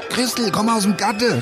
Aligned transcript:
Christel, 0.09 0.51
komm 0.51 0.67
aus 0.67 0.83
dem 0.83 0.97
Gatte. 0.97 1.41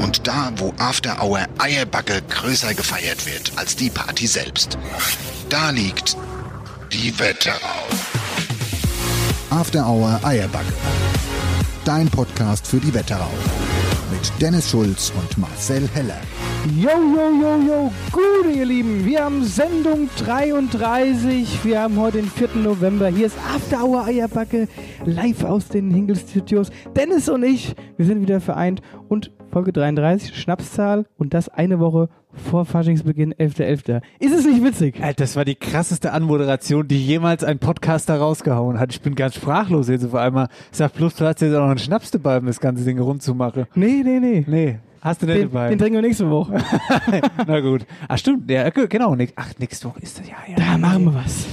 Und 0.00 0.26
da, 0.26 0.52
wo 0.56 0.74
After 0.78 1.22
Hour 1.22 1.46
Eierbacke 1.58 2.22
größer 2.28 2.74
gefeiert 2.74 3.26
wird 3.26 3.52
als 3.56 3.76
die 3.76 3.90
Party 3.90 4.26
selbst. 4.26 4.78
Da 5.48 5.70
liegt 5.70 6.16
die 6.92 7.18
Wetterau. 7.18 7.86
After 9.50 9.88
Hour 9.88 10.20
Eierbacke. 10.22 10.72
Dein 11.84 12.08
Podcast 12.08 12.66
für 12.66 12.78
die 12.78 12.92
Wetterau. 12.92 13.30
Dennis 14.40 14.70
Schulz 14.70 15.12
und 15.18 15.38
Marcel 15.38 15.88
Heller. 15.94 16.20
Jo, 16.76 16.90
jo, 16.90 17.30
jo, 17.40 17.66
jo, 17.66 17.92
gute 18.12 18.50
ihr 18.50 18.64
Lieben, 18.64 19.04
wir 19.04 19.24
haben 19.24 19.44
Sendung 19.44 20.08
33, 20.18 21.64
wir 21.64 21.80
haben 21.82 21.98
heute 21.98 22.18
den 22.18 22.30
4. 22.30 22.48
November, 22.56 23.08
hier 23.08 23.26
ist 23.26 23.36
After 23.54 23.84
Hour 23.84 24.04
Eierbacke, 24.04 24.68
live 25.04 25.44
aus 25.44 25.68
den 25.68 25.90
Hinkel 25.90 26.16
Studios. 26.16 26.70
Dennis 26.94 27.28
und 27.28 27.42
ich, 27.42 27.74
wir 27.96 28.06
sind 28.06 28.20
wieder 28.20 28.40
vereint 28.40 28.80
und 29.08 29.32
Folge 29.50 29.72
33, 29.72 30.36
Schnapszahl 30.36 31.06
und 31.16 31.32
das 31.32 31.48
eine 31.48 31.78
Woche 31.78 32.08
vor 32.36 32.64
Faschingsbeginn, 32.64 33.34
11.11. 33.34 34.00
Ist 34.18 34.32
es 34.32 34.44
nicht 34.44 34.62
witzig? 34.62 35.02
Alter, 35.02 35.24
das 35.24 35.36
war 35.36 35.44
die 35.44 35.54
krasseste 35.54 36.12
Anmoderation, 36.12 36.86
die 36.86 37.04
jemals 37.04 37.44
ein 37.44 37.58
Podcaster 37.58 38.16
rausgehauen 38.18 38.78
hat. 38.78 38.92
Ich 38.92 39.00
bin 39.00 39.14
ganz 39.14 39.34
sprachlos 39.34 39.88
jetzt 39.88 40.04
auf 40.04 40.14
einmal. 40.14 40.48
Ich 40.70 40.78
sag 40.78 40.92
bloß, 40.94 41.14
du 41.16 41.24
hast 41.24 41.40
jetzt 41.40 41.54
auch 41.54 41.60
noch 41.60 41.70
einen 41.70 41.78
Schnaps 41.78 42.10
dabei, 42.10 42.38
um 42.38 42.46
das 42.46 42.60
ganze 42.60 42.84
Ding 42.84 42.98
rund 42.98 43.22
zu 43.22 43.34
machen. 43.34 43.66
Nee, 43.74 44.02
nee, 44.04 44.20
nee. 44.20 44.44
Nee, 44.46 44.78
hast 45.00 45.22
du 45.22 45.26
nicht 45.26 45.38
Den, 45.38 45.52
dabei. 45.52 45.68
den 45.70 45.78
trinken 45.78 45.94
wir 45.94 46.02
nächste 46.02 46.30
Woche. 46.30 46.58
Na 47.46 47.60
gut. 47.60 47.86
Ach 48.08 48.18
stimmt, 48.18 48.50
ja, 48.50 48.68
genau. 48.70 49.16
Ach, 49.36 49.48
nächste 49.58 49.88
Woche 49.88 50.00
ist 50.00 50.18
das, 50.18 50.28
ja, 50.28 50.36
ja. 50.48 50.56
Da 50.56 50.78
machen 50.78 51.04
wir 51.04 51.14
was. 51.14 51.46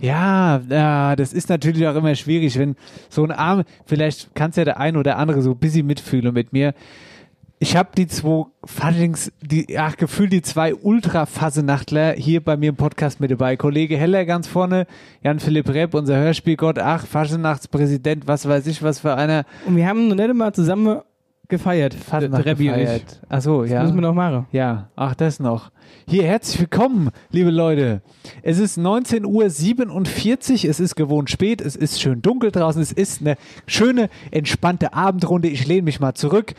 Ja, 0.00 0.60
ja, 0.68 1.16
das 1.16 1.32
ist 1.32 1.48
natürlich 1.48 1.86
auch 1.86 1.94
immer 1.94 2.14
schwierig, 2.14 2.58
wenn 2.58 2.76
so 3.08 3.24
ein 3.24 3.30
Arm, 3.32 3.62
vielleicht 3.86 4.34
kann 4.34 4.50
es 4.50 4.56
ja 4.56 4.64
der 4.64 4.78
ein 4.78 4.96
oder 4.96 5.16
andere 5.16 5.40
so 5.40 5.54
bisschen 5.54 5.86
mitfühlen 5.86 6.34
mit 6.34 6.52
mir. 6.52 6.74
Ich 7.60 7.76
habe 7.76 7.90
die 7.96 8.08
zwei 8.08 8.46
Faschings, 8.64 9.32
die, 9.40 9.66
ja, 9.70 9.88
gefühlt 9.90 10.32
die 10.32 10.42
zwei 10.42 10.74
Ultra-Fasenachtler 10.74 12.12
hier 12.12 12.42
bei 12.42 12.56
mir 12.56 12.70
im 12.70 12.76
Podcast 12.76 13.20
mit 13.20 13.30
dabei. 13.30 13.56
Kollege 13.56 13.96
Heller 13.96 14.24
ganz 14.24 14.48
vorne, 14.48 14.86
Jan-Philipp 15.22 15.68
Repp, 15.68 15.94
unser 15.94 16.16
Hörspielgott, 16.16 16.78
ach, 16.78 17.06
Fasenachtspräsident, 17.06 18.26
was 18.26 18.48
weiß 18.48 18.66
ich, 18.66 18.82
was 18.82 19.00
für 19.00 19.14
einer 19.14 19.44
Und 19.66 19.76
wir 19.76 19.86
haben 19.86 20.08
noch 20.08 20.16
nicht 20.16 20.34
mal 20.34 20.52
zusammen 20.52 21.00
gefeiert, 21.46 21.94
Fasenacht 21.94 22.44
Rebbi 22.44 22.66
gefeiert. 22.66 23.20
Ach 23.28 23.40
so, 23.40 23.62
Das 23.62 23.70
ja. 23.70 23.82
müssen 23.82 23.94
wir 23.94 24.02
noch 24.02 24.14
machen. 24.14 24.46
Ja, 24.50 24.90
ach, 24.96 25.14
das 25.14 25.38
noch. 25.38 25.70
Hier, 26.08 26.24
herzlich 26.24 26.60
willkommen, 26.60 27.10
liebe 27.30 27.50
Leute. 27.50 28.02
Es 28.42 28.58
ist 28.58 28.78
19.47 28.78 29.24
Uhr, 30.64 30.70
es 30.70 30.80
ist 30.80 30.96
gewohnt 30.96 31.30
spät, 31.30 31.60
es 31.60 31.76
ist 31.76 32.00
schön 32.00 32.20
dunkel 32.20 32.50
draußen, 32.50 32.82
es 32.82 32.92
ist 32.92 33.20
eine 33.20 33.36
schöne, 33.66 34.10
entspannte 34.32 34.92
Abendrunde. 34.92 35.48
Ich 35.48 35.66
lehne 35.66 35.82
mich 35.82 36.00
mal 36.00 36.14
zurück. 36.14 36.54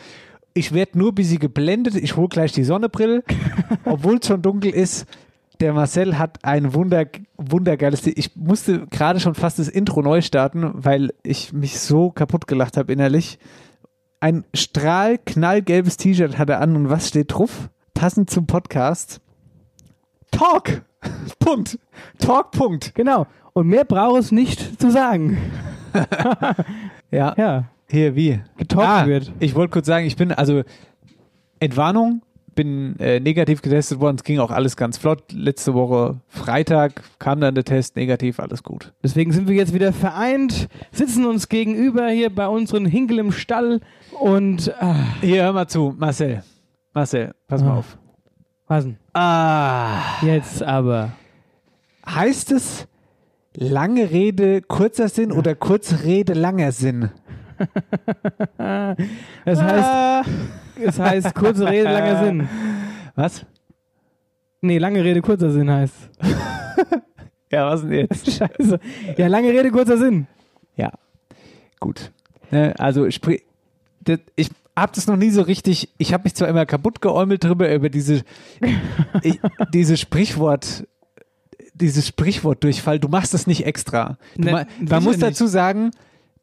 Ich 0.58 0.72
werde 0.72 0.98
nur 0.98 1.12
ein 1.12 1.16
bisschen 1.16 1.40
geblendet. 1.40 1.96
Ich 1.96 2.16
hole 2.16 2.30
gleich 2.30 2.54
die 2.54 2.64
Sonnebrille, 2.64 3.24
obwohl 3.84 4.20
es 4.20 4.28
schon 4.28 4.42
dunkel 4.42 4.72
ist. 4.72 5.06
Der 5.60 5.74
Marcel 5.74 6.18
hat 6.18 6.40
ein 6.44 6.74
wunder, 6.74 7.06
wundergeiles. 7.36 8.08
Ich 8.08 8.38
musste 8.38 8.88
gerade 8.88 9.20
schon 9.20 9.36
fast 9.36 9.60
das 9.60 9.68
Intro 9.68 10.02
neu 10.02 10.22
starten, 10.22 10.72
weil 10.74 11.14
ich 11.24 11.52
mich 11.52 11.80
so 11.80 12.10
kaputt 12.10 12.48
gelacht 12.48 12.78
habe 12.78 12.94
innerlich. 12.94 13.38
Ein 14.22 14.46
strahlknallgelbes 14.54 15.98
T-Shirt 15.98 16.38
hat 16.38 16.50
er 16.50 16.62
an 16.62 16.78
und 16.78 16.90
was 16.90 17.10
steht 17.10 17.34
drauf? 17.34 17.70
Passend 17.94 18.30
zum 18.30 18.48
Podcast. 18.48 19.20
Talk! 20.32 20.84
Punkt. 21.40 21.80
Talk, 22.18 22.52
Punkt. 22.52 22.96
Genau. 22.96 23.28
Und 23.52 23.68
mehr 23.68 23.84
braucht 23.84 24.22
es 24.22 24.32
nicht 24.32 24.82
zu 24.82 24.90
sagen. 24.90 25.38
Ja. 27.12 27.34
Ja. 27.38 27.66
Hier, 27.90 28.16
wie? 28.16 28.40
Getalkt 28.58 28.90
ah, 28.90 29.06
wird. 29.08 29.32
Ich 29.40 29.56
wollte 29.56 29.72
kurz 29.72 29.86
sagen, 29.88 30.06
ich 30.06 30.16
bin, 30.16 30.32
also, 30.32 30.64
Entwarnung, 31.60 32.22
bin 32.56 32.98
äh, 33.00 33.20
negativ 33.20 33.62
getestet 33.62 34.00
worden. 34.00 34.16
Es 34.18 34.24
ging 34.24 34.40
auch 34.40 34.50
alles 34.52 34.78
ganz 34.78 34.98
flott. 34.98 35.32
Letzte 35.34 35.74
Woche 35.74 36.22
Freitag 36.28 37.04
kam 37.20 37.42
dann 37.42 37.54
der 37.54 37.64
Test, 37.66 37.96
negativ, 37.96 38.40
alles 38.40 38.64
gut. 38.64 38.94
Deswegen 39.04 39.32
sind 39.34 39.48
wir 39.48 39.56
jetzt 39.56 39.74
wieder 39.74 39.92
vereint, 39.94 40.68
sitzen 40.92 41.26
uns 41.26 41.50
gegenüber 41.50 42.08
hier 42.10 42.34
bei 42.34 42.48
unseren 42.48 42.86
Hinkel 42.86 43.20
im 43.20 43.32
Stall 43.32 43.82
und 44.20 44.74
ah, 44.82 44.96
Hier, 45.22 45.44
hör 45.44 45.54
mal 45.54 45.68
zu, 45.68 45.94
Marcel. 45.98 46.44
Marcel, 46.94 47.34
pass 47.48 47.62
mal 47.62 47.72
Ah. 47.72 47.78
auf. 47.80 47.98
was 48.68 48.86
denn? 48.86 48.98
Ah. 49.14 50.00
Jetzt 50.24 50.64
aber. 50.64 51.12
Heißt 52.08 52.52
es 52.52 52.88
lange 53.54 54.12
Rede, 54.12 54.62
kurzer 54.62 55.10
Sinn 55.10 55.32
oder 55.34 55.56
kurze 55.56 56.04
Rede, 56.06 56.34
langer 56.34 56.72
Sinn? 56.72 57.10
Das 59.46 59.62
heißt, 59.62 59.86
Ah. 59.86 60.24
es 60.82 61.00
heißt 61.00 61.36
kurze 61.36 61.66
Rede, 61.68 61.84
langer 61.92 62.20
Sinn. 62.26 62.50
Was? 63.16 63.46
Nee, 64.62 64.78
lange 64.78 65.04
Rede, 65.04 65.22
kurzer 65.22 65.52
Sinn 65.52 65.70
heißt. 65.72 65.96
Ja, 67.52 67.70
was 67.70 67.82
denn 67.84 67.92
jetzt? 67.94 68.30
Scheiße. 68.32 68.80
Ja, 69.18 69.28
lange 69.28 69.50
Rede, 69.50 69.70
kurzer 69.72 69.98
Sinn. 69.98 70.28
Ja, 70.76 70.92
gut. 71.80 72.12
Ne, 72.52 72.74
also 72.80 73.10
sprich, 73.12 73.44
ich 74.36 74.50
habe 74.76 74.92
das 74.94 75.08
noch 75.08 75.16
nie 75.16 75.30
so 75.30 75.42
richtig, 75.44 75.90
ich 75.98 76.12
habe 76.12 76.24
mich 76.24 76.34
zwar 76.36 76.50
immer 76.50 76.66
kaputt 76.66 77.02
geäumelt 77.02 77.44
drüber, 77.46 77.74
über 77.74 77.88
diese, 77.90 78.24
ich, 79.22 79.40
diese 79.72 79.96
Sprichwort, 79.96 80.86
dieses 81.76 82.08
Sprichwortdurchfall, 82.08 83.00
du 83.00 83.08
machst 83.08 83.34
das 83.34 83.48
nicht 83.48 83.66
extra. 83.66 84.18
Ne, 84.36 84.52
ma- 84.52 84.66
man 84.80 85.04
muss 85.04 85.18
nicht. 85.18 85.24
dazu 85.28 85.48
sagen, 85.48 85.92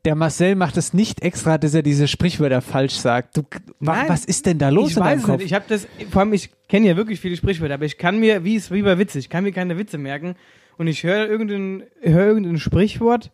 der 0.04 0.16
Marcel 0.16 0.56
macht 0.56 0.76
es 0.76 0.92
nicht 0.92 1.22
extra, 1.22 1.58
dass 1.58 1.74
er 1.74 1.82
diese 1.82 2.08
Sprichwörter 2.08 2.60
falsch 2.60 2.94
sagt. 2.94 3.36
Du, 3.36 3.42
Nein, 3.78 4.08
was 4.08 4.24
ist 4.24 4.46
denn 4.46 4.58
da 4.58 4.68
los 4.68 4.90
ich 4.90 4.96
in 4.96 5.02
weiß 5.02 5.10
deinem 5.10 5.22
Kopf? 5.22 5.36
nicht. 5.38 5.46
Ich 5.46 5.54
habe 5.54 5.64
das, 5.68 5.86
vor 6.10 6.22
allem, 6.22 6.32
ich 6.32 6.50
kenne 6.68 6.88
ja 6.88 6.96
wirklich 6.96 7.20
viele 7.20 7.36
Sprichwörter, 7.36 7.74
aber 7.74 7.84
ich 7.84 7.98
kann 7.98 8.18
mir, 8.18 8.42
wie 8.44 8.56
es 8.56 8.70
wie 8.70 8.82
bei 8.82 8.98
Witze, 8.98 9.18
ich 9.18 9.28
kann 9.28 9.44
mir 9.44 9.52
keine 9.52 9.78
Witze 9.78 9.98
merken 9.98 10.34
und 10.76 10.88
ich 10.88 11.04
höre 11.04 11.28
irgendein, 11.28 11.84
höre 12.00 12.26
irgendein 12.26 12.58
Sprichwort 12.58 13.30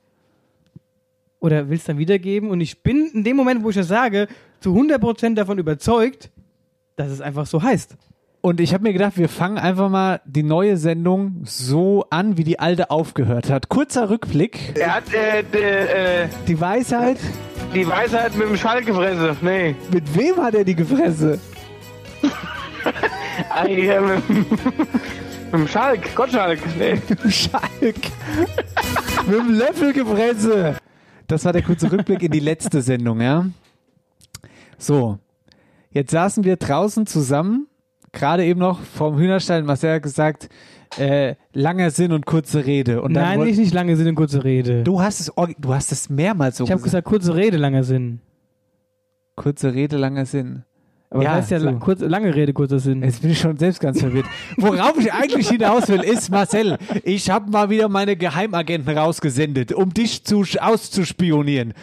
oder 1.40 1.70
will 1.70 1.78
es 1.78 1.84
dann 1.84 1.98
wiedergeben 1.98 2.50
und 2.50 2.60
ich 2.60 2.82
bin 2.82 3.10
in 3.14 3.24
dem 3.24 3.36
Moment, 3.36 3.62
wo 3.62 3.70
ich 3.70 3.76
das 3.76 3.88
sage, 3.88 4.28
zu 4.60 4.74
100% 4.76 5.34
davon 5.34 5.58
überzeugt, 5.58 6.30
dass 6.96 7.10
es 7.10 7.20
einfach 7.20 7.46
so 7.46 7.62
heißt. 7.62 7.96
Und 8.40 8.60
ich 8.60 8.72
habe 8.72 8.84
mir 8.84 8.92
gedacht, 8.92 9.16
wir 9.18 9.28
fangen 9.28 9.58
einfach 9.58 9.88
mal 9.88 10.20
die 10.24 10.44
neue 10.44 10.76
Sendung 10.76 11.42
so 11.44 12.06
an, 12.10 12.36
wie 12.36 12.44
die 12.44 12.58
alte 12.60 12.90
aufgehört 12.90 13.50
hat. 13.50 13.68
Kurzer 13.68 14.10
Rückblick. 14.10 14.78
Er 14.78 14.94
hat 14.96 15.12
äh, 15.12 15.42
d- 15.42 15.58
äh, 15.58 16.28
Die 16.46 16.60
Weisheit. 16.60 17.18
die 17.74 17.86
Weisheit 17.86 18.36
mit 18.36 18.48
dem 18.48 18.56
Schall 18.56 18.84
gefressen. 18.84 19.36
Nee. 19.42 19.74
Mit 19.92 20.16
wem 20.16 20.36
hat 20.36 20.54
er 20.54 20.64
die 20.64 20.74
gefressen? 20.74 21.40
Äh, 23.56 24.00
mit, 24.00 24.28
mit 24.30 24.48
dem 25.52 25.68
Schalk. 25.68 26.14
Gottschalk. 26.14 26.58
Nee. 26.78 27.00
Schalk. 27.30 27.96
Mit 29.26 29.36
dem 29.38 29.54
Löffel 29.54 29.92
gefressen. 29.92 30.76
Das 31.26 31.44
war 31.44 31.52
der 31.52 31.62
kurze 31.62 31.90
Rückblick 31.90 32.22
in 32.22 32.30
die 32.32 32.40
letzte 32.40 32.82
Sendung, 32.82 33.20
ja. 33.20 33.46
So. 34.78 35.18
Jetzt 35.90 36.10
saßen 36.12 36.44
wir 36.44 36.56
draußen 36.56 37.06
zusammen, 37.06 37.66
gerade 38.18 38.44
eben 38.44 38.60
noch 38.60 38.80
vorm 38.80 39.18
Hühnerstall. 39.18 39.62
Marcel 39.62 40.00
gesagt, 40.00 40.48
äh, 40.98 41.34
langer 41.52 41.90
Sinn 41.90 42.12
und 42.12 42.26
kurze 42.26 42.66
Rede. 42.66 43.02
Und 43.02 43.12
Nein, 43.12 43.38
wollt- 43.38 43.56
nicht, 43.56 43.72
lange 43.74 43.96
Sinn 43.96 44.08
und 44.08 44.14
kurze 44.14 44.44
Rede. 44.44 44.82
Du 44.84 45.00
hast 45.00 45.20
es, 45.20 45.32
du 45.58 45.74
hast 45.74 45.92
es 45.92 46.08
mehrmals 46.10 46.56
so 46.58 46.64
ich 46.64 46.70
habe 46.70 46.82
gesagt, 46.82 47.06
kurze 47.06 47.34
Rede, 47.34 47.56
langer 47.56 47.84
Sinn. 47.84 48.20
Kurze 49.36 49.72
Rede, 49.74 49.96
langer 49.96 50.26
Sinn. 50.26 50.64
Aber 51.10 51.22
Ja, 51.22 51.36
das 51.36 51.50
heißt 51.50 51.50
ja 51.52 51.60
so. 51.60 51.72
kurz, 51.78 52.00
lange 52.00 52.34
Rede, 52.34 52.52
kurzer 52.52 52.78
Sinn. 52.78 53.02
Jetzt 53.02 53.22
bin 53.22 53.30
ich 53.30 53.38
schon 53.40 53.56
selbst 53.56 53.80
ganz 53.80 53.98
verwirrt. 54.00 54.26
Worauf 54.58 54.98
ich 54.98 55.10
eigentlich 55.12 55.48
hinaus 55.48 55.88
will, 55.88 56.02
ist, 56.02 56.30
Marcel, 56.30 56.76
ich 57.02 57.30
habe 57.30 57.50
mal 57.50 57.70
wieder 57.70 57.88
meine 57.88 58.14
Geheimagenten 58.16 58.96
rausgesendet, 58.96 59.72
um 59.72 59.94
dich 59.94 60.24
zu, 60.24 60.44
auszuspionieren. 60.60 61.74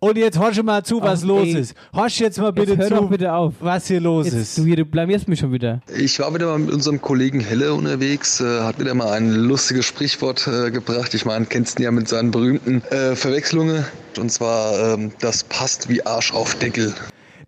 Und 0.00 0.18
jetzt 0.18 0.38
horch 0.38 0.60
mal 0.62 0.82
zu, 0.84 1.00
was 1.00 1.22
Ach, 1.22 1.28
los 1.28 1.46
ey. 1.46 1.60
ist. 1.60 1.74
Horch 1.94 2.18
jetzt 2.18 2.38
mal 2.38 2.52
bitte 2.52 2.72
Jetzt 2.72 2.80
hör 2.80 2.88
zu, 2.88 2.94
doch 2.94 3.08
bitte 3.10 3.32
auf. 3.32 3.54
was 3.60 3.86
hier 3.86 4.00
los 4.00 4.26
Jetzt, 4.26 4.34
ist. 4.34 4.58
du 4.58 4.64
hier, 4.64 4.76
du 4.76 4.84
blamierst 4.84 5.28
mich 5.28 5.38
schon 5.40 5.52
wieder. 5.52 5.80
Ich 5.96 6.18
war 6.18 6.34
wieder 6.34 6.46
mal 6.46 6.58
mit 6.58 6.72
unserem 6.72 7.00
Kollegen 7.00 7.40
Helle 7.40 7.74
unterwegs, 7.74 8.40
äh, 8.40 8.60
hat 8.62 8.80
wieder 8.80 8.94
mal 8.94 9.12
ein 9.12 9.30
lustiges 9.32 9.86
Sprichwort 9.86 10.46
äh, 10.48 10.70
gebracht. 10.70 11.14
Ich 11.14 11.24
meine, 11.24 11.46
kennst 11.46 11.78
ihn 11.78 11.84
ja 11.84 11.90
mit 11.90 12.08
seinen 12.08 12.30
berühmten 12.30 12.82
äh, 12.90 13.14
Verwechslungen. 13.14 13.84
Und 14.18 14.30
zwar, 14.30 14.94
ähm, 14.94 15.12
das 15.20 15.44
passt 15.44 15.88
wie 15.88 16.04
Arsch 16.04 16.32
auf 16.32 16.54
Deckel. 16.56 16.92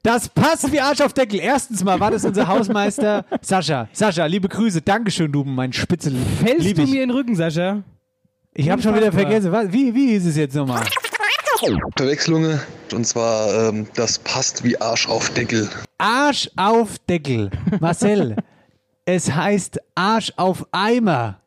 Das 0.05 0.29
passt 0.29 0.71
wie 0.71 0.79
Arsch 0.79 1.01
auf 1.01 1.15
Deckel. 1.15 1.41
Erstens 1.41 1.83
mal 1.83 1.99
war 1.99 2.11
das 2.11 2.27
unser 2.27 2.47
Hausmeister 2.47 3.25
Sascha. 3.41 3.89
Sascha, 3.95 4.27
liebe 4.27 4.51
Grüße. 4.51 4.83
Dankeschön, 4.83 5.33
du 5.33 5.45
mein 5.45 5.73
Spitzel. 5.73 6.15
Fällst 6.45 6.62
Lieb 6.62 6.77
du 6.77 6.83
ich. 6.83 6.91
mir 6.91 7.03
in 7.03 7.09
den 7.09 7.17
Rücken, 7.17 7.35
Sascha? 7.35 7.83
Ich 8.53 8.69
habe 8.69 8.83
schon 8.83 8.95
wieder 8.95 9.11
vergessen. 9.11 9.51
Was, 9.51 9.73
wie, 9.73 9.95
wie 9.95 10.09
hieß 10.09 10.27
es 10.27 10.37
jetzt 10.37 10.55
nochmal? 10.55 10.85
Verwechslungen. 11.97 12.61
Und 12.93 13.06
zwar, 13.06 13.71
ähm, 13.71 13.87
das 13.95 14.19
passt 14.19 14.62
wie 14.62 14.79
Arsch 14.79 15.09
auf 15.09 15.31
Deckel. 15.31 15.71
Arsch 15.97 16.50
auf 16.57 16.99
Deckel. 17.09 17.50
Marcel, 17.81 18.37
es 19.07 19.33
heißt 19.33 19.81
Arsch 19.95 20.35
auf 20.37 20.67
Eimer. 20.71 21.41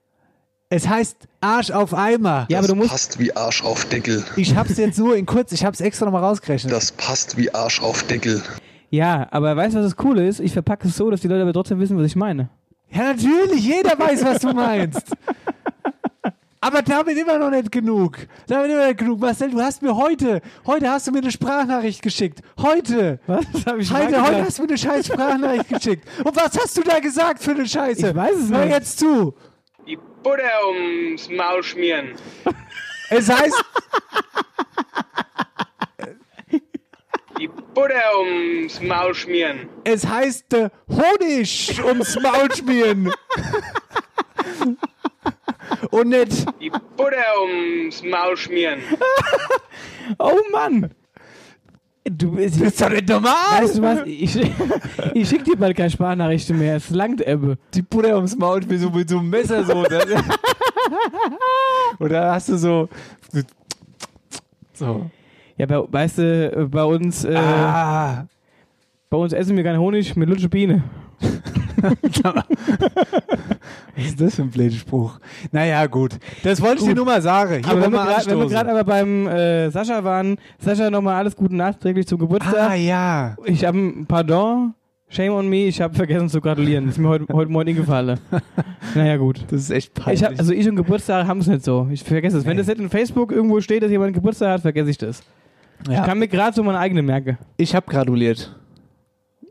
Es 0.71 0.87
heißt 0.87 1.26
Arsch 1.41 1.71
auf 1.71 1.93
Eimer. 1.93 2.45
Ja, 2.49 2.57
aber 2.59 2.67
das 2.67 2.73
du 2.73 2.75
musst. 2.75 2.89
passt 2.89 3.19
wie 3.19 3.35
Arsch 3.35 3.63
auf 3.63 3.85
Deckel. 3.85 4.23
Ich 4.35 4.55
hab's 4.55 4.77
jetzt 4.77 4.97
nur 4.97 5.15
in 5.15 5.25
kurz, 5.25 5.51
ich 5.51 5.63
hab's 5.65 5.81
extra 5.81 6.05
nochmal 6.05 6.23
rausgerechnet. 6.23 6.71
Das 6.73 6.91
passt 6.91 7.37
wie 7.37 7.53
Arsch 7.53 7.81
auf 7.81 8.03
Deckel. 8.03 8.41
Ja, 8.89 9.27
aber 9.31 9.55
weißt 9.55 9.75
du, 9.75 9.79
was 9.79 9.85
das 9.85 9.95
Coole 9.97 10.27
ist? 10.27 10.39
Ich 10.39 10.53
verpacke 10.53 10.87
es 10.87 10.95
so, 10.95 11.09
dass 11.11 11.21
die 11.21 11.27
Leute 11.27 11.41
aber 11.43 11.53
trotzdem 11.53 11.79
wissen, 11.79 11.97
was 11.97 12.05
ich 12.05 12.15
meine. 12.15 12.49
Ja, 12.89 13.13
natürlich, 13.13 13.65
jeder 13.65 13.99
weiß, 13.99 14.23
was 14.23 14.39
du 14.39 14.53
meinst. 14.53 15.03
Aber 16.59 16.81
damit 16.81 17.15
immer 17.17 17.37
noch 17.37 17.51
nicht 17.51 17.71
genug. 17.71 18.17
Damit 18.47 18.71
immer 18.71 18.87
nicht 18.87 18.97
genug. 18.97 19.19
Marcel, 19.19 19.51
du 19.51 19.61
hast 19.61 19.81
mir 19.83 19.95
heute, 19.95 20.41
heute 20.65 20.89
hast 20.89 21.05
du 21.07 21.11
mir 21.11 21.19
eine 21.19 21.31
Sprachnachricht 21.31 22.01
geschickt. 22.01 22.41
Heute. 22.59 23.19
Was? 23.27 23.45
Das 23.53 23.65
hab 23.67 23.77
ich 23.77 23.91
Heute, 23.93 24.21
heute 24.21 24.43
hast 24.43 24.57
du 24.57 24.63
mir 24.63 24.69
eine 24.69 24.77
scheiß 24.77 25.05
Sprachnachricht 25.05 25.69
geschickt. 25.69 26.07
Und 26.25 26.35
was 26.35 26.57
hast 26.59 26.75
du 26.77 26.81
da 26.81 26.99
gesagt 26.99 27.43
für 27.43 27.51
eine 27.51 27.67
Scheiße? 27.67 28.09
Ich 28.09 28.15
weiß 28.15 28.35
es 28.45 28.49
Hör 28.49 28.65
nicht. 28.65 28.73
jetzt 28.73 28.97
zu. 28.99 29.35
Butter 30.27 30.67
ums 30.67 31.29
Maul 31.29 31.63
schmieren. 31.63 32.13
Es 33.09 33.29
heißt, 33.29 33.63
Die 37.39 37.47
Butter 37.47 38.19
ums 38.19 38.81
Maul 38.81 39.15
schmieren. 39.15 39.69
es 39.85 40.05
heißt 40.05 40.53
äh, 40.53 40.69
Honig 40.89 41.81
ums 41.81 42.19
Maul 42.19 42.53
schmieren. 42.53 43.09
Und 45.91 46.09
nicht, 46.09 46.45
Die 46.59 46.71
Butter 46.71 47.41
ums 47.41 48.03
Maul 48.03 48.35
schmieren. 48.35 48.81
Oh 50.19 50.39
Mann! 50.51 50.93
Du 52.09 52.31
bist. 52.31 52.59
ist 52.61 52.81
doch 52.81 52.89
nicht 52.89 53.07
normal. 53.09 53.33
Weißt 53.61 53.77
du 53.77 53.81
was? 53.81 53.99
Ich, 54.05 54.39
ich 55.13 55.27
schick 55.29 55.43
dir 55.43 55.55
bald 55.57 55.75
keine 55.75 55.89
Sprachnachrichten 55.89 56.57
mehr. 56.57 56.75
Es 56.77 56.89
langt 56.89 57.25
Ebbe. 57.25 57.57
die 57.73 57.81
Butter 57.81 58.15
ums 58.15 58.35
Maul 58.37 58.61
schmieren, 58.63 58.81
so 58.81 58.89
mit 58.89 59.09
so 59.09 59.17
einem 59.19 59.29
Messer 59.29 59.63
so. 59.65 59.83
Das, 59.83 60.05
Oder 61.99 62.31
hast 62.33 62.49
du 62.49 62.57
so, 62.57 62.89
so. 64.73 65.09
Ja, 65.57 65.65
bei, 65.65 65.81
weißt 65.91 66.17
du, 66.19 66.67
bei 66.71 66.83
uns, 66.83 67.25
äh, 67.25 67.35
Ah. 67.35 68.27
bei 69.09 69.17
uns 69.17 69.33
essen 69.33 69.57
wir 69.57 69.63
keinen 69.63 69.79
Honig 69.79 70.15
mit 70.15 70.29
Lutsche 70.29 70.49
Biene. 70.49 70.83
Was 73.97 74.05
ist 74.05 74.21
das 74.21 74.35
für 74.35 74.43
ein 74.43 74.49
blöder 74.49 74.75
Spruch? 74.75 75.19
Naja, 75.51 75.85
gut. 75.87 76.17
Das 76.43 76.61
wollte 76.61 76.81
ich 76.81 76.87
dir 76.87 76.95
nur 76.95 77.05
mal 77.05 77.21
sagen. 77.21 77.63
Hier 77.63 77.71
Aber 77.71 77.81
wenn 77.81 77.91
wir 77.91 78.05
wenn 78.25 78.39
wir 78.39 78.47
gerade 78.47 78.69
aber 78.71 78.83
beim 78.83 79.27
äh, 79.27 79.69
Sascha 79.71 80.03
waren, 80.03 80.37
Sascha 80.59 80.89
nochmal 80.89 81.15
alles 81.15 81.35
Gute 81.35 81.55
nachträglich 81.55 82.07
zum 82.07 82.19
Geburtstag. 82.19 82.71
Ah, 82.71 82.75
ja. 82.75 83.35
Ich 83.45 83.65
habe 83.65 83.77
ein 83.77 84.05
Pardon, 84.05 84.73
shame 85.09 85.33
on 85.33 85.49
me, 85.49 85.65
ich 85.67 85.81
habe 85.81 85.95
vergessen 85.95 86.29
zu 86.29 86.39
gratulieren. 86.41 86.87
ist 86.87 86.97
mir 86.99 87.09
heute, 87.09 87.25
heute 87.33 87.51
Morgen 87.51 87.69
eingefallen. 87.69 88.19
naja, 88.95 89.17
gut. 89.17 89.43
Das 89.49 89.61
ist 89.61 89.71
echt 89.71 89.93
peinlich. 89.93 90.21
Ich 90.21 90.25
hab, 90.27 90.37
also 90.37 90.53
ich 90.53 90.67
und 90.69 90.75
Geburtstag 90.75 91.25
haben 91.27 91.39
es 91.39 91.47
nicht 91.47 91.63
so. 91.63 91.87
Ich 91.91 92.03
vergesse 92.03 92.37
es. 92.37 92.45
Wenn 92.45 92.51
Nee. 92.53 92.57
das 92.61 92.67
nicht 92.67 92.79
in 92.79 92.89
Facebook 92.89 93.31
irgendwo 93.31 93.59
steht, 93.61 93.81
dass 93.83 93.89
jemand 93.91 94.13
Geburtstag 94.13 94.49
hat, 94.53 94.61
vergesse 94.61 94.89
ich 94.91 94.97
das. 94.97 95.21
Ich 95.87 95.93
ja. 95.93 96.03
kann 96.05 96.19
mir 96.19 96.27
gerade 96.27 96.55
so 96.55 96.63
meine 96.63 96.79
eigene 96.79 97.01
merken. 97.01 97.37
ich 97.57 97.75
habe 97.75 97.85
gratuliert. 97.89 98.55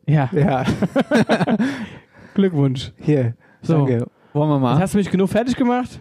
Ja, 0.09 0.29
Ja. 0.33 0.65
Glückwunsch. 2.35 2.93
Hier. 2.99 3.35
So. 3.63 3.87
Danke. 3.87 4.07
Wollen 4.37 4.51
wir 4.51 4.55
Jetzt 4.57 4.63
mal? 4.63 4.79
hast 4.79 4.95
du 4.95 4.99
mich 4.99 5.11
genug 5.11 5.29
fertig 5.31 5.57
gemacht? 5.57 5.99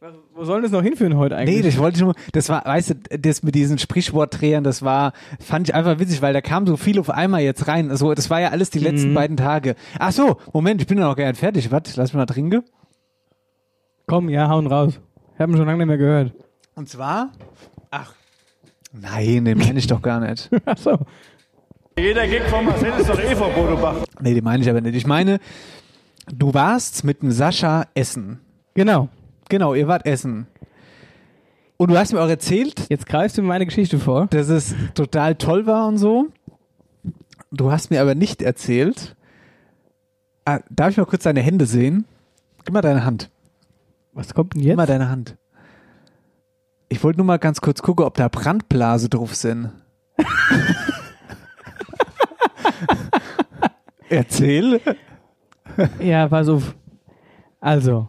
Was- 0.00 0.14
Wo 0.34 0.44
soll 0.44 0.60
das 0.62 0.70
noch 0.70 0.82
hinführen 0.82 1.16
heute 1.16 1.34
eigentlich? 1.36 1.56
Nee, 1.56 1.62
das 1.62 1.78
wollte 1.78 1.96
ich 1.96 2.02
nur, 2.02 2.14
das 2.32 2.48
war, 2.50 2.64
weißt 2.66 2.90
du, 2.90 3.18
das 3.18 3.42
mit 3.42 3.54
diesen 3.54 3.78
Sprichwortdrehern, 3.78 4.62
das 4.62 4.82
war, 4.82 5.12
fand 5.40 5.68
ich 5.68 5.74
einfach 5.74 5.98
witzig, 5.98 6.20
weil 6.20 6.34
da 6.34 6.42
kam 6.42 6.66
so 6.66 6.76
viel 6.76 6.98
auf 7.00 7.08
einmal 7.08 7.40
jetzt 7.40 7.66
rein. 7.68 7.90
Also, 7.90 8.12
das 8.14 8.28
war 8.28 8.40
ja 8.40 8.50
alles 8.50 8.68
die 8.70 8.80
letzten 8.80 9.10
Mhm. 9.10 9.14
beiden 9.14 9.36
Tage. 9.38 9.76
Ach 9.98 10.12
so, 10.12 10.36
Moment, 10.52 10.82
ich 10.82 10.86
bin 10.86 10.98
ja 10.98 11.04
noch 11.04 11.16
gar 11.16 11.26
nicht 11.28 11.38
fertig. 11.38 11.70
Was? 11.72 11.96
Lass 11.96 12.12
mich 12.12 12.18
mal 12.18 12.26
trinken. 12.26 12.62
Komm, 14.06 14.28
ja, 14.28 14.48
hauen 14.48 14.66
raus. 14.66 15.00
Ich 15.34 15.40
habe 15.40 15.52
ihn 15.52 15.56
schon 15.56 15.66
lange 15.66 15.78
nicht 15.78 15.86
mehr 15.86 15.96
gehört. 15.98 16.32
Und 16.74 16.88
zwar? 16.88 17.32
Ach. 17.90 18.12
Nein, 18.92 19.44
den 19.46 19.56
meine 19.58 19.78
ich 19.78 19.86
doch 19.86 20.02
gar 20.02 20.20
nicht. 20.20 20.50
Achso. 20.66 20.98
Jeder 21.98 22.26
Gig 22.26 22.42
von 22.42 22.64
Marcel 22.66 22.92
ist 22.98 23.08
doch 23.08 23.18
eh 23.18 23.34
von 23.34 23.52
Bodo 23.54 23.76
Bach. 23.76 23.96
Nee, 24.20 24.34
den 24.34 24.44
meine 24.44 24.62
ich 24.62 24.68
aber 24.68 24.80
nicht. 24.80 24.94
Ich 24.96 25.06
meine, 25.06 25.38
du 26.32 26.54
warst 26.54 27.04
mit 27.04 27.22
dem 27.22 27.30
Sascha 27.30 27.86
essen. 27.94 28.40
Genau. 28.74 29.08
Genau, 29.48 29.74
ihr 29.74 29.88
wart 29.88 30.06
essen. 30.06 30.46
Und 31.76 31.90
du 31.90 31.98
hast 31.98 32.12
mir 32.12 32.20
auch 32.22 32.28
erzählt, 32.28 32.86
Jetzt 32.88 33.06
greifst 33.06 33.36
du 33.36 33.42
mir 33.42 33.48
meine 33.48 33.66
Geschichte 33.66 33.98
vor. 33.98 34.26
dass 34.28 34.48
es 34.48 34.74
total 34.94 35.34
toll 35.34 35.66
war 35.66 35.86
und 35.88 35.98
so. 35.98 36.28
Du 37.50 37.70
hast 37.70 37.90
mir 37.90 38.00
aber 38.00 38.14
nicht 38.14 38.42
erzählt. 38.42 39.16
Ah, 40.44 40.60
darf 40.70 40.90
ich 40.90 40.96
mal 40.96 41.06
kurz 41.06 41.24
deine 41.24 41.40
Hände 41.40 41.66
sehen? 41.66 42.04
Gib 42.64 42.72
mal 42.74 42.80
deine 42.82 43.04
Hand. 43.04 43.30
Was 44.12 44.34
kommt 44.34 44.54
denn 44.54 44.62
Gib 44.62 44.76
mal 44.76 44.82
jetzt? 44.84 44.90
deine 44.90 45.08
Hand. 45.08 45.36
Ich 46.88 47.02
wollte 47.02 47.18
nur 47.18 47.26
mal 47.26 47.38
ganz 47.38 47.60
kurz 47.60 47.82
gucken, 47.82 48.04
ob 48.04 48.14
da 48.14 48.28
Brandblase 48.28 49.08
drauf 49.08 49.34
sind. 49.34 49.70
Erzähl. 54.08 54.80
Ja, 56.00 56.28
pass 56.28 56.48
auf. 56.48 56.74
Also, 57.60 58.08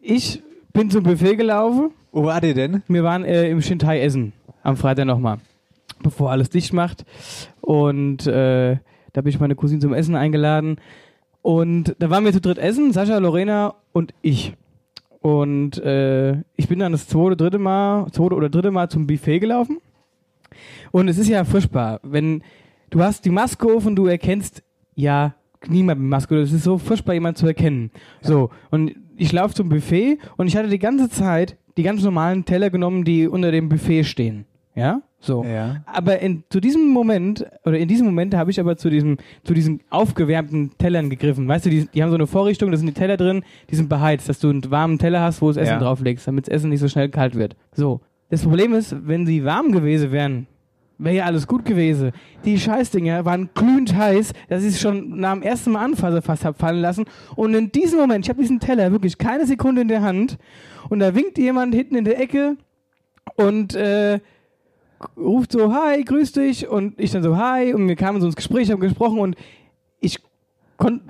ich 0.00 0.42
bin 0.72 0.90
zum 0.90 1.04
Buffet 1.04 1.36
gelaufen. 1.36 1.90
Wo 2.12 2.24
war 2.24 2.40
der 2.40 2.54
denn? 2.54 2.82
Wir 2.88 3.04
waren 3.04 3.24
äh, 3.24 3.48
im 3.48 3.60
Shintai 3.62 4.00
essen. 4.00 4.32
Am 4.62 4.76
Freitag 4.76 5.06
nochmal. 5.06 5.38
Bevor 6.02 6.30
alles 6.30 6.50
dicht 6.50 6.72
macht. 6.72 7.04
Und 7.60 8.26
äh, 8.26 8.76
da 9.12 9.20
bin 9.20 9.28
ich 9.28 9.40
meine 9.40 9.54
Cousine 9.54 9.80
zum 9.80 9.94
Essen 9.94 10.14
eingeladen. 10.14 10.78
Und 11.42 11.94
da 11.98 12.10
waren 12.10 12.24
wir 12.24 12.32
zu 12.32 12.40
dritt 12.40 12.58
essen. 12.58 12.92
Sascha, 12.92 13.18
Lorena 13.18 13.74
und 13.92 14.12
ich. 14.22 14.54
Und 15.20 15.78
äh, 15.78 16.42
ich 16.56 16.68
bin 16.68 16.78
dann 16.78 16.92
das 16.92 17.08
zweite, 17.08 17.36
dritte 17.36 17.58
Mal, 17.58 18.10
zweite 18.12 18.34
oder 18.34 18.48
dritte 18.48 18.70
Mal 18.70 18.88
zum 18.88 19.06
Buffet 19.06 19.40
gelaufen. 19.40 19.78
Und 20.92 21.08
es 21.08 21.18
ist 21.18 21.28
ja 21.28 21.44
furchtbar, 21.44 22.00
wenn 22.02 22.42
du 22.90 23.02
hast 23.02 23.24
die 23.24 23.30
Maske 23.30 23.66
auf 23.66 23.86
und 23.86 23.96
du 23.96 24.06
erkennst 24.06 24.62
ja 24.94 25.34
niemand 25.68 26.00
mit 26.00 26.10
Maske. 26.10 26.40
Das 26.40 26.52
ist 26.52 26.64
so 26.64 26.78
furchtbar, 26.78 27.14
jemanden 27.14 27.36
zu 27.36 27.46
erkennen. 27.46 27.90
So, 28.20 28.50
und 28.70 28.92
ich 29.16 29.32
laufe 29.32 29.54
zum 29.54 29.68
Buffet 29.68 30.18
und 30.36 30.46
ich 30.46 30.56
hatte 30.56 30.68
die 30.68 30.78
ganze 30.78 31.08
Zeit 31.08 31.56
die 31.76 31.82
ganz 31.82 32.02
normalen 32.02 32.44
Teller 32.44 32.70
genommen, 32.70 33.04
die 33.04 33.28
unter 33.28 33.50
dem 33.50 33.68
Buffet 33.68 34.04
stehen. 34.04 34.46
Ja? 34.74 35.02
So. 35.18 35.44
Ja. 35.44 35.82
Aber 35.86 36.20
in, 36.20 36.44
zu 36.50 36.60
diesem 36.60 36.88
Moment, 36.88 37.44
oder 37.64 37.78
in 37.78 37.88
diesem 37.88 38.06
Moment 38.06 38.34
habe 38.34 38.50
ich 38.50 38.60
aber 38.60 38.76
zu 38.76 38.90
diesem, 38.90 39.16
zu 39.44 39.54
diesen 39.54 39.80
aufgewärmten 39.90 40.70
Tellern 40.78 41.10
gegriffen. 41.10 41.48
Weißt 41.48 41.66
du, 41.66 41.70
die, 41.70 41.86
die 41.86 42.02
haben 42.02 42.10
so 42.10 42.14
eine 42.16 42.26
Vorrichtung, 42.26 42.70
da 42.70 42.76
sind 42.76 42.86
die 42.86 42.94
Teller 42.94 43.16
drin, 43.16 43.42
die 43.70 43.76
sind 43.76 43.88
beheizt, 43.88 44.28
dass 44.28 44.38
du 44.38 44.50
einen 44.50 44.70
warmen 44.70 44.98
Teller 44.98 45.20
hast, 45.20 45.42
wo 45.42 45.48
das 45.48 45.56
Essen 45.56 45.72
Ja. 45.72 45.78
drauflegst, 45.80 46.26
damit 46.28 46.46
das 46.46 46.54
Essen 46.54 46.70
nicht 46.70 46.80
so 46.80 46.88
schnell 46.88 47.08
kalt 47.08 47.34
wird. 47.34 47.56
So. 47.72 48.00
Das 48.28 48.42
Problem 48.42 48.74
ist, 48.74 48.94
wenn 49.06 49.26
sie 49.26 49.44
warm 49.44 49.72
gewesen 49.72 50.12
wären, 50.12 50.46
wäre 50.98 51.16
ja 51.16 51.24
alles 51.24 51.46
gut 51.46 51.64
gewesen. 51.64 52.12
Die 52.44 52.58
Scheißdinger 52.58 53.24
waren 53.24 53.50
glühend 53.54 53.94
heiß, 53.94 54.32
dass 54.48 54.62
ich 54.62 54.74
es 54.74 54.80
schon 54.80 55.18
nach 55.18 55.34
dem 55.34 55.42
ersten 55.42 55.72
Mal 55.72 55.84
anfassen 55.84 56.22
fast 56.22 56.44
hab 56.44 56.58
fallen 56.58 56.80
lassen. 56.80 57.04
Und 57.34 57.54
in 57.54 57.72
diesem 57.72 57.98
Moment, 57.98 58.24
ich 58.24 58.28
habe 58.28 58.40
diesen 58.40 58.60
Teller 58.60 58.92
wirklich 58.92 59.18
keine 59.18 59.46
Sekunde 59.46 59.82
in 59.82 59.88
der 59.88 60.02
Hand 60.02 60.38
und 60.88 61.00
da 61.00 61.14
winkt 61.14 61.38
jemand 61.38 61.74
hinten 61.74 61.96
in 61.96 62.04
der 62.04 62.20
Ecke 62.20 62.56
und 63.36 63.74
äh, 63.74 64.20
ruft 65.16 65.52
so, 65.52 65.72
hi, 65.72 66.02
grüß 66.02 66.32
dich. 66.32 66.68
Und 66.68 66.98
ich 67.00 67.10
dann 67.10 67.22
so, 67.22 67.36
hi. 67.36 67.74
Und 67.74 67.88
wir 67.88 67.96
kamen 67.96 68.20
so 68.20 68.26
ins 68.26 68.36
Gespräch, 68.36 68.70
haben 68.70 68.80
gesprochen 68.80 69.18
und 69.18 69.36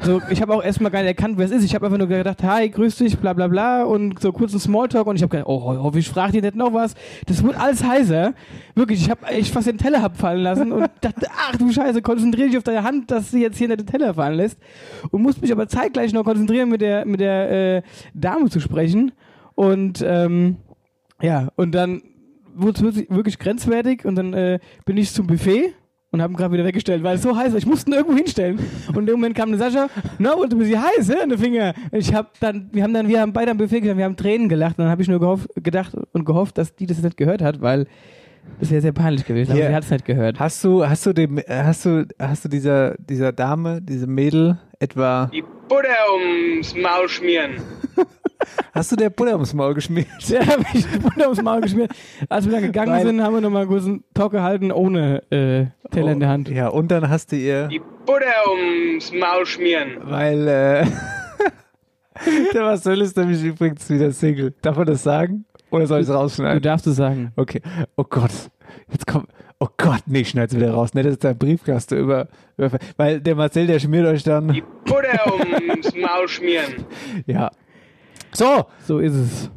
so, 0.02 0.22
ich 0.30 0.40
habe 0.42 0.54
auch 0.54 0.62
erstmal 0.62 0.92
gar 0.92 1.00
nicht 1.00 1.08
erkannt, 1.08 1.38
wer 1.38 1.46
es 1.46 1.50
ist. 1.50 1.64
Ich 1.64 1.74
habe 1.74 1.86
einfach 1.86 1.98
nur 1.98 2.06
gedacht, 2.06 2.42
hi, 2.44 2.68
grüß 2.68 2.96
dich, 2.96 3.18
bla 3.18 3.32
bla 3.32 3.48
bla 3.48 3.82
und 3.82 4.20
so 4.20 4.32
kurz 4.32 4.52
ein 4.52 4.60
Smalltalk 4.60 5.06
und 5.06 5.16
ich 5.16 5.22
habe 5.22 5.30
gedacht, 5.30 5.48
oh, 5.48 5.64
hoffentlich 5.64 6.08
fragt 6.08 6.34
ihr 6.34 6.42
nicht 6.42 6.54
noch 6.54 6.72
was. 6.72 6.94
Das 7.26 7.42
wurde 7.42 7.58
alles 7.58 7.82
heißer. 7.82 8.32
Wirklich, 8.76 9.00
ich 9.00 9.10
habe 9.10 9.20
ich 9.36 9.50
fast 9.50 9.66
den 9.66 9.78
Teller 9.78 10.02
hab 10.02 10.16
fallen 10.16 10.42
lassen 10.42 10.70
und 10.70 10.88
dachte, 11.00 11.26
ach 11.30 11.56
du 11.56 11.72
Scheiße, 11.72 12.00
konzentriere 12.02 12.48
dich 12.48 12.58
auf 12.58 12.62
deine 12.62 12.84
Hand, 12.84 13.10
dass 13.10 13.32
sie 13.32 13.42
jetzt 13.42 13.58
hier 13.58 13.66
nicht 13.66 13.80
den 13.80 13.86
Teller 13.86 14.14
fallen 14.14 14.36
lässt. 14.36 14.58
Und 15.10 15.22
musste 15.22 15.40
mich 15.40 15.50
aber 15.50 15.66
zeitgleich 15.66 16.12
noch 16.12 16.24
konzentrieren, 16.24 16.68
mit 16.68 16.80
der, 16.80 17.04
mit 17.04 17.18
der 17.18 17.76
äh, 17.78 17.82
Dame 18.14 18.48
zu 18.50 18.60
sprechen. 18.60 19.12
Und 19.56 20.04
ähm, 20.06 20.58
ja, 21.20 21.48
und 21.56 21.74
dann 21.74 22.02
wurde 22.54 22.88
es 22.88 23.10
wirklich 23.10 23.38
grenzwertig 23.38 24.04
und 24.04 24.14
dann 24.14 24.32
äh, 24.32 24.60
bin 24.84 24.96
ich 24.96 25.12
zum 25.12 25.26
Buffet 25.26 25.74
und 26.16 26.22
habe 26.22 26.32
ihn 26.32 26.36
gerade 26.36 26.52
wieder 26.52 26.64
weggestellt, 26.64 27.02
weil 27.02 27.16
es 27.16 27.22
so 27.22 27.36
heiß 27.36 27.52
war. 27.52 27.58
Ich 27.58 27.66
musste 27.66 27.90
ihn 27.90 27.94
irgendwo 27.94 28.16
hinstellen. 28.16 28.58
Und 28.88 29.00
in 29.00 29.06
dem 29.06 29.14
Moment 29.16 29.34
kam 29.34 29.50
eine 29.50 29.58
Sascha, 29.58 29.88
na, 30.18 30.32
und 30.32 30.52
du 30.52 30.58
bist 30.58 30.70
ja 30.70 30.82
heiß, 30.82 31.08
hä, 31.10 31.22
in 31.22 31.30
den 31.30 31.38
Finger. 31.38 31.74
Ich 31.92 32.14
hab 32.14 32.38
dann, 32.40 32.68
wir 32.72 32.82
haben 32.82 32.94
dann, 32.94 33.08
wir 33.08 33.20
haben 33.20 33.32
beide 33.32 33.50
am 33.50 33.58
Buffet 33.58 33.80
gesagt, 33.80 33.98
wir 33.98 34.04
haben 34.04 34.16
Tränen 34.16 34.48
gelacht. 34.48 34.78
Und 34.78 34.84
dann 34.84 34.90
habe 34.90 35.02
ich 35.02 35.08
nur 35.08 35.20
gehofft, 35.20 35.48
gedacht 35.56 35.92
und 36.12 36.24
gehofft, 36.24 36.58
dass 36.58 36.74
die 36.74 36.86
das 36.86 37.02
nicht 37.02 37.16
gehört 37.16 37.42
hat, 37.42 37.60
weil 37.60 37.86
das 38.60 38.70
wäre 38.70 38.80
sehr 38.80 38.92
peinlich 38.92 39.26
gewesen. 39.26 39.50
Aber 39.52 39.60
Hier. 39.60 39.68
sie 39.68 39.74
hat 39.74 39.84
es 39.84 39.90
nicht 39.90 40.04
gehört. 40.04 40.40
Hast 40.40 40.64
du, 40.64 40.86
hast 40.88 41.04
du 41.04 41.12
dem, 41.12 41.40
hast 41.48 41.84
du, 41.84 42.06
hast 42.18 42.44
du 42.44 42.48
dieser, 42.48 42.94
dieser 42.98 43.32
Dame, 43.32 43.82
diese 43.82 44.06
Mädel 44.06 44.58
etwa, 44.78 45.30
Die 45.32 45.42
Butter 45.68 45.88
ums 46.14 46.74
Maul 46.74 47.08
schmieren. 47.08 47.52
hast 48.72 48.92
du 48.92 48.96
der 48.96 49.10
Butter 49.10 49.34
ums 49.34 49.52
Maul 49.54 49.74
geschmiert? 49.74 50.06
Der 50.30 50.46
hat 50.46 50.58
mich 50.72 50.84
Wunder 51.02 51.24
ums 51.26 51.42
Maul 51.42 51.60
geschmiert. 51.60 51.90
Als 52.28 52.44
wir 52.46 52.52
dann 52.52 52.62
gegangen 52.62 52.92
Weil- 52.92 53.06
sind, 53.06 53.22
haben 53.22 53.34
wir 53.34 53.40
nochmal 53.40 53.66
einen 53.68 54.04
Talk 54.14 54.32
gehalten, 54.32 54.72
ohne 54.72 55.22
äh, 55.30 55.66
Teller 55.90 56.12
in 56.12 56.20
der 56.20 56.28
Hand. 56.28 56.48
Ja, 56.48 56.68
und 56.68 56.88
dann 56.90 57.08
hast 57.08 57.32
du 57.32 57.36
ihr, 57.36 57.68
Die 57.68 57.80
Butter 57.80 58.26
ums 58.50 59.12
Maul 59.12 59.46
schmieren. 59.46 59.96
weil, 60.02 60.46
äh, 60.48 60.86
der 62.54 62.62
Marcel 62.62 63.00
ist 63.02 63.16
nämlich 63.16 63.42
übrigens 63.42 63.88
wieder 63.90 64.10
Single. 64.12 64.54
Darf 64.62 64.76
man 64.76 64.86
das 64.86 65.02
sagen? 65.02 65.44
Oder 65.70 65.86
soll 65.86 65.98
ich 65.98 66.02
es 66.02 66.08
Du 66.08 66.14
rausschneiden? 66.14 66.62
darfst 66.62 66.86
es 66.86 66.96
sagen. 66.96 67.32
Okay. 67.36 67.60
Oh 67.96 68.04
Gott. 68.08 68.30
Jetzt 68.90 69.06
kommt. 69.06 69.28
Oh 69.58 69.68
Gott, 69.78 70.02
nee, 70.06 70.24
schneid's 70.24 70.54
wieder 70.54 70.70
raus. 70.72 70.92
Ne, 70.94 71.02
das 71.02 71.12
ist 71.12 71.24
dein 71.24 71.36
Briefkasten 71.38 71.96
über, 71.98 72.28
über. 72.58 72.78
Weil 72.96 73.20
der 73.20 73.34
Marcel, 73.34 73.66
der 73.66 73.78
schmiert 73.78 74.06
euch 74.06 74.22
dann. 74.22 74.48
Die 74.48 74.62
Butter 74.84 75.32
ums 75.70 75.94
Maul 75.94 76.28
schmieren. 76.28 76.84
Ja. 77.26 77.50
So, 78.36 78.66
So 78.86 78.98
ist 78.98 79.14
es. 79.14 79.50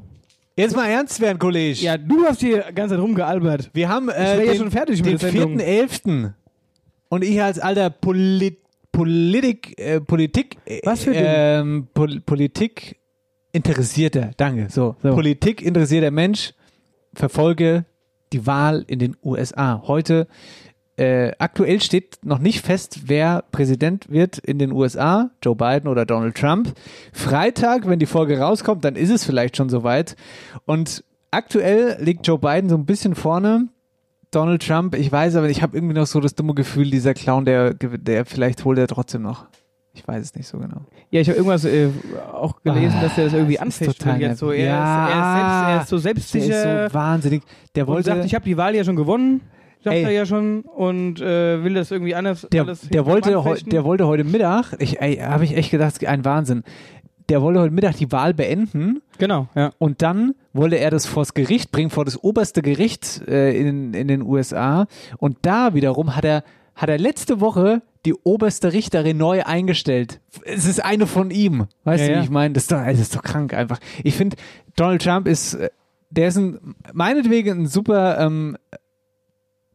jetzt 0.56 0.76
mal 0.76 0.88
ernst 0.90 1.20
werden, 1.20 1.38
Kollege. 1.38 1.80
Ja, 1.82 1.98
du 1.98 2.24
hast 2.26 2.40
hier 2.40 2.64
die 2.70 2.76
ganze 2.76 2.96
Zeit 2.96 3.04
rumgealbert. 3.04 3.70
Wir 3.74 3.90
haben 3.90 4.10
äh, 4.10 4.38
ja 4.46 4.52
den, 4.52 4.58
schon 4.58 4.72
fertig 4.72 5.04
mit 5.04 5.12
den 5.12 5.18
der 5.18 5.32
Sendung. 5.32 5.60
4.11. 5.60 6.34
Und 7.10 7.24
ich 7.24 7.42
als 7.42 7.60
alter 7.60 7.90
Polit, 7.90 8.60
Politik, 8.92 9.78
äh, 9.80 10.00
Politik, 10.00 10.58
äh, 10.66 10.80
Was 10.84 11.04
für 11.04 11.14
ähm, 11.14 11.88
Pol 11.94 12.22
Politik 12.22 12.98
interessierter, 13.52 14.32
danke, 14.38 14.68
so, 14.70 14.96
So. 15.02 15.14
Politik 15.14 15.62
interessierter 15.62 16.12
Mensch 16.12 16.54
verfolge 17.14 17.86
die 18.32 18.46
Wahl 18.46 18.86
in 18.88 19.00
den 19.00 19.18
USA. 19.24 19.82
Heute 19.88 20.28
äh, 21.00 21.32
aktuell 21.40 21.82
steht 21.82 22.18
noch 22.26 22.40
nicht 22.40 22.60
fest, 22.66 23.04
wer 23.06 23.44
Präsident 23.52 24.10
wird 24.10 24.38
in 24.38 24.60
den 24.60 24.74
USA, 24.74 25.30
Joe 25.42 25.56
Biden 25.56 25.88
oder 25.88 26.06
Donald 26.06 26.36
Trump. 26.36 26.74
Freitag, 27.14 27.88
wenn 27.88 28.00
die 28.00 28.06
Folge 28.06 28.40
rauskommt, 28.40 28.84
dann 28.84 28.96
ist 28.98 29.10
es 29.10 29.24
vielleicht 29.24 29.56
schon 29.56 29.70
soweit. 29.70 30.18
Und 30.66 31.04
aktuell 31.32 31.98
liegt 32.02 32.28
Joe 32.28 32.38
Biden 32.38 32.70
so 32.70 32.76
ein 32.76 32.86
bisschen 32.86 33.16
vorne. 33.16 33.70
Donald 34.32 34.62
Trump, 34.68 34.94
ich 34.94 35.12
weiß 35.12 35.38
aber, 35.38 35.50
ich 35.50 35.62
habe 35.62 35.76
irgendwie 35.78 35.96
noch 35.96 36.06
so 36.06 36.20
das 36.20 36.36
dumme 36.36 36.54
Gefühl, 36.54 36.90
dieser 36.90 37.14
Clown, 37.14 37.46
der, 37.46 37.74
der 37.74 38.26
vielleicht 38.26 38.66
holt 38.66 38.78
er 38.78 38.88
trotzdem 38.88 39.22
noch. 39.22 39.46
Ich 39.94 40.08
weiß 40.08 40.22
es 40.22 40.36
nicht 40.36 40.48
so 40.48 40.60
genau. 40.60 40.82
Ja, 41.12 41.22
ich 41.22 41.30
habe 41.30 41.38
irgendwas 41.38 41.66
äh, 41.66 41.90
auch 42.32 42.62
gelesen, 42.62 42.98
Ah, 43.00 43.04
dass 43.04 43.18
er 43.18 43.24
das 43.24 43.34
irgendwie 43.34 43.56
das 43.56 43.64
anfechten 43.64 43.98
total 43.98 44.20
will. 44.20 44.28
Jetzt 44.28 44.40
so, 44.40 44.52
er, 44.52 44.76
nervig. 44.76 45.16
ist, 45.16 45.16
er, 45.16 45.22
ist 45.22 45.34
selbst, 45.34 45.66
er 45.66 45.82
ist 45.82 45.90
so 45.90 45.96
Der 45.96 46.02
selbstsicher 46.02 46.86
ist 46.86 46.92
so 46.92 47.00
wahnsinnig. 47.00 47.44
Der 47.76 47.88
und 47.88 47.94
wollte, 47.94 48.06
sagt, 48.10 48.26
ich 48.26 48.36
habe 48.36 48.46
die 48.46 48.58
Wahl 48.58 48.76
ja 48.76 48.84
schon 48.84 48.96
gewonnen. 48.96 49.42
Sagt 49.84 49.96
Ey. 49.96 50.04
er 50.04 50.12
ja 50.12 50.26
schon 50.26 50.62
und 50.62 51.22
äh, 51.22 51.64
will 51.64 51.74
das 51.74 51.90
irgendwie 51.92 52.14
anders. 52.16 52.46
der, 52.52 52.64
alles 52.64 52.82
der, 52.82 53.06
wollte, 53.06 53.44
heu, 53.44 53.56
der 53.66 53.84
wollte 53.86 54.08
heute 54.08 54.24
Mittag, 54.26 54.74
ich, 54.80 55.00
habe 55.00 55.46
ich 55.46 55.56
echt 55.56 55.72
gedacht, 55.72 56.06
ein 56.06 56.26
Wahnsinn. 56.26 56.64
Der 57.30 57.42
wollte 57.42 57.60
heute 57.62 57.74
Mittag 57.74 57.96
die 57.96 58.12
Wahl 58.12 58.34
beenden 58.34 59.02
Genau, 59.20 59.48
ja. 59.56 59.72
und 59.78 60.02
dann 60.02 60.34
wollte 60.52 60.80
er 60.80 60.90
das 60.92 61.06
vors 61.06 61.34
Gericht 61.36 61.72
bringen, 61.72 61.92
vor 61.92 62.04
das 62.04 62.22
oberste 62.22 62.62
Gericht 62.64 63.22
äh, 63.28 63.56
in, 63.58 63.94
in 63.94 64.08
den 64.08 64.22
USA. 64.24 64.88
Und 65.20 65.38
da 65.44 65.74
wiederum 65.76 66.16
hat 66.16 66.26
er, 66.26 66.44
hat 66.76 66.90
er 66.90 66.98
letzte 66.98 67.40
Woche 67.40 67.82
die 68.06 68.16
oberste 68.16 68.74
Richterin 68.74 69.18
neu 69.18 69.44
eingestellt. 69.44 70.20
Es 70.44 70.66
ist 70.66 70.84
eine 70.84 71.06
von 71.06 71.30
ihm. 71.32 71.68
Weißt 71.84 72.02
Ja, 72.02 72.08
du, 72.08 72.14
wie 72.14 72.18
ja. 72.18 72.24
ich 72.24 72.30
meine? 72.32 72.54
Das, 72.56 72.64
ist 72.64 72.72
doch- 72.72 72.84
das 72.84 73.00
ist 73.00 73.16
doch 73.16 73.22
krank 73.22 73.54
einfach. 73.54 73.78
Ich 74.04 74.16
finde, 74.16 74.36
Donald 74.76 75.04
Trump 75.04 75.28
ist, 75.28 75.54
äh, 75.54 75.70
der 76.10 76.30
ist 76.30 76.38
ein, 76.38 76.76
meinetwegen 76.94 77.62
ein 77.62 77.68
super 77.68 78.18
ähm, 78.20 78.58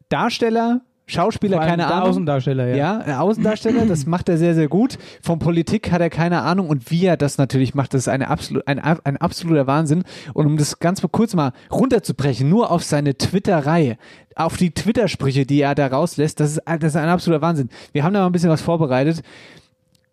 Darsteller, 0.08 0.82
Schauspieler, 1.06 1.58
keine 1.58 1.86
Ahnung. 1.86 2.08
Außendarsteller, 2.08 2.68
ja. 2.68 2.76
Ja, 2.76 2.98
ein 2.98 3.14
Außendarsteller, 3.16 3.84
das 3.84 4.06
macht 4.06 4.30
er 4.30 4.38
sehr, 4.38 4.54
sehr 4.54 4.68
gut. 4.68 4.96
Von 5.20 5.38
Politik 5.38 5.92
hat 5.92 6.00
er 6.00 6.08
keine 6.08 6.40
Ahnung 6.42 6.70
und 6.70 6.90
wie 6.90 7.04
er 7.04 7.18
das 7.18 7.36
natürlich 7.36 7.74
macht, 7.74 7.92
das 7.92 8.02
ist 8.02 8.08
eine 8.08 8.28
absolut, 8.28 8.66
ein, 8.66 8.78
ein 8.78 9.16
absoluter 9.18 9.66
Wahnsinn. 9.66 10.04
Und 10.32 10.46
um 10.46 10.56
das 10.56 10.78
ganz 10.78 11.02
kurz 11.12 11.34
mal 11.34 11.52
runterzubrechen, 11.70 12.48
nur 12.48 12.70
auf 12.70 12.84
seine 12.84 13.18
Twitterei, 13.18 13.98
auf 14.34 14.56
die 14.56 14.70
Twitter-Sprüche, 14.70 15.44
die 15.44 15.60
er 15.60 15.74
da 15.74 15.88
rauslässt, 15.88 16.40
das 16.40 16.52
ist, 16.52 16.62
das 16.64 16.82
ist 16.82 16.96
ein 16.96 17.08
absoluter 17.10 17.42
Wahnsinn. 17.42 17.68
Wir 17.92 18.02
haben 18.02 18.14
da 18.14 18.20
mal 18.20 18.26
ein 18.26 18.32
bisschen 18.32 18.50
was 18.50 18.62
vorbereitet. 18.62 19.22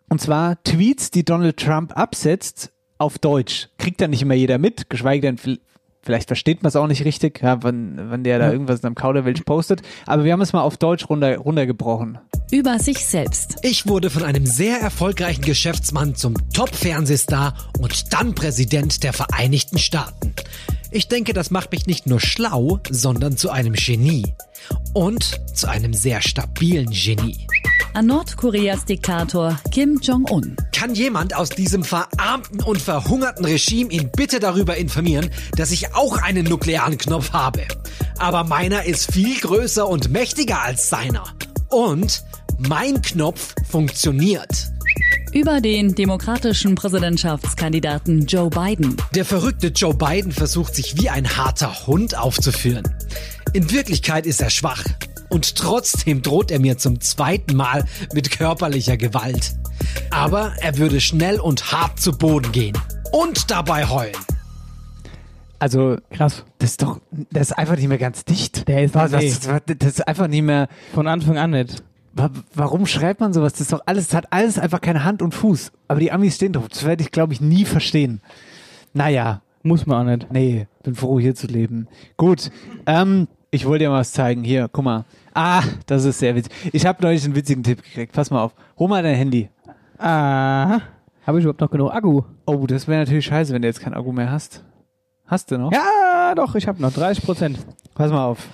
Und 0.10 0.20
zwar 0.20 0.62
Tweets, 0.64 1.10
die 1.10 1.24
Donald 1.24 1.56
Trump 1.56 1.98
absetzt 1.98 2.74
auf 2.98 3.18
Deutsch. 3.18 3.70
Kriegt 3.78 4.02
da 4.02 4.10
nicht 4.10 4.24
immer 4.24 4.34
jeder 4.34 4.58
mit, 4.58 4.90
geschweige 4.90 5.22
denn, 5.34 5.60
vielleicht 6.04 6.28
versteht 6.28 6.64
man 6.64 6.70
es 6.70 6.76
auch 6.76 6.88
nicht 6.88 7.06
richtig, 7.06 7.42
ja, 7.42 7.64
wenn, 7.64 8.12
wenn 8.12 8.24
der 8.24 8.40
da 8.40 8.52
irgendwas 8.52 8.80
in 8.80 8.88
einem 8.88 8.96
Kauderwelsch 8.96 9.42
postet. 9.42 9.82
Aber 10.06 10.24
wir 10.24 10.34
haben 10.34 10.42
es 10.42 10.54
mal 10.54 10.62
auf 10.62 10.78
Deutsch 10.78 11.10
runter, 11.10 11.38
runtergebrochen. 11.38 12.18
Über 12.52 12.80
sich 12.80 13.06
selbst. 13.06 13.58
Ich 13.62 13.88
wurde 13.88 14.10
von 14.10 14.24
einem 14.24 14.46
sehr 14.46 14.80
erfolgreichen 14.80 15.44
Geschäftsmann 15.44 16.16
zum 16.16 16.36
Top-Fernsehstar 16.54 17.54
und 17.80 18.14
dann 18.14 18.36
Präsident 18.36 19.04
der 19.04 19.14
Vereinigten 19.14 19.78
Staaten. 19.78 20.34
Ich 20.94 21.08
denke, 21.08 21.32
das 21.32 21.52
macht 21.52 21.72
mich 21.72 21.88
nicht 21.88 22.08
nur 22.08 22.20
schlau, 22.20 22.80
sondern 22.90 23.38
zu 23.38 23.50
einem 23.50 23.74
Genie. 23.74 24.34
Und 24.94 25.40
zu 25.54 25.68
einem 25.68 25.94
sehr 25.94 26.22
stabilen 26.22 26.90
Genie. 26.90 27.48
An 27.94 28.06
Nordkoreas 28.08 28.86
Diktator 28.86 29.60
Kim 29.72 30.00
Jong-un. 30.02 30.56
Kann 30.74 30.96
jemand 30.96 31.36
aus 31.36 31.50
diesem 31.50 31.84
verarmten 31.84 32.62
und 32.62 32.82
verhungerten 32.82 33.44
Regime 33.44 33.92
ihn 33.92 34.10
bitte 34.16 34.40
darüber 34.40 34.78
informieren, 34.78 35.30
dass 35.58 35.72
ich 35.72 35.94
auch 35.94 36.18
einen 36.22 36.46
nuklearen 36.46 36.98
Knopf 36.98 37.34
habe? 37.34 37.64
Aber 38.18 38.46
meiner 38.46 38.86
ist 38.86 39.12
viel 39.12 39.40
größer 39.40 39.88
und 39.88 40.10
mächtiger 40.10 40.62
als 40.62 40.90
seiner. 40.90 41.26
Und 41.70 42.24
mein 42.58 43.02
Knopf 43.02 43.56
funktioniert. 43.70 44.72
Über 45.34 45.62
den 45.62 45.96
demokratischen 45.96 46.76
Präsidentschaftskandidaten 46.76 48.26
Joe 48.26 48.50
Biden. 48.50 48.98
Der 49.16 49.26
verrückte 49.26 49.68
Joe 49.68 49.94
Biden 49.94 50.32
versucht 50.32 50.76
sich 50.76 50.98
wie 50.98 51.10
ein 51.10 51.38
harter 51.38 51.88
Hund 51.88 52.18
aufzuführen. 52.18 52.84
In 53.54 53.70
Wirklichkeit 53.72 54.26
ist 54.26 54.42
er 54.42 54.50
schwach. 54.50 54.84
Und 55.30 55.56
trotzdem 55.56 56.22
droht 56.22 56.52
er 56.52 56.60
mir 56.60 56.78
zum 56.78 57.00
zweiten 57.00 57.56
Mal 57.56 57.86
mit 58.14 58.32
körperlicher 58.32 58.98
Gewalt. 58.98 59.56
Aber 60.10 60.54
er 60.62 60.78
würde 60.78 61.00
schnell 61.02 61.40
und 61.40 61.72
hart 61.72 62.00
zu 62.00 62.12
Boden 62.18 62.52
gehen. 62.52 62.78
Und 63.12 63.50
dabei 63.52 63.86
heulen. 63.88 64.16
Also, 65.60 65.98
Krass. 66.10 66.44
das 66.60 66.72
ist 66.72 66.82
doch, 66.82 67.00
das 67.32 67.52
ist 67.52 67.58
einfach 67.58 67.76
nicht 67.76 67.88
mehr 67.88 67.98
ganz 67.98 68.26
dicht. 68.26 68.68
Der 68.68 68.84
ist 68.84 68.96
was, 68.96 69.12
was, 69.12 69.42
das 69.66 69.88
ist 69.90 70.08
einfach 70.08 70.28
nicht 70.28 70.42
mehr, 70.42 70.68
Von 70.94 71.08
Anfang 71.08 71.38
an 71.38 71.52
nicht. 71.52 71.84
wa- 72.14 72.32
warum 72.56 72.88
schreibt 72.88 73.20
man 73.20 73.32
sowas? 73.32 73.54
Das 73.54 73.62
ist 73.62 73.74
doch 73.74 73.82
alles, 73.86 74.08
das 74.08 74.16
hat 74.18 74.28
alles 74.34 74.58
einfach 74.58 74.82
keine 74.82 75.04
Hand 75.04 75.22
und 75.22 75.34
Fuß. 75.36 75.72
Aber 75.88 76.00
die 76.00 76.12
Amis 76.12 76.36
stehen 76.36 76.54
drauf. 76.54 76.68
Das 76.70 76.84
werde 76.86 77.04
ich, 77.04 77.12
glaube 77.12 77.34
ich, 77.34 77.42
nie 77.42 77.66
verstehen. 77.66 78.22
Naja, 78.94 79.42
Muss 79.64 79.86
man 79.86 80.08
auch 80.08 80.12
nicht. 80.12 80.32
nee, 80.32 80.68
bin 80.84 80.96
froh, 80.96 81.20
hier 81.20 81.36
zu 81.36 81.46
leben. 81.48 81.88
Gut, 82.18 82.50
ähm, 82.88 83.28
ich 83.52 83.66
wollte 83.66 83.84
dir 83.86 83.90
mal 83.90 84.00
was 84.00 84.12
zeigen. 84.14 84.44
Hier, 84.44 84.68
guck 84.72 84.84
mal. 84.86 85.06
Ah, 85.34 85.62
das 85.86 86.06
ist 86.06 86.20
sehr 86.20 86.36
witzig. 86.36 86.52
Ich 86.74 86.86
habe 86.86 87.04
neulich 87.04 87.24
einen 87.26 87.36
witzigen 87.36 87.64
Tipp 87.64 87.84
gekriegt. 87.84 88.14
Pass 88.14 88.32
mal 88.32 88.42
auf. 88.42 88.54
Hol 88.80 88.88
mal 88.90 89.04
dein 89.04 89.16
Handy. 89.16 89.50
Ah. 89.98 90.80
Habe 91.28 91.38
ich 91.38 91.44
überhaupt 91.44 91.62
noch 91.62 91.70
genug 91.70 91.92
Akku? 91.94 92.24
Oh, 92.46 92.66
das 92.66 92.88
wäre 92.88 93.00
natürlich 93.02 93.26
scheiße, 93.26 93.54
wenn 93.54 93.62
du 93.62 93.68
jetzt 93.68 93.80
kein 93.82 93.94
Akku 93.94 94.12
mehr 94.12 94.32
hast. 94.32 94.64
Hast 95.28 95.52
du 95.52 95.58
noch? 95.58 95.72
Ja, 95.72 96.34
doch, 96.36 96.56
ich 96.56 96.68
habe 96.68 96.82
noch 96.82 96.92
30 96.92 97.24
Prozent. 97.24 97.60
Pass 97.94 98.12
mal 98.12 98.26
auf. 98.26 98.48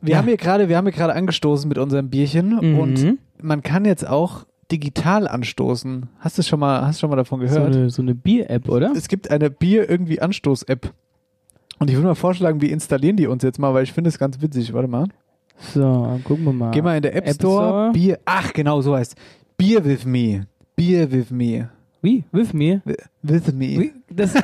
Wir 0.00 0.12
Ja. 0.12 0.18
haben 0.18 0.26
hier 0.26 0.36
gerade, 0.36 0.68
wir 0.68 0.76
haben 0.76 0.86
hier 0.86 0.92
gerade 0.96 1.14
angestoßen 1.14 1.68
mit 1.68 1.78
unserem 1.78 2.08
Bierchen 2.10 2.56
Mhm. 2.60 2.78
und 2.78 3.18
man 3.40 3.62
kann 3.62 3.84
jetzt 3.84 4.06
auch 4.08 4.46
digital 4.72 5.28
anstoßen. 5.28 6.08
Hast 6.18 6.38
du 6.38 6.42
schon 6.42 6.60
mal, 6.60 6.86
hast 6.86 6.96
du 6.98 7.00
schon 7.02 7.10
mal 7.10 7.16
davon 7.16 7.40
So 7.40 7.46
gehört? 7.54 7.74
eine, 7.76 7.90
so 7.90 8.02
eine 8.02 8.14
Bier-App, 8.14 8.68
oder? 8.68 8.92
es 8.96 9.08
gibt 9.08 9.30
eine 9.30 9.50
Bier 9.50 9.88
irgendwie 9.88 10.20
Anstoß-App. 10.20 10.92
Und 11.78 11.90
ich 11.90 11.96
würde 11.96 12.08
mal 12.08 12.14
vorschlagen, 12.14 12.60
wir 12.60 12.70
installieren 12.70 13.16
die 13.16 13.26
uns 13.26 13.42
jetzt 13.42 13.58
mal, 13.58 13.72
weil 13.74 13.84
ich 13.84 13.92
finde 13.92 14.08
es 14.08 14.18
ganz 14.18 14.40
witzig. 14.40 14.72
Warte 14.72 14.88
mal. 14.88 15.06
So, 15.74 16.20
gucken 16.24 16.44
wir 16.44 16.52
mal. 16.52 16.70
Geh 16.70 16.82
mal 16.82 16.96
in 16.96 17.02
der 17.02 17.14
App, 17.16 17.26
App 17.26 17.34
Store. 17.34 17.68
Store. 17.68 17.92
Bier. 17.92 18.18
Ach, 18.24 18.52
genau, 18.52 18.80
so 18.80 18.94
heißt. 18.96 19.14
Beer 19.56 19.84
with 19.84 20.04
me. 20.04 20.46
Beer 20.76 21.10
with 21.10 21.30
me. 21.30 21.68
Wie? 22.00 22.24
With 22.30 22.52
me? 22.52 22.80
With 23.22 23.52
me. 23.52 23.80
Wie? 23.80 23.92
Das 24.08 24.34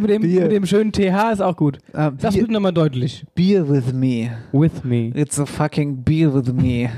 mit 0.00 0.10
dem, 0.10 0.22
mit 0.22 0.52
dem 0.52 0.64
schönen 0.64 0.92
TH 0.92 1.32
ist 1.32 1.42
auch 1.42 1.56
gut. 1.56 1.78
Sag's 1.92 2.34
Bier, 2.34 2.42
bitte 2.42 2.52
nochmal 2.52 2.72
deutlich. 2.72 3.26
beer 3.34 3.68
with 3.68 3.92
me. 3.92 4.30
With 4.52 4.84
me. 4.84 5.10
It's 5.14 5.38
a 5.40 5.46
fucking 5.46 6.04
beer 6.04 6.32
with 6.32 6.52
me. 6.52 6.88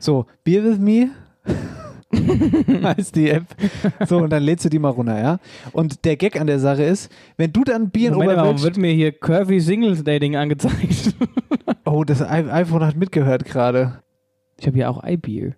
So, 0.00 0.26
Beer 0.42 0.64
with 0.64 0.80
me 0.80 1.10
heißt 2.82 3.14
die 3.14 3.30
App. 3.30 3.44
So, 4.06 4.18
und 4.18 4.30
dann 4.30 4.42
lädst 4.42 4.64
du 4.64 4.68
die 4.68 4.78
mal 4.78 4.88
runter, 4.90 5.20
ja? 5.20 5.38
Und 5.72 6.04
der 6.04 6.16
Gag 6.16 6.40
an 6.40 6.46
der 6.46 6.58
Sache 6.58 6.82
ist, 6.82 7.10
wenn 7.36 7.52
du 7.52 7.62
dann 7.64 7.90
Bier 7.90 8.08
in 8.08 8.14
Moment, 8.14 8.36
warum 8.36 8.62
wird 8.62 8.76
mir 8.76 8.92
hier 8.92 9.12
Curvy 9.12 9.60
Singles 9.60 10.02
Dating 10.04 10.36
angezeigt? 10.36 11.14
Oh, 11.86 12.04
das 12.04 12.20
I- 12.20 12.24
iPhone 12.50 12.84
hat 12.84 12.96
mitgehört 12.96 13.44
gerade. 13.44 14.00
Ich 14.58 14.66
habe 14.66 14.76
hier 14.76 14.88
auch 14.90 15.02
iBeer. 15.02 15.54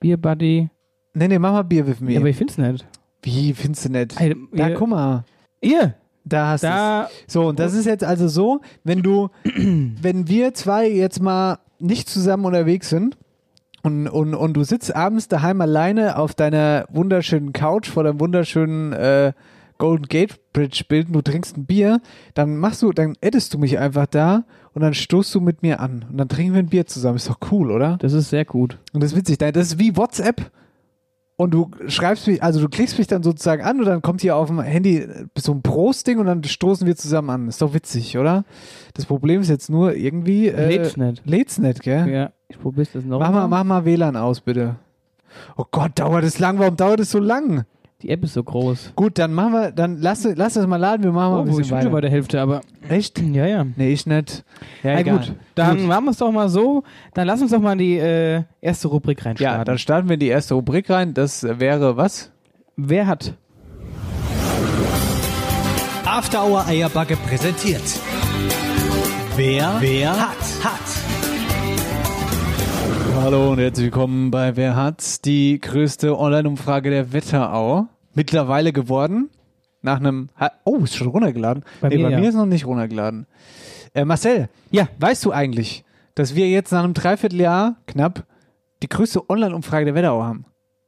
Beer 0.00 0.16
Buddy. 0.16 0.68
Nee, 1.14 1.28
nee, 1.28 1.38
mach 1.38 1.52
mal 1.52 1.62
Beer 1.62 1.86
with 1.86 2.00
me. 2.00 2.12
Ja, 2.12 2.20
aber 2.20 2.28
ich 2.28 2.36
find's 2.36 2.58
nicht. 2.58 2.84
Wie 3.22 3.52
findest 3.52 3.84
du 3.84 3.90
nicht? 3.90 4.20
Ey, 4.20 4.34
Da, 4.52 4.70
guck 4.70 4.88
mal. 4.88 5.24
Ihr, 5.60 5.94
Da 6.24 6.48
hast 6.48 6.64
du 6.64 7.08
So, 7.28 7.46
und 7.48 7.58
das 7.60 7.74
ist 7.74 7.84
jetzt 7.86 8.02
also 8.02 8.26
so, 8.26 8.60
wenn 8.82 9.02
du, 9.02 9.28
wenn 9.44 10.26
wir 10.28 10.54
zwei 10.54 10.88
jetzt 10.90 11.20
mal 11.22 11.58
nicht 11.78 12.08
zusammen 12.08 12.46
unterwegs 12.46 12.88
sind 12.88 13.16
und, 13.86 14.08
und, 14.08 14.34
und 14.34 14.54
du 14.54 14.64
sitzt 14.64 14.96
abends 14.96 15.28
daheim 15.28 15.60
alleine 15.60 16.18
auf 16.18 16.34
deiner 16.34 16.86
wunderschönen 16.90 17.52
Couch 17.52 17.88
vor 17.88 18.02
deinem 18.02 18.18
wunderschönen 18.18 18.92
äh, 18.92 19.32
Golden 19.78 20.06
Gate 20.06 20.40
Bridge 20.52 20.82
Bild 20.88 21.06
und 21.06 21.12
du 21.12 21.22
trinkst 21.22 21.56
ein 21.56 21.66
Bier, 21.66 22.00
dann 22.34 22.56
machst 22.56 22.82
du, 22.82 22.90
dann 22.90 23.14
addest 23.22 23.54
du 23.54 23.58
mich 23.58 23.78
einfach 23.78 24.06
da 24.06 24.44
und 24.72 24.82
dann 24.82 24.92
stoßt 24.92 25.32
du 25.36 25.40
mit 25.40 25.62
mir 25.62 25.78
an 25.78 26.04
und 26.10 26.16
dann 26.18 26.28
trinken 26.28 26.54
wir 26.54 26.58
ein 26.58 26.68
Bier 26.68 26.86
zusammen. 26.86 27.14
Ist 27.14 27.30
doch 27.30 27.38
cool, 27.52 27.70
oder? 27.70 27.96
das 28.00 28.12
ist 28.12 28.30
sehr 28.30 28.44
gut. 28.44 28.76
Und 28.92 29.04
das 29.04 29.12
ist 29.12 29.18
witzig. 29.18 29.38
Das 29.38 29.68
ist 29.68 29.78
wie 29.78 29.96
WhatsApp. 29.96 30.50
Und 31.36 31.52
du 31.52 31.70
schreibst 31.86 32.26
mich, 32.26 32.42
also 32.42 32.60
du 32.60 32.68
klickst 32.68 32.98
mich 32.98 33.06
dann 33.06 33.22
sozusagen 33.22 33.62
an 33.62 33.78
und 33.78 33.84
dann 33.84 34.02
kommt 34.02 34.22
hier 34.22 34.34
auf 34.34 34.48
dem 34.48 34.60
Handy 34.60 35.06
so 35.36 35.52
ein 35.52 35.62
Prost-Ding 35.62 36.18
und 36.18 36.26
dann 36.26 36.42
stoßen 36.42 36.86
wir 36.88 36.96
zusammen 36.96 37.30
an. 37.30 37.48
Ist 37.48 37.62
doch 37.62 37.72
witzig, 37.72 38.18
oder? 38.18 38.44
Das 38.94 39.04
Problem 39.04 39.42
ist 39.42 39.50
jetzt 39.50 39.70
nur 39.70 39.94
irgendwie. 39.94 40.48
Äh, 40.48 40.70
Lädt's 40.70 40.96
nicht. 40.96 41.22
Lädt's 41.26 41.58
nicht, 41.58 41.82
gell? 41.82 42.08
Ja, 42.10 42.32
ich 42.48 42.58
probier's 42.58 42.92
das 42.92 43.04
noch 43.04 43.18
Mach 43.20 43.30
mal, 43.32 43.48
mach 43.48 43.64
mal 43.64 43.84
WLAN 43.84 44.16
aus, 44.16 44.40
bitte. 44.40 44.76
Oh 45.56 45.64
Gott, 45.70 45.92
dauert 45.98 46.24
es 46.24 46.38
lang. 46.38 46.58
Warum 46.58 46.76
dauert 46.76 47.00
es 47.00 47.10
so 47.10 47.18
lang? 47.18 47.64
Die 48.02 48.10
App 48.10 48.22
ist 48.24 48.34
so 48.34 48.42
groß. 48.44 48.92
Gut, 48.94 49.18
dann 49.18 49.32
machen 49.32 49.52
wir, 49.52 49.72
dann 49.72 49.96
lass, 50.00 50.24
lass 50.34 50.54
das 50.54 50.66
mal 50.66 50.76
laden. 50.76 51.02
Wir 51.02 51.12
machen 51.12 51.32
mal 51.32 51.40
ein 51.40 51.48
Oh, 51.48 51.50
ich 51.52 51.56
bisschen 51.58 51.76
bin 51.76 51.82
schon 51.84 51.92
bei 51.92 52.00
der 52.02 52.10
Hälfte, 52.10 52.40
aber 52.40 52.60
Echt? 52.88 53.18
ja, 53.20 53.46
ja. 53.46 53.64
Nee, 53.76 53.88
ich 53.92 54.06
nicht. 54.06 54.44
Ja, 54.82 54.92
Na 54.94 55.00
egal. 55.00 55.18
gut, 55.18 55.32
dann 55.54 55.78
Gut. 55.78 55.86
machen 55.86 56.04
wir 56.04 56.10
es 56.10 56.18
doch 56.18 56.30
mal 56.30 56.48
so. 56.50 56.82
Dann 57.14 57.26
lass 57.26 57.40
uns 57.40 57.50
doch 57.52 57.60
mal 57.60 57.72
in 57.72 57.78
die 57.78 57.96
äh, 57.98 58.42
erste 58.60 58.88
Rubrik 58.88 59.20
Ja, 59.20 59.24
reinstarten. 59.26 59.64
dann 59.64 59.78
starten 59.78 60.08
wir 60.08 60.14
in 60.14 60.20
die 60.20 60.28
erste 60.28 60.54
Rubrik 60.54 60.90
rein. 60.90 61.14
Das 61.14 61.42
wäre 61.42 61.96
was? 61.96 62.30
Wer 62.76 63.06
hat? 63.06 63.32
After 66.04 66.44
Hour 66.46 66.66
Eierbacke 66.66 67.16
präsentiert. 67.16 67.82
Wer, 69.36 69.76
wer 69.80 70.10
hat, 70.12 70.36
hat. 70.64 70.95
Hallo 73.16 73.50
und 73.50 73.58
herzlich 73.58 73.86
willkommen 73.86 74.30
bei 74.30 74.56
Wer 74.56 74.76
hat's? 74.76 75.20
Die 75.20 75.58
größte 75.60 76.18
Online-Umfrage 76.18 76.90
der 76.90 77.12
Wetterau. 77.12 77.88
Mittlerweile 78.14 78.72
geworden. 78.72 79.30
Nach 79.82 79.98
einem. 79.98 80.28
Ha 80.38 80.52
oh, 80.64 80.78
ist 80.78 80.96
schon 80.96 81.08
runtergeladen. 81.08 81.64
Bei 81.80 81.88
nee, 81.88 81.96
mir, 81.96 82.04
bei 82.04 82.10
ja. 82.10 82.18
mir 82.20 82.28
ist 82.28 82.34
noch 82.34 82.46
nicht 82.46 82.66
runtergeladen. 82.66 83.26
Äh, 83.94 84.04
Marcel, 84.04 84.48
Ja. 84.70 84.88
weißt 85.00 85.24
du 85.24 85.32
eigentlich, 85.32 85.84
dass 86.14 86.34
wir 86.34 86.48
jetzt 86.48 86.70
nach 86.72 86.84
einem 86.84 86.94
Dreivierteljahr 86.94 87.76
knapp 87.86 88.24
die 88.82 88.88
größte 88.88 89.28
Online-Umfrage 89.28 89.86
der 89.86 89.94
Wetterau 89.94 90.22
haben? 90.22 90.44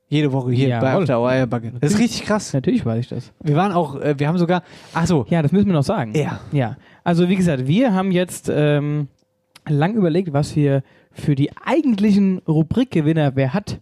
Jede 0.09 0.33
Woche 0.33 0.53
hier 0.53 0.69
bei 0.81 0.87
Jawohl. 0.87 1.03
After 1.03 1.21
Hour 1.21 1.29
Eierbacke. 1.31 1.73
Das 1.81 1.93
ist 1.93 1.99
richtig 1.99 2.25
krass. 2.25 2.53
Natürlich 2.55 2.85
weiß 2.87 3.01
ich 3.01 3.09
das. 3.09 3.33
Wir 3.43 3.57
waren 3.57 3.73
auch, 3.73 4.01
äh, 4.01 4.19
wir 4.19 4.29
haben 4.29 4.39
sogar. 4.39 4.63
Ach 4.95 5.07
so. 5.07 5.27
Ja, 5.29 5.43
das 5.43 5.53
müssen 5.53 5.67
wir 5.67 5.75
noch 5.75 5.83
sagen. 5.83 6.13
Ja. 6.15 6.41
Ja. 6.53 6.77
Also 7.05 7.29
wie 7.29 7.37
gesagt, 7.37 7.67
wir 7.67 7.95
haben 7.95 8.13
jetzt 8.13 8.51
ähm, 8.53 9.09
lang 9.67 9.95
überlegt, 9.95 10.33
was 10.33 10.55
wir 10.57 10.83
für 11.21 11.35
die 11.35 11.51
eigentlichen 11.57 12.39
Rubrikgewinner 12.47 13.37
Wer 13.37 13.55
hat 13.55 13.81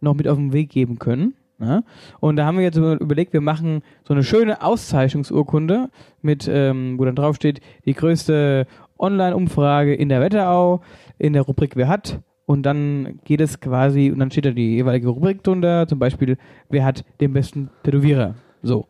noch 0.00 0.14
mit 0.14 0.28
auf 0.28 0.36
den 0.36 0.52
Weg 0.52 0.70
geben 0.70 0.98
können. 0.98 1.34
Ja? 1.60 1.82
Und 2.20 2.36
da 2.36 2.46
haben 2.46 2.56
wir 2.58 2.64
jetzt 2.64 2.76
überlegt, 2.76 3.32
wir 3.32 3.40
machen 3.40 3.82
so 4.06 4.14
eine 4.14 4.22
schöne 4.22 4.62
Auszeichnungsurkunde 4.62 5.90
mit, 6.22 6.48
ähm, 6.50 6.98
wo 6.98 7.04
dann 7.04 7.16
drauf 7.16 7.36
steht, 7.36 7.60
die 7.84 7.94
größte 7.94 8.66
Online-Umfrage 8.98 9.94
in 9.94 10.08
der 10.08 10.20
Wetterau, 10.20 10.82
in 11.18 11.32
der 11.32 11.42
Rubrik 11.42 11.76
Wer 11.76 11.88
hat. 11.88 12.20
Und 12.46 12.62
dann 12.62 13.18
geht 13.24 13.40
es 13.40 13.60
quasi, 13.60 14.10
und 14.10 14.20
dann 14.20 14.30
steht 14.30 14.46
da 14.46 14.50
die 14.50 14.76
jeweilige 14.76 15.08
Rubrik 15.08 15.42
drunter, 15.42 15.86
zum 15.86 15.98
Beispiel, 15.98 16.38
wer 16.70 16.84
hat 16.84 17.04
den 17.20 17.34
besten 17.34 17.68
Tätowierer. 17.82 18.36
So. 18.62 18.86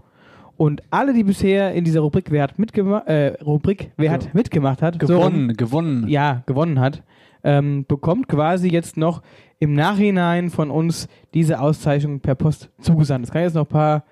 Und 0.56 0.82
alle, 0.90 1.12
die 1.12 1.24
bisher 1.24 1.72
in 1.72 1.84
dieser 1.84 2.00
Rubrik 2.00 2.30
Wer 2.30 2.44
hat 2.44 2.58
mitgemacht, 2.58 3.08
äh, 3.08 3.36
Rubrik 3.42 3.90
Wer 3.96 4.10
hat 4.10 4.32
mitgemacht 4.34 4.82
hat, 4.82 4.94
so 5.00 5.06
Gewonnen, 5.06 5.56
gewonnen. 5.56 6.08
ja, 6.08 6.42
gewonnen 6.46 6.78
hat, 6.78 7.02
ähm, 7.44 7.84
bekommt 7.86 8.28
quasi 8.28 8.68
jetzt 8.68 8.96
noch 8.96 9.22
im 9.58 9.74
Nachhinein 9.74 10.50
von 10.50 10.70
uns 10.70 11.08
diese 11.34 11.60
Auszeichnung 11.60 12.20
per 12.20 12.34
Post 12.34 12.70
zugesandt. 12.80 13.26
Das 13.26 13.32
kann 13.32 13.42
jetzt 13.42 13.54
noch 13.54 13.64
ein 13.66 13.68
paar 13.68 14.04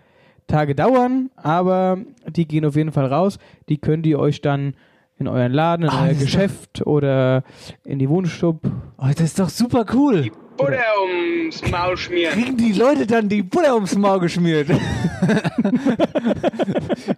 Tage 0.47 0.75
dauern, 0.75 1.31
aber 1.37 1.99
die 2.29 2.47
gehen 2.47 2.65
auf 2.65 2.77
jeden 2.77 2.93
Fall 2.93 3.07
raus. 3.07 3.39
Die 3.69 3.79
könnt 3.79 4.07
ihr 4.07 4.19
euch 4.19 4.41
dann 4.41 4.75
in 5.19 5.29
euren 5.29 5.53
Laden, 5.53 5.85
in 5.85 5.89
Ah, 5.91 6.05
euer 6.07 6.15
Geschäft 6.15 6.87
oder 6.87 7.43
in 7.85 7.99
die 7.99 8.09
Wohnstub. 8.09 8.61
Oh, 8.99 9.07
das 9.07 9.21
ist 9.21 9.39
doch 9.39 9.49
super 9.49 9.85
cool. 9.95 10.31
Butter 10.57 10.79
ums 11.03 11.63
Maul 11.71 11.97
schmieren. 11.97 12.33
Kriegen 12.33 12.57
die 12.57 12.73
Leute 12.73 13.07
dann 13.07 13.29
die 13.29 13.43
Butter 13.43 13.75
ums 13.75 13.95
Maul 13.97 14.21
geschmiert? 14.21 14.69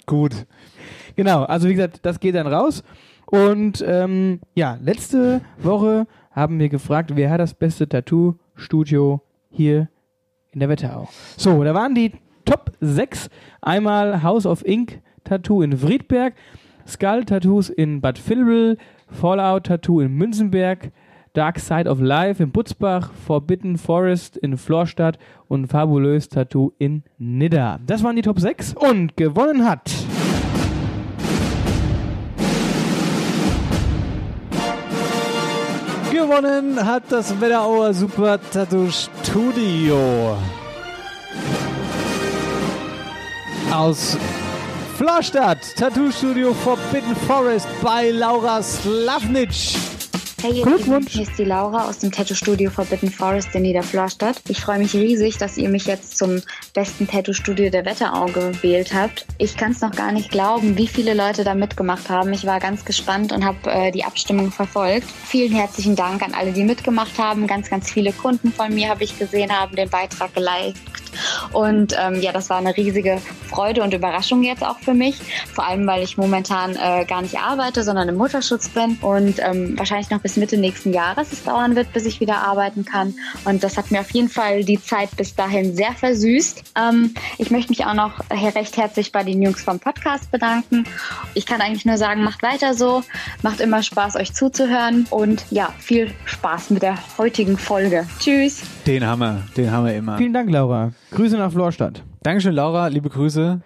Gut. 0.06 0.46
Genau, 1.16 1.44
also 1.44 1.68
wie 1.68 1.74
gesagt, 1.74 2.00
das 2.02 2.20
geht 2.20 2.34
dann 2.34 2.46
raus. 2.46 2.82
Und 3.30 3.84
ähm, 3.86 4.40
ja, 4.54 4.78
letzte 4.82 5.42
Woche 5.58 6.06
haben 6.30 6.58
wir 6.58 6.68
gefragt, 6.68 7.12
wer 7.14 7.30
hat 7.30 7.40
das 7.40 7.52
beste 7.52 7.88
Tattoo-Studio 7.88 9.20
hier 9.50 9.88
in 10.52 10.60
der 10.60 10.68
Wetterau. 10.68 11.08
So, 11.36 11.62
da 11.62 11.74
waren 11.74 11.94
die 11.94 12.12
Top 12.46 12.72
6. 12.80 13.28
Einmal 13.60 14.22
House 14.22 14.46
of 14.46 14.64
Ink 14.64 15.02
Tattoo 15.24 15.60
in 15.60 15.76
Friedberg, 15.76 16.34
Skull 16.86 17.24
Tattoos 17.24 17.68
in 17.68 18.00
Bad 18.00 18.18
Vilbel, 18.18 18.78
Fallout 19.08 19.66
Tattoo 19.66 20.00
in 20.00 20.16
Münzenberg, 20.16 20.90
Dark 21.34 21.58
Side 21.58 21.88
of 21.88 22.00
Life 22.00 22.42
in 22.42 22.50
Butzbach, 22.50 23.12
Forbidden 23.12 23.76
Forest 23.76 24.38
in 24.38 24.56
Florstadt 24.56 25.18
und 25.48 25.66
Fabulös 25.66 26.30
Tattoo 26.30 26.72
in 26.78 27.02
Nidda. 27.18 27.80
Das 27.86 28.02
waren 28.02 28.16
die 28.16 28.22
Top 28.22 28.40
6 28.40 28.74
und 28.74 29.18
gewonnen 29.18 29.66
hat. 29.66 29.92
Gewonnen 36.28 36.84
hat 36.84 37.04
das 37.08 37.40
Wetterauer 37.40 37.94
Super 37.94 38.38
Tattoo 38.52 38.90
Studio. 38.90 40.36
Aus 43.72 44.18
Florstadt, 44.98 45.74
Tattoo 45.74 46.10
Studio 46.10 46.52
Forbidden 46.52 47.16
Forest 47.26 47.66
bei 47.80 48.10
Laura 48.10 48.62
Slavnitsch. 48.62 49.76
Hey, 50.40 50.52
ihr 50.52 50.66
Lieben, 50.66 51.04
hier 51.04 51.22
ist 51.22 51.36
die 51.36 51.44
Laura 51.44 51.88
aus 51.88 51.98
dem 51.98 52.12
Tattoo-Studio 52.12 52.70
Forbidden 52.70 53.10
Forest 53.10 53.52
in 53.56 53.62
Niederflorstadt. 53.62 54.40
Ich 54.46 54.60
freue 54.60 54.78
mich 54.78 54.94
riesig, 54.94 55.36
dass 55.36 55.56
ihr 55.58 55.68
mich 55.68 55.86
jetzt 55.86 56.16
zum 56.16 56.40
besten 56.74 57.08
Tattoo-Studio 57.08 57.70
der 57.70 57.84
Wetterau 57.84 58.26
gewählt 58.26 58.94
habt. 58.94 59.26
Ich 59.38 59.56
kann 59.56 59.72
es 59.72 59.80
noch 59.80 59.90
gar 59.90 60.12
nicht 60.12 60.30
glauben, 60.30 60.78
wie 60.78 60.86
viele 60.86 61.14
Leute 61.14 61.42
da 61.42 61.54
mitgemacht 61.54 62.08
haben. 62.08 62.32
Ich 62.32 62.46
war 62.46 62.60
ganz 62.60 62.84
gespannt 62.84 63.32
und 63.32 63.44
habe 63.44 63.68
äh, 63.68 63.90
die 63.90 64.04
Abstimmung 64.04 64.52
verfolgt. 64.52 65.08
Vielen 65.26 65.52
herzlichen 65.52 65.96
Dank 65.96 66.22
an 66.22 66.32
alle, 66.34 66.52
die 66.52 66.62
mitgemacht 66.62 67.18
haben. 67.18 67.48
Ganz, 67.48 67.68
ganz 67.68 67.90
viele 67.90 68.12
Kunden 68.12 68.52
von 68.52 68.72
mir 68.72 68.90
habe 68.90 69.02
ich 69.02 69.18
gesehen, 69.18 69.50
haben 69.50 69.74
den 69.74 69.90
Beitrag 69.90 70.32
geliked. 70.34 71.07
Und 71.52 71.94
ähm, 71.98 72.20
ja, 72.20 72.32
das 72.32 72.50
war 72.50 72.58
eine 72.58 72.76
riesige 72.76 73.20
Freude 73.48 73.82
und 73.82 73.94
Überraschung 73.94 74.42
jetzt 74.42 74.64
auch 74.64 74.78
für 74.78 74.94
mich. 74.94 75.20
Vor 75.52 75.66
allem, 75.66 75.86
weil 75.86 76.02
ich 76.02 76.16
momentan 76.16 76.76
äh, 76.76 77.04
gar 77.04 77.22
nicht 77.22 77.38
arbeite, 77.38 77.82
sondern 77.82 78.08
im 78.08 78.16
Mutterschutz 78.16 78.68
bin 78.68 78.98
und 79.00 79.38
ähm, 79.38 79.78
wahrscheinlich 79.78 80.10
noch 80.10 80.20
bis 80.20 80.36
Mitte 80.36 80.56
nächsten 80.56 80.92
Jahres 80.92 81.32
es 81.32 81.44
dauern 81.44 81.76
wird, 81.76 81.92
bis 81.92 82.06
ich 82.06 82.20
wieder 82.20 82.36
arbeiten 82.38 82.84
kann. 82.84 83.14
Und 83.44 83.62
das 83.64 83.76
hat 83.76 83.90
mir 83.90 84.00
auf 84.00 84.10
jeden 84.10 84.28
Fall 84.28 84.64
die 84.64 84.80
Zeit 84.82 85.16
bis 85.16 85.34
dahin 85.34 85.74
sehr 85.74 85.92
versüßt. 85.92 86.62
Ähm, 86.76 87.14
ich 87.38 87.50
möchte 87.50 87.70
mich 87.70 87.84
auch 87.84 87.94
noch 87.94 88.20
recht 88.30 88.76
herzlich 88.76 89.12
bei 89.12 89.24
den 89.24 89.42
Jungs 89.42 89.62
vom 89.62 89.78
Podcast 89.78 90.30
bedanken. 90.30 90.84
Ich 91.34 91.46
kann 91.46 91.60
eigentlich 91.60 91.84
nur 91.84 91.96
sagen, 91.96 92.22
macht 92.22 92.42
weiter 92.42 92.74
so. 92.74 93.02
Macht 93.42 93.60
immer 93.60 93.82
Spaß, 93.82 94.16
euch 94.16 94.34
zuzuhören. 94.34 95.06
Und 95.10 95.44
ja, 95.50 95.72
viel 95.78 96.12
Spaß 96.24 96.70
mit 96.70 96.82
der 96.82 96.98
heutigen 97.16 97.58
Folge. 97.58 98.06
Tschüss. 98.18 98.62
Den 98.86 99.06
haben 99.06 99.20
wir, 99.20 99.42
den 99.56 99.70
haben 99.70 99.86
wir 99.86 99.94
immer. 99.94 100.16
Vielen 100.18 100.32
Dank, 100.32 100.50
Laura. 100.50 100.92
Grüße 101.10 101.36
nach 101.36 101.52
Florstadt. 101.52 102.02
Dankeschön, 102.22 102.54
Laura, 102.54 102.88
liebe 102.88 103.08
Grüße. 103.08 103.60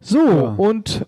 So, 0.00 0.18
Ja. 0.18 0.54
und 0.56 1.06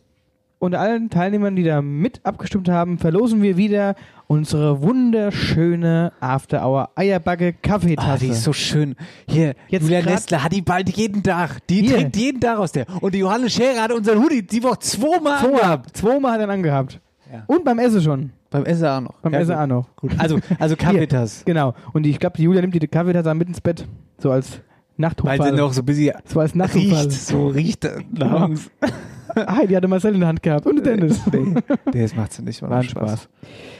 unter 0.59 0.79
allen 0.79 1.11
Teilnehmern, 1.11 1.57
die 1.57 1.65
da 1.65 1.83
mit 1.83 2.21
abgestimmt 2.25 2.69
haben, 2.69 2.99
verlosen 2.99 3.43
wir 3.43 3.57
wieder 3.57 3.97
unsere 4.29 4.81
wunderschöne 4.81 6.13
After 6.21 6.65
Hour 6.65 6.91
Eierbacke 6.95 7.53
Kaffeetasse. 7.53 8.09
Ah, 8.13 8.17
die 8.17 8.29
ist 8.29 8.45
so 8.45 8.53
schön. 8.53 8.95
Hier, 9.29 9.55
Jetzt 9.69 9.83
Julia 9.83 10.03
Nestler 10.03 10.45
hat 10.45 10.53
die 10.53 10.63
bald 10.63 10.89
jeden 10.91 11.23
Tag. 11.23 11.67
Die 11.69 11.83
Hier. 11.83 11.97
trinkt 11.97 12.17
jeden 12.17 12.41
Tag 12.41 12.59
aus 12.59 12.71
der. 12.73 12.87
Und 13.01 13.15
die 13.15 13.19
Johannes 13.19 13.53
Scherer 13.53 13.83
hat 13.83 13.93
unseren 13.93 14.23
Hoodie 14.23 14.43
die 14.47 14.63
Woche 14.63 14.79
zweimal 14.79 15.39
Zweimal, 15.41 15.61
angehabt. 15.63 15.97
zweimal 15.97 16.33
hat 16.33 16.41
er 16.41 16.49
angehabt. 16.49 17.01
Ja. 17.33 17.43
Und 17.47 17.65
beim 17.65 17.79
Essen 17.81 18.01
schon. 18.01 18.31
Beim 18.51 18.65
Essen 18.65 18.87
auch 18.87 19.01
noch. 19.01 19.15
Beim 19.23 19.33
Ja, 19.33 19.41
Essen 19.41 19.55
auch 19.57 19.67
noch. 19.67 19.97
Gut. 19.97 20.13
Also, 20.19 20.39
also 20.59 20.77
Kaffeetasse. 20.77 21.45
Genau. 21.45 21.75
Und 21.93 22.07
ich 22.07 22.19
glaube, 22.21 22.37
die 22.37 22.45
Julia 22.45 22.61
nimmt 22.61 22.75
die 22.75 22.87
Kaffeetasse 22.87 23.35
mit 23.35 23.49
ins 23.49 23.61
Bett. 23.61 23.87
So 24.19 24.31
als 24.31 24.61
Nachtrufall. 24.97 25.39
Weil 25.39 25.51
sie 25.51 25.57
noch 25.57 25.73
so 25.73 25.83
ein 25.83 25.87
bisschen 25.87 26.15
so 26.25 26.41
als 26.41 26.55
Nachtrufall. 26.55 27.05
riecht. 27.05 27.13
So 27.13 27.49
riecht 27.49 27.89
nach 28.13 28.49
uns. 28.49 28.71
Ah, 29.35 29.65
die 29.69 29.75
hatte 29.77 29.89
Marcel 29.89 30.13
in 30.15 30.21
der 30.21 30.29
Hand 30.29 30.43
gehabt. 30.43 30.67
Und 30.67 30.77
den 30.77 30.85
Dennis. 31.01 31.21
Nee, 31.33 31.55
nee, 31.93 32.03
das 32.03 32.15
macht 32.15 32.33
sie 32.35 32.43
nicht. 32.43 32.61
War 32.63 32.71
ein 32.73 32.83
Spaß. 32.83 33.29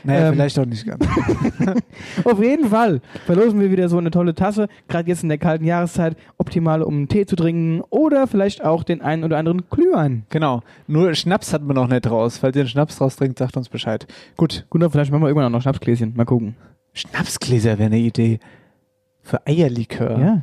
Naja, 0.05 0.29
Ähm, 0.29 0.35
vielleicht 0.35 0.59
auch 0.59 0.65
nicht 0.65 0.87
ganz. 0.87 1.05
Auf 2.25 2.43
jeden 2.43 2.69
Fall 2.69 3.01
verlosen 3.27 3.61
wir 3.61 3.71
wieder 3.71 3.89
so 3.89 3.99
eine 3.99 4.11
tolle 4.11 4.35
Tasse, 4.35 4.69
gerade 4.89 5.09
jetzt 5.09 5.23
in 5.23 5.29
der 5.29 5.39
kalten 5.39 5.65
Jahreszeit, 5.65 6.17
optimal 6.39 6.83
um 6.83 6.95
einen 6.95 7.09
Tee 7.09 7.27
zu 7.27 7.37
trinken 7.37 7.83
oder 7.91 8.27
vielleicht 8.27 8.65
auch 8.65 8.83
den 8.83 9.03
einen 9.03 9.25
oder 9.25 9.37
anderen 9.39 9.65
Glühwein. 9.71 10.25
Genau. 10.31 10.63
Nur 10.87 11.15
Schnaps 11.15 11.53
hat 11.53 11.63
man 11.63 11.77
noch 11.77 11.89
nicht 11.89 12.11
raus. 12.11 12.39
Falls 12.39 12.57
ihr 12.57 12.63
einen 12.63 12.69
Schnaps 12.69 13.01
raus 13.01 13.17
trinkt, 13.17 13.39
sagt 13.39 13.57
uns 13.57 13.69
Bescheid. 13.69 14.07
Gut. 14.37 14.67
Gut, 14.71 14.83
vielleicht 14.91 15.11
machen 15.13 15.23
wir 15.23 15.29
irgendwann 15.29 15.47
auch 15.49 15.57
noch 15.59 15.63
Schnapsgläschen. 15.63 16.15
Mal 16.17 16.25
gucken. 16.25 16.57
Schnapsgläser 16.95 17.79
wäre 17.79 17.87
eine 17.87 17.99
Idee. 17.99 18.39
Für 19.23 19.47
Eierlikör. 19.47 20.19
Ja. 20.19 20.43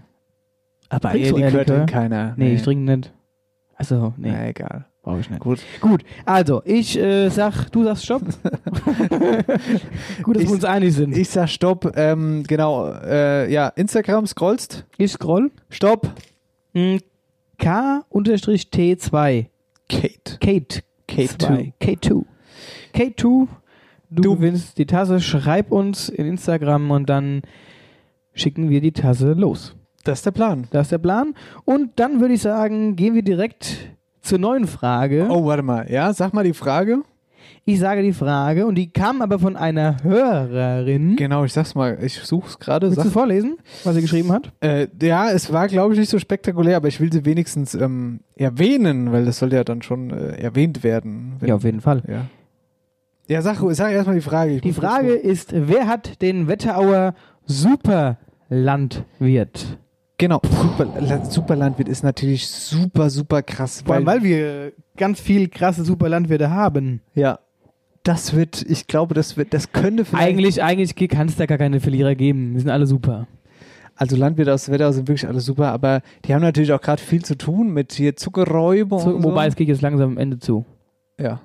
Aber 0.90 1.12
Trinkst 1.12 1.32
du 1.32 1.36
Eierlikör 1.36 1.60
Eierlikör? 1.60 1.76
trinkt 1.78 1.92
keiner. 1.92 2.34
Nee, 2.38 2.54
ich 2.56 2.62
trinke 2.64 2.98
nicht. 2.98 3.14
Achso, 3.76 4.14
nee. 4.18 4.32
Na, 4.32 4.48
egal. 4.48 4.86
Brauche 5.02 5.22
ich 5.22 5.30
nicht. 5.30 5.40
Gut. 5.40 5.60
Gut, 5.80 6.04
also 6.26 6.62
ich 6.66 7.00
äh, 7.00 7.30
sag, 7.30 7.70
du 7.72 7.84
sagst 7.86 8.04
Stopp. 8.06 8.22
Gut, 10.24 10.36
dass 10.36 10.44
Ich- 10.44 10.50
wir 10.50 10.56
uns 10.56 10.66
einig 10.66 10.94
sind. 10.94 11.16
Ich 11.16 11.30
sag 11.30 11.48
Stopp. 11.48 11.94
Ähm, 11.96 12.44
genau. 12.46 12.92
Äh, 12.92 13.52
ja, 13.52 13.70
Instagram 13.70 14.28
scrollst. 14.28 14.86
Ich 14.98 15.14
scroll. 15.14 15.52
Stopp. 15.70 16.10
Mm, 16.74 16.98
K-T2. 17.58 19.46
Kate. 19.88 20.38
Kate. 20.40 20.82
K2. 21.10 21.72
K2. 21.82 22.26
K2. 22.94 23.48
Du, 24.12 24.22
Du- 24.22 24.36
gewinnst 24.36 24.78
die 24.78 24.86
Tasse. 24.86 25.22
Schreib 25.22 25.72
uns 25.72 26.10
in 26.10 26.26
Instagram 26.26 26.92
und 26.92 27.10
dann 27.10 27.42
schicken 28.34 28.70
wir 28.70 28.82
die 28.82 28.92
Tasse 28.92 29.32
los. 29.34 29.76
Das 30.04 30.20
ist 30.20 30.26
der 30.26 30.32
Plan. 30.32 30.68
Das 30.72 30.88
ist 30.88 30.92
der 30.92 30.98
Plan. 30.98 31.34
Und 31.66 32.00
dann 32.00 32.20
würde 32.22 32.34
ich 32.34 32.42
sagen, 32.42 32.96
gehen 32.96 33.14
wir 33.16 33.22
direkt 33.24 33.78
zur 34.22 34.40
neuen 34.40 34.68
Frage. 34.68 35.28
Oh, 35.30 35.46
warte 35.46 35.64
mal. 35.64 35.90
Ja, 35.92 36.14
sag 36.14 36.34
mal 36.34 36.44
die 36.44 36.54
Frage. 36.54 37.00
Ich 37.66 37.80
sage 37.80 38.02
die 38.02 38.14
Frage 38.14 38.66
und 38.66 38.76
die 38.76 38.90
kam 38.92 39.22
aber 39.22 39.38
von 39.38 39.56
einer 39.56 39.98
Hörerin. 40.04 41.16
Genau, 41.18 41.44
ich 41.44 41.54
sag's 41.54 41.76
mal. 41.76 42.00
Ich 42.02 42.16
such's 42.20 42.58
gerade. 42.58 42.88
Willst 42.88 42.98
du 43.00 43.04
Sag, 43.04 43.12
vorlesen, 43.12 43.58
was 43.84 43.94
sie 43.96 44.02
geschrieben 44.02 44.32
hat? 44.32 44.52
äh, 44.62 44.88
ja, 45.02 45.30
es 45.30 45.52
war, 45.54 45.68
glaube 45.68 45.94
ich, 45.94 46.00
nicht 46.00 46.10
so 46.10 46.18
spektakulär, 46.18 46.78
aber 46.78 46.88
ich 46.88 47.00
will 47.00 47.12
sie 47.14 47.26
wenigstens 47.26 47.76
ähm, 47.76 48.22
erwähnen, 48.36 49.12
weil 49.12 49.26
das 49.26 49.38
soll 49.40 49.54
ja 49.54 49.64
dann 49.64 49.82
schon 49.84 50.10
äh, 50.12 50.42
erwähnt 50.42 50.84
werden. 50.84 51.34
wenn- 51.40 51.50
Ja, 51.50 51.56
auf 51.56 51.64
jeden 51.64 51.82
Fall. 51.82 52.02
Ja, 52.08 52.26
ja 53.28 53.42
sag, 53.44 53.58
sag 53.76 53.92
erstmal 53.92 54.16
die 54.16 54.22
Frage. 54.22 54.54
Ich 54.56 54.62
Die 54.62 54.74
Frage 54.74 55.14
ist, 55.14 55.50
wer 55.54 55.86
hat 55.88 56.22
den 56.24 56.48
Wetterauer 56.48 57.14
Superlandwirt? 57.46 59.78
Genau, 60.20 60.42
Super, 60.44 61.26
Superlandwirt 61.26 61.88
ist 61.88 62.04
natürlich 62.04 62.48
super, 62.48 63.10
super 63.10 63.42
krass. 63.42 63.82
Vor 63.86 63.96
allem, 63.96 64.06
weil 64.06 64.22
wir 64.22 64.74
ganz 64.98 65.20
viel 65.22 65.48
krasse 65.48 65.84
Superlandwirte 65.84 66.52
haben. 66.52 67.02
ja, 67.16 67.40
das 68.04 68.34
wird, 68.36 68.62
ich 68.68 68.88
glaube, 68.88 69.14
das 69.14 69.38
wird, 69.38 69.54
das 69.54 69.72
könnte 69.72 70.06
vielleicht. 70.06 70.28
Eigentlich, 70.28 70.64
eigentlich 70.64 71.10
kann 71.10 71.28
es 71.28 71.36
da 71.36 71.46
gar 71.46 71.58
keine 71.58 71.80
Verlierer 71.80 72.16
geben. 72.16 72.54
Die 72.54 72.60
sind 72.60 72.70
alle 72.70 72.86
super. 72.86 73.28
Also 73.96 74.16
Landwirte 74.16 74.54
aus 74.54 74.70
Wetterau 74.70 74.92
sind 74.92 75.08
wirklich 75.08 75.28
alle 75.28 75.42
super, 75.42 75.72
aber 75.72 76.02
die 76.26 76.34
haben 76.34 76.42
natürlich 76.42 76.72
auch 76.72 76.82
gerade 76.82 77.02
viel 77.02 77.24
zu 77.24 77.38
tun 77.38 77.74
mit 77.74 77.94
hier 77.94 78.16
Zuckerräuber 78.16 78.96
und 79.06 79.24
wobei 79.24 79.44
so. 79.44 79.50
es 79.50 79.56
geht 79.56 79.68
jetzt 79.68 79.82
langsam 79.82 80.12
am 80.12 80.18
Ende 80.18 80.40
zu. 80.40 80.66
Ja. 81.20 81.42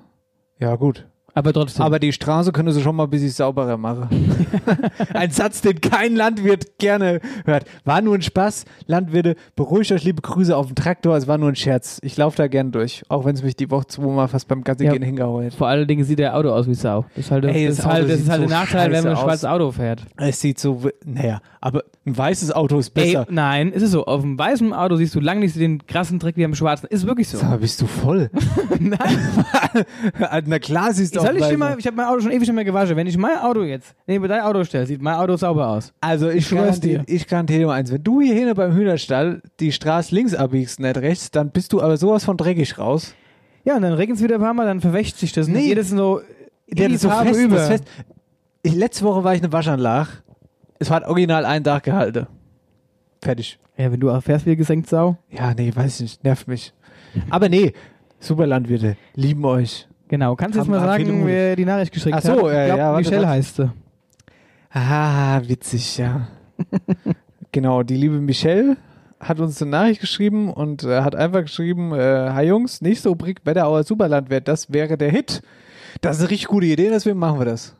Ja, 0.59 0.75
gut. 0.75 1.05
Aber 1.37 1.51
trotzdem. 1.51 1.85
Aber 1.85 1.99
die 1.99 2.13
Straße 2.13 2.51
können 2.53 2.71
sie 2.71 2.81
schon 2.81 2.95
mal 2.95 3.03
ein 3.03 3.09
bisschen 3.09 3.29
sauberer 3.29 3.75
machen. 3.77 4.07
ein 5.13 5.31
Satz, 5.31 5.61
den 5.61 5.81
kein 5.81 6.15
Landwirt 6.15 6.79
gerne 6.79 7.19
hört. 7.43 7.65
War 7.83 8.01
nur 8.01 8.15
ein 8.15 8.21
Spaß. 8.21 8.63
Landwirte, 8.87 9.35
beruhigt 9.57 9.91
euch, 9.91 10.03
liebe 10.05 10.21
Grüße 10.21 10.55
auf 10.55 10.67
dem 10.67 10.75
Traktor. 10.75 11.17
Es 11.17 11.27
war 11.27 11.37
nur 11.37 11.49
ein 11.49 11.55
Scherz. 11.57 11.99
Ich 12.03 12.15
laufe 12.15 12.37
da 12.37 12.47
gern 12.47 12.71
durch. 12.71 13.03
Auch 13.09 13.25
wenn 13.25 13.35
es 13.35 13.43
mich 13.43 13.55
die 13.57 13.69
Woche 13.69 13.85
zweimal 13.87 14.29
fast 14.29 14.47
beim 14.47 14.63
Gassi 14.63 14.85
Ja. 14.85 14.93
gehen 14.93 15.03
hingehauen. 15.03 15.51
Vor 15.51 15.67
allen 15.67 15.87
Dingen 15.87 16.05
sieht 16.05 16.19
der 16.19 16.37
Auto 16.37 16.49
aus 16.51 16.67
wie 16.67 16.73
Sau. 16.73 17.05
Das 17.15 17.25
ist 17.25 17.31
halt, 17.31 17.43
Ey, 17.45 17.67
das 17.67 17.77
das 17.77 17.85
halt, 17.85 18.09
das 18.09 18.19
ist 18.21 18.29
halt 18.29 18.41
so 18.43 18.47
der 18.47 18.57
Nachteil, 18.57 18.91
wenn 18.93 19.03
man 19.03 19.13
ein 19.13 19.17
schwarzes. 19.21 19.43
Auto 19.45 19.71
fährt. 19.71 20.03
Es 20.15 20.39
sieht 20.39 20.57
so, 20.57 20.89
naja, 21.05 21.41
aber 21.59 21.83
ein 22.05 22.17
weißes 22.17 22.53
Auto 22.53 22.79
ist 22.79 22.97
Ey, 22.97 23.07
besser. 23.13 23.27
nein, 23.29 23.73
ist 23.73 23.81
es 23.83 23.91
so. 23.91 24.05
Auf 24.05 24.21
dem 24.21 24.39
weißen 24.39 24.71
Auto 24.73 24.95
siehst 24.95 25.13
du 25.15 25.19
lang 25.19 25.39
nicht 25.39 25.57
den 25.57 25.85
krassen 25.85 26.17
Dreck 26.19 26.37
wie 26.37 26.45
am 26.45 26.55
schwarzen. 26.55 26.87
Ist 26.89 27.05
wirklich 27.05 27.27
so. 27.27 27.43
Mal, 27.43 27.57
bist 27.57 27.81
du 27.81 27.87
voll? 27.87 28.29
Nein. 28.79 28.97
Na 30.45 30.59
klar 30.59 30.93
siehst 30.93 31.15
du 31.15 31.24
Soll 31.25 31.37
ich 31.37 31.45
dir 31.47 31.57
mal, 31.57 31.75
ich 31.77 31.85
habe 31.87 31.95
mein 31.97 32.05
Auto 32.07 32.21
schon 32.21 32.31
ewig 32.31 32.41
nicht 32.41 32.53
mehr 32.53 32.63
gewaschen. 32.65 32.95
Wenn 32.95 33.07
ich 33.07 33.17
mein 33.17 33.37
Auto 33.39 33.63
jetzt 33.63 33.95
neben 34.07 34.27
dein 34.27 34.41
Auto 34.41 34.63
stelle, 34.63 34.85
sieht 34.85 35.01
mein 35.01 35.15
Auto 35.15 35.35
sauber 35.37 35.67
aus. 35.69 35.93
Also 36.01 36.29
ich, 36.29 36.37
Ich 36.37 36.47
schwör's 36.47 36.79
garantiere, 36.81 37.03
ich 37.07 37.27
garantiere 37.27 37.59
dir 37.59 37.69
eins, 37.69 37.91
wenn 37.91 38.03
du 38.03 38.21
hier 38.21 38.33
hinten 38.35 38.55
beim 38.55 38.73
Hühnerstall 38.73 39.41
die 39.59 39.71
Straße 39.71 40.13
links 40.15 40.33
abbiegst, 40.33 40.79
nicht 40.79 40.97
rechts, 40.97 41.31
dann 41.31 41.51
bist 41.51 41.73
du 41.73 41.81
aber 41.81 41.97
sowas 41.97 42.23
von 42.25 42.37
dreckig 42.37 42.77
raus. 42.77 43.13
Ja, 43.63 43.75
und 43.75 43.81
dann 43.81 43.93
regnet 43.93 44.17
es 44.17 44.23
wieder 44.23 44.35
ein 44.35 44.41
paar 44.41 44.53
Mal, 44.53 44.65
dann 44.65 44.81
verwäscht 44.81 45.17
sich 45.17 45.31
das. 45.31 45.47
Nee. 45.47 45.53
Nee. 45.59 45.67
Jedes 45.69 45.89
so, 45.89 46.21
Der 46.67 46.89
ist 46.89 47.01
so 47.01 47.09
fest, 47.09 47.39
über. 47.39 47.55
das 47.55 47.67
fest. 47.67 47.83
Ich, 48.61 48.75
letzte 48.75 49.05
Woche 49.05 49.23
war 49.23 49.33
ich 49.35 49.41
eine 49.41 49.51
Waschanlage. 49.51 50.09
Es 50.79 50.91
hat 50.91 51.03
original 51.05 51.45
einen 51.45 51.63
Tag 51.63 51.83
gehalten. 51.83 52.27
Fertig. 53.21 53.57
Ja, 53.77 53.91
wenn 53.91 53.99
du 53.99 54.11
auch 54.11 54.21
fährst 54.21 54.45
wie 54.45 54.55
gesenkt 54.55 54.87
Sau. 54.89 55.17
Ja, 55.29 55.53
nee, 55.53 55.71
weiß 55.75 55.95
ich 55.95 56.01
nicht. 56.01 56.23
Nervt 56.23 56.47
mich. 56.47 56.73
Aber 57.29 57.49
nee, 57.49 57.73
super 58.19 58.45
Landwirte. 58.45 58.97
Lieben 59.15 59.45
euch. 59.45 59.87
Genau, 60.07 60.35
kannst 60.35 60.55
du 60.55 60.59
jetzt 60.59 60.69
mal 60.69 60.79
sagen, 60.79 61.25
wer 61.25 61.55
die 61.55 61.65
Nachricht 61.65 61.91
geschickt 61.91 62.15
Ach 62.15 62.21
so, 62.21 62.47
hat? 62.47 62.53
äh, 62.53 62.61
ich 62.61 62.67
glaub, 62.67 62.77
ja, 62.77 62.91
warte, 62.91 62.97
Michelle 62.99 63.21
warte. 63.21 63.29
heißt 63.29 63.55
sie. 63.55 63.71
Ah, 64.71 65.41
witzig, 65.45 65.97
ja. 65.97 66.27
genau, 67.51 67.81
die 67.83 67.95
liebe 67.95 68.19
Michelle 68.19 68.77
hat 69.19 69.39
uns 69.39 69.61
eine 69.61 69.71
Nachricht 69.71 70.01
geschrieben 70.01 70.51
und 70.51 70.83
äh, 70.83 71.01
hat 71.01 71.15
einfach 71.15 71.41
geschrieben, 71.41 71.93
äh, 71.93 72.29
hi 72.31 72.45
Jungs, 72.45 72.81
nächste 72.81 73.09
Rubrik 73.09 73.41
Wetterauer 73.45 73.83
Superlandwirt, 73.83 74.47
das 74.47 74.71
wäre 74.71 74.97
der 74.97 75.09
Hit. 75.09 75.41
Das 76.01 76.17
ist 76.17 76.21
eine 76.23 76.31
richtig 76.31 76.47
gute 76.49 76.67
Idee, 76.67 76.89
deswegen 76.89 77.17
machen 77.17 77.39
wir 77.39 77.45
das. 77.45 77.75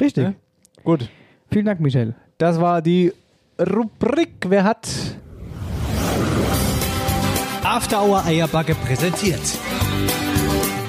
Richtig. 0.00 0.24
Ja? 0.24 0.34
Gut. 0.82 1.08
Vielen 1.50 1.66
Dank, 1.66 1.80
Michelle. 1.80 2.14
Das 2.38 2.60
war 2.60 2.82
die 2.82 3.12
Rubrik, 3.60 4.46
wer 4.48 4.64
hat... 4.64 4.88
After 7.62 8.02
Hour 8.02 8.24
Eierbacke 8.24 8.74
präsentiert. 8.74 9.40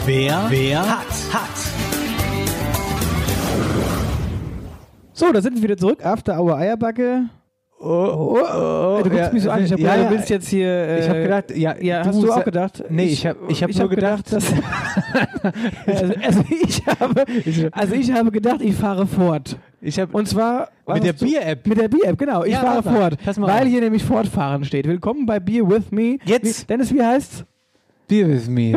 Wer, 0.05 0.45
wer 0.49 0.79
hat, 0.79 1.07
hat. 1.31 1.49
So, 5.13 5.31
da 5.31 5.41
sind 5.41 5.55
wir 5.55 5.63
wieder 5.63 5.77
zurück. 5.77 6.03
After 6.03 6.39
Hour 6.39 6.55
Eierbacke. 6.57 7.25
Oh, 7.81 7.85
oh, 7.88 8.38
oh, 8.41 9.01
du 9.03 9.09
guckst 9.09 9.17
ja, 9.27 9.31
mich 9.33 9.43
so 9.43 9.51
an. 9.51 9.63
Ich 9.63 9.71
habe 9.71 9.81
ja, 9.81 9.93
gedacht, 9.93 10.03
ja, 10.03 10.09
du 10.09 10.15
willst 10.15 10.29
jetzt 10.29 10.47
hier. 10.49 10.67
Äh, 10.67 10.99
ich 10.99 11.09
habe 11.09 11.21
gedacht, 11.21 11.55
ja, 11.55 11.75
Ja, 11.79 12.05
hast 12.05 12.21
du 12.21 12.31
auch 12.31 12.43
gedacht? 12.43 12.83
Nee, 12.89 13.05
ich 13.05 13.25
habe 13.25 13.39
ich 13.47 13.63
hab 13.63 13.71
nur 13.71 13.79
hab 13.83 13.89
gedacht, 13.89 14.33
dass, 14.33 14.53
also, 15.85 16.13
also, 16.21 16.43
ich 16.49 16.85
habe, 16.85 17.23
also 17.71 17.93
ich 17.95 18.12
habe 18.12 18.31
gedacht, 18.31 18.62
ich 18.62 18.75
fahre 18.75 19.07
fort. 19.07 19.57
ich 19.79 19.97
habe 19.97 20.12
Und 20.12 20.27
zwar 20.27 20.69
mit 20.88 21.03
der 21.05 21.13
Bier-App. 21.13 21.65
Mit 21.67 21.79
der 21.79 21.88
Bier-App, 21.88 22.17
genau. 22.17 22.43
Ich 22.43 22.51
Ja, 22.51 22.59
fahre 22.59 22.83
fort, 22.83 23.17
weil 23.38 23.63
auf. 23.63 23.67
hier 23.69 23.79
nämlich 23.81 24.03
Fortfahren 24.03 24.65
steht. 24.65 24.85
Willkommen 24.85 25.25
bei 25.25 25.39
Beer 25.39 25.69
with 25.69 25.91
Me. 25.91 26.17
Jetzt. 26.25 26.63
Wie, 26.63 26.67
Dennis, 26.67 26.93
wie 26.93 27.01
heißt's? 27.01 27.45
Beer 28.10 28.28
with 28.28 28.50
me. 28.50 28.74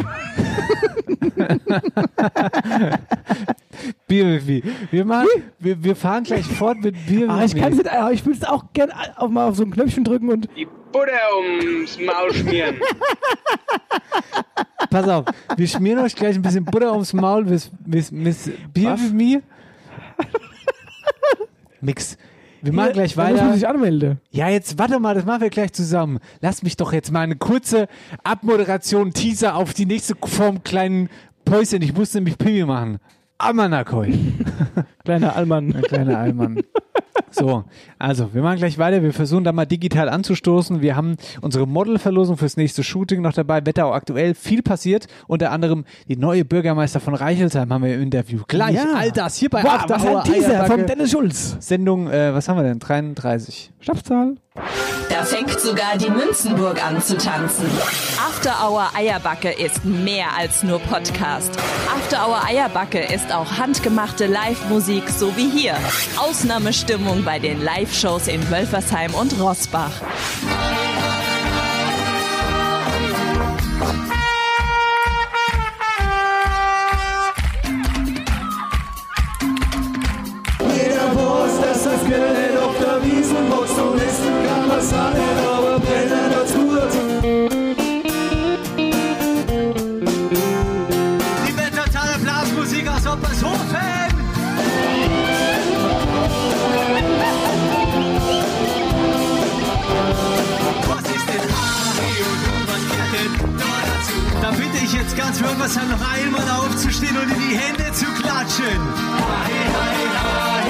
Beer 4.06 4.26
with 4.34 4.46
me. 4.46 4.62
Wir, 4.90 5.04
machen, 5.04 5.28
wir, 5.58 5.82
wir 5.82 5.96
fahren 5.96 6.24
gleich 6.24 6.46
fort 6.46 6.78
mit 6.78 6.94
Beer 7.06 7.28
Ah, 7.28 7.40
with 7.42 7.54
ich 7.54 7.60
kann 7.60 7.70
me. 7.72 7.78
nicht, 7.78 7.88
aber 7.90 8.12
ich 8.12 8.24
würde 8.24 8.38
es 8.38 8.44
auch 8.44 8.64
gerne 8.72 8.92
auf, 9.16 9.30
mal 9.30 9.48
auf 9.48 9.56
so 9.56 9.64
ein 9.64 9.70
Knöpfchen 9.70 10.04
drücken 10.04 10.30
und 10.30 10.48
Die 10.56 10.66
Butter 10.92 11.12
ums 11.38 11.98
Maul 11.98 12.32
schmieren. 12.34 12.76
Pass 14.90 15.08
auf, 15.08 15.24
wir 15.56 15.66
schmieren 15.66 16.00
euch 16.04 16.14
gleich 16.14 16.36
ein 16.36 16.42
bisschen 16.42 16.64
Butter 16.66 16.92
ums 16.92 17.12
Maul 17.14 17.44
mit, 17.44 17.70
mit, 17.86 18.12
mit 18.12 18.74
Beer 18.74 18.92
Was? 18.92 19.02
with 19.02 19.12
me. 19.12 19.42
Mix. 21.80 22.16
Wir 22.62 22.72
machen 22.72 22.92
gleich 22.92 23.14
Da 23.14 23.22
muss 23.24 23.32
man 23.32 23.40
weiter. 23.40 23.54
sich 23.54 23.68
anmelden. 23.68 24.20
Ja, 24.30 24.48
jetzt 24.48 24.78
warte 24.78 24.98
mal, 25.00 25.14
das 25.14 25.24
machen 25.24 25.42
wir 25.42 25.50
gleich 25.50 25.72
zusammen. 25.72 26.18
Lass 26.40 26.62
mich 26.62 26.76
doch 26.76 26.92
jetzt 26.92 27.10
mal 27.12 27.20
eine 27.20 27.36
kurze 27.36 27.88
Abmoderation, 28.22 29.12
Teaser 29.12 29.56
auf 29.56 29.74
die 29.74 29.86
nächste 29.86 30.14
Form 30.24 30.62
kleinen 30.62 31.08
Päuschen. 31.44 31.82
Ich 31.82 31.92
muss 31.94 32.14
nämlich 32.14 32.38
Pipi 32.38 32.64
machen. 32.64 32.98
Amanakoi. 33.38 34.12
Kleiner 35.04 35.34
Allmann. 35.34 35.74
Ein 35.74 35.82
kleiner 35.82 36.18
Allmann. 36.18 36.62
So, 37.32 37.64
also 37.98 38.32
wir 38.34 38.42
machen 38.42 38.58
gleich 38.58 38.78
weiter. 38.78 39.02
Wir 39.02 39.12
versuchen 39.12 39.44
da 39.44 39.52
mal 39.52 39.64
digital 39.66 40.08
anzustoßen. 40.08 40.80
Wir 40.82 40.96
haben 40.96 41.16
unsere 41.40 41.66
Modelverlosung 41.66 42.36
fürs 42.36 42.56
nächste 42.56 42.82
Shooting 42.82 43.22
noch 43.22 43.32
dabei. 43.32 43.64
Wetterau 43.64 43.92
aktuell 43.92 44.34
viel 44.34 44.62
passiert. 44.62 45.06
Unter 45.26 45.50
anderem 45.50 45.84
die 46.08 46.16
neue 46.16 46.44
Bürgermeister 46.44 47.00
von 47.00 47.14
Reichelsheim 47.14 47.72
haben 47.72 47.84
wir 47.84 47.94
im 47.94 48.02
Interview. 48.02 48.40
Gleich 48.48 48.74
Ja. 48.76 48.94
all 48.96 49.10
das 49.12 49.36
hier 49.36 49.50
bei 49.50 49.62
Wow, 49.62 49.70
After 49.74 49.94
was 49.96 50.06
ein 50.06 50.32
Teaser 50.32 50.66
vom 50.66 50.86
Dennis 50.86 51.10
Schulz. 51.10 51.56
Sendung, 51.60 52.08
äh, 52.08 52.34
was 52.34 52.48
haben 52.48 52.56
wir 52.56 52.64
denn? 52.64 52.78
33. 52.78 53.72
Schnapszahl. 53.80 54.36
Da 54.54 55.24
fängt 55.24 55.58
sogar 55.60 55.96
die 55.96 56.10
Münzenburg 56.10 56.84
an 56.84 57.00
zu 57.00 57.16
tanzen. 57.16 57.66
After 58.18 58.54
Hour 58.62 58.90
Eierbacke 58.94 59.50
ist 59.50 59.84
mehr 59.84 60.26
als 60.36 60.62
nur 60.62 60.78
Podcast. 60.78 61.50
After 61.90 62.26
Hour 62.26 62.44
Eierbacke 62.44 62.98
ist 63.00 63.32
auch 63.32 63.58
handgemachte 63.58 64.26
Live-Musik, 64.26 65.08
so 65.08 65.34
wie 65.36 65.48
hier. 65.48 65.76
Ausnahmestimmung 66.16 67.24
bei 67.24 67.38
den 67.38 67.62
Live-Shows 67.62 68.28
in 68.28 68.50
Wölfersheim 68.50 69.14
und 69.14 69.38
Rossbach. 69.40 69.92
Jetzt 105.02 105.16
ganz 105.16 105.42
Wölfersheim 105.42 105.88
noch 105.88 106.00
einmal 106.12 106.48
aufzustehen 106.60 107.16
und 107.16 107.30
in 107.30 107.38
die 107.38 107.56
Hände 107.56 107.92
zu 107.92 108.06
klatschen. 108.06 108.80
Hai, 109.18 109.52
hai, 109.78 109.96
hai, 110.22 110.62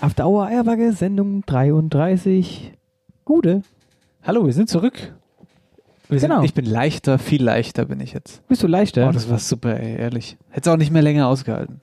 After 0.00 0.26
Hour 0.26 0.46
Eierbacke, 0.46 0.92
Sendung 0.92 1.44
33. 1.46 2.72
Gute. 3.24 3.62
Hallo, 4.22 4.44
wir 4.44 4.52
sind 4.52 4.68
zurück. 4.68 5.14
Wir 6.08 6.20
sind, 6.20 6.28
Genau. 6.30 6.42
Ich 6.42 6.52
bin 6.52 6.66
leichter, 6.66 7.18
viel 7.18 7.42
leichter 7.42 7.86
bin 7.86 8.00
ich 8.00 8.12
jetzt. 8.12 8.46
Bist 8.46 8.62
du 8.62 8.66
leichter? 8.66 9.08
Oh, 9.08 9.12
das 9.12 9.30
war 9.30 9.38
super, 9.38 9.80
ey, 9.80 9.96
ehrlich. 9.96 10.36
Hättest 10.50 10.68
auch 10.68 10.76
nicht 10.76 10.90
mehr 10.92 11.02
länger 11.02 11.26
ausgehalten, 11.28 11.80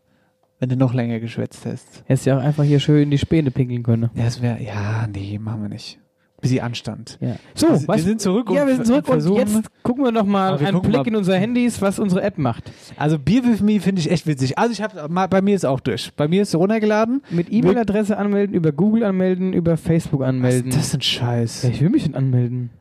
wenn 0.59 0.69
du 0.69 0.75
noch 0.77 0.93
länger 0.93 1.19
geschwätzt 1.19 1.65
hättest. 1.65 2.03
Hättest 2.05 2.25
ja 2.27 2.37
auch 2.37 2.41
einfach 2.43 2.63
hier 2.63 2.79
schön 2.79 3.03
in 3.03 3.11
die 3.11 3.17
Späne 3.17 3.49
pinkeln 3.49 3.81
können. 3.81 4.11
Ja, 4.13 4.25
das 4.25 4.41
wäre, 4.41 4.61
ja, 4.61 5.07
nee, 5.07 5.39
machen 5.39 5.63
wir 5.63 5.69
nicht. 5.69 5.99
Bisschen 6.41 6.61
Anstand. 6.61 7.17
Ja. 7.21 7.35
So, 7.53 7.67
wir, 7.69 7.87
was- 7.87 7.97
wir 7.97 8.03
sind 8.03 8.19
zurück 8.19 8.49
Ja, 8.51 8.63
und 8.63 8.67
wir 8.67 8.75
sind 8.75 8.87
zurück 8.87 9.07
und 9.07 9.13
versuchen, 9.13 9.37
jetzt 9.37 9.83
gucken 9.83 10.03
wir 10.03 10.11
noch 10.11 10.25
mal 10.25 10.53
Aber 10.53 10.59
wir 10.59 10.67
einen 10.69 10.81
Blick 10.81 10.97
mal- 10.97 11.07
in 11.07 11.15
unsere 11.15 11.37
Handys, 11.37 11.81
was 11.81 11.99
unsere 11.99 12.23
App 12.23 12.37
macht. 12.39 12.71
Also 12.97 13.19
Beer 13.19 13.43
with 13.43 13.61
Me 13.61 13.79
finde 13.79 14.01
ich 14.01 14.09
echt 14.09 14.25
witzig. 14.27 14.57
Also 14.57 14.71
ich 14.73 14.81
habe 14.81 15.07
bei 15.29 15.41
mir 15.41 15.55
ist 15.55 15.65
auch 15.65 15.79
durch. 15.79 16.11
Bei 16.15 16.27
mir 16.27 16.41
ist 16.41 16.55
runtergeladen. 16.55 17.21
Mit 17.29 17.51
E-Mail-Adresse 17.51 18.17
anmelden, 18.17 18.55
über 18.55 18.71
Google 18.71 19.03
anmelden, 19.03 19.53
über 19.53 19.77
Facebook 19.77 20.23
anmelden. 20.23 20.71
Was 20.71 20.77
ist 20.77 20.85
das 20.87 20.93
ein 20.95 21.01
Scheiß? 21.01 21.63
Ja, 21.63 21.69
ich 21.69 21.81
will 21.81 21.89
mich 21.89 22.03
denn 22.03 22.15
anmelden. 22.15 22.71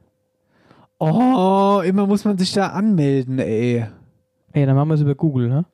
Oh, 0.98 1.80
immer 1.84 2.06
muss 2.06 2.24
man 2.24 2.36
sich 2.38 2.52
da 2.52 2.68
anmelden, 2.68 3.38
ey. 3.38 3.84
Ey, 4.52 4.66
dann 4.66 4.74
machen 4.76 4.88
wir 4.88 4.94
es 4.94 5.00
über 5.00 5.14
Google, 5.14 5.48
ne? 5.48 5.64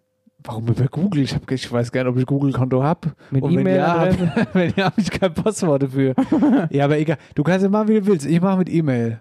Warum 0.46 0.68
über 0.68 0.86
Google? 0.86 1.22
Ich, 1.22 1.34
hab, 1.34 1.50
ich 1.50 1.70
weiß 1.70 1.90
gar 1.90 2.04
nicht, 2.04 2.12
ob 2.12 2.18
ich 2.18 2.24
Google-Konto 2.24 2.82
habe. 2.82 3.12
Mit 3.32 3.42
wenn 3.44 3.66
ja, 3.66 4.00
hab- 4.00 4.54
wenn 4.54 4.72
ja, 4.76 4.84
habe 4.86 5.00
ich 5.00 5.10
kein 5.10 5.34
Passwort 5.34 5.82
dafür. 5.82 6.14
ja, 6.70 6.84
aber 6.84 6.98
egal. 6.98 7.18
Du 7.34 7.42
kannst 7.42 7.64
ja 7.64 7.68
machen, 7.68 7.88
wie 7.88 8.00
du 8.00 8.06
willst. 8.06 8.26
Ich 8.26 8.40
mache 8.40 8.58
mit 8.58 8.72
E-Mail. 8.72 9.20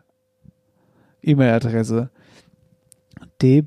E-Mail-Adresse. 1.23 2.11
D. 3.41 3.63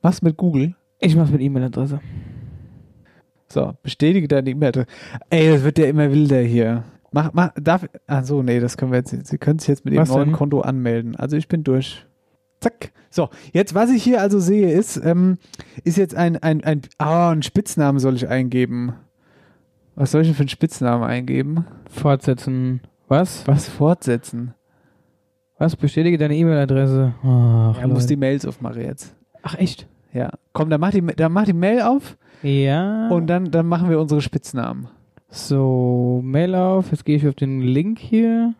Was 0.00 0.22
mit 0.22 0.36
Google? 0.38 0.74
Ich 1.00 1.14
mach's 1.16 1.30
mit 1.30 1.42
E-Mail-Adresse. 1.42 2.00
So, 3.48 3.74
bestätige 3.82 4.26
deine 4.26 4.50
E-Mail-Adresse. 4.50 4.86
Ey, 5.28 5.50
das 5.50 5.62
wird 5.64 5.78
ja 5.78 5.86
immer 5.86 6.10
wilder 6.10 6.40
hier. 6.40 6.84
Mach, 7.12 7.32
mach, 7.34 7.50
darf, 7.60 7.86
ach 8.06 8.24
so, 8.24 8.42
nee, 8.42 8.58
das 8.58 8.76
können 8.76 8.90
wir 8.90 8.98
jetzt, 8.98 9.26
Sie 9.26 9.38
können 9.38 9.58
sich 9.58 9.68
jetzt 9.68 9.84
mit 9.84 9.94
Ihrem 9.94 10.08
neuen? 10.08 10.32
Konto 10.32 10.62
anmelden. 10.62 11.14
Also 11.14 11.36
ich 11.36 11.46
bin 11.46 11.62
durch. 11.62 12.06
Zack. 12.64 12.92
So, 13.10 13.28
jetzt, 13.52 13.74
was 13.74 13.90
ich 13.90 14.02
hier 14.02 14.20
also 14.20 14.40
sehe, 14.40 14.72
ist, 14.72 14.96
ähm, 14.96 15.38
ist 15.84 15.96
jetzt 15.98 16.14
ein, 16.16 16.36
ein, 16.42 16.64
ein, 16.64 16.82
ah, 16.98 17.30
einen 17.30 17.42
Spitznamen 17.42 18.00
soll 18.00 18.16
ich 18.16 18.28
eingeben. 18.28 18.94
Was 19.94 20.10
soll 20.10 20.22
ich 20.22 20.28
denn 20.28 20.34
für 20.34 20.40
einen 20.42 20.48
Spitznamen 20.48 21.04
eingeben? 21.04 21.64
Fortsetzen. 21.90 22.80
Was? 23.06 23.46
Was 23.46 23.68
fortsetzen? 23.68 24.54
Was? 25.58 25.76
Bestätige 25.76 26.18
deine 26.18 26.34
E-Mail-Adresse. 26.34 27.14
Er 27.22 27.86
muss 27.86 27.98
Leute. 27.98 28.06
die 28.08 28.16
Mails 28.16 28.44
aufmachen 28.46 28.82
jetzt. 28.82 29.14
Ach, 29.42 29.56
echt? 29.56 29.86
Ja. 30.12 30.30
Komm, 30.52 30.70
dann 30.70 30.80
mach 30.80 30.90
die, 30.90 31.02
dann 31.02 31.32
mach 31.32 31.44
die 31.44 31.52
Mail 31.52 31.82
auf 31.82 32.16
Ja. 32.42 33.08
und 33.10 33.28
dann, 33.28 33.50
dann 33.52 33.66
machen 33.66 33.88
wir 33.90 34.00
unsere 34.00 34.20
Spitznamen. 34.20 34.88
So, 35.28 36.20
Mail 36.24 36.54
auf. 36.56 36.90
Jetzt 36.90 37.04
gehe 37.04 37.16
ich 37.16 37.28
auf 37.28 37.34
den 37.34 37.60
Link 37.60 37.98
hier. 38.00 38.54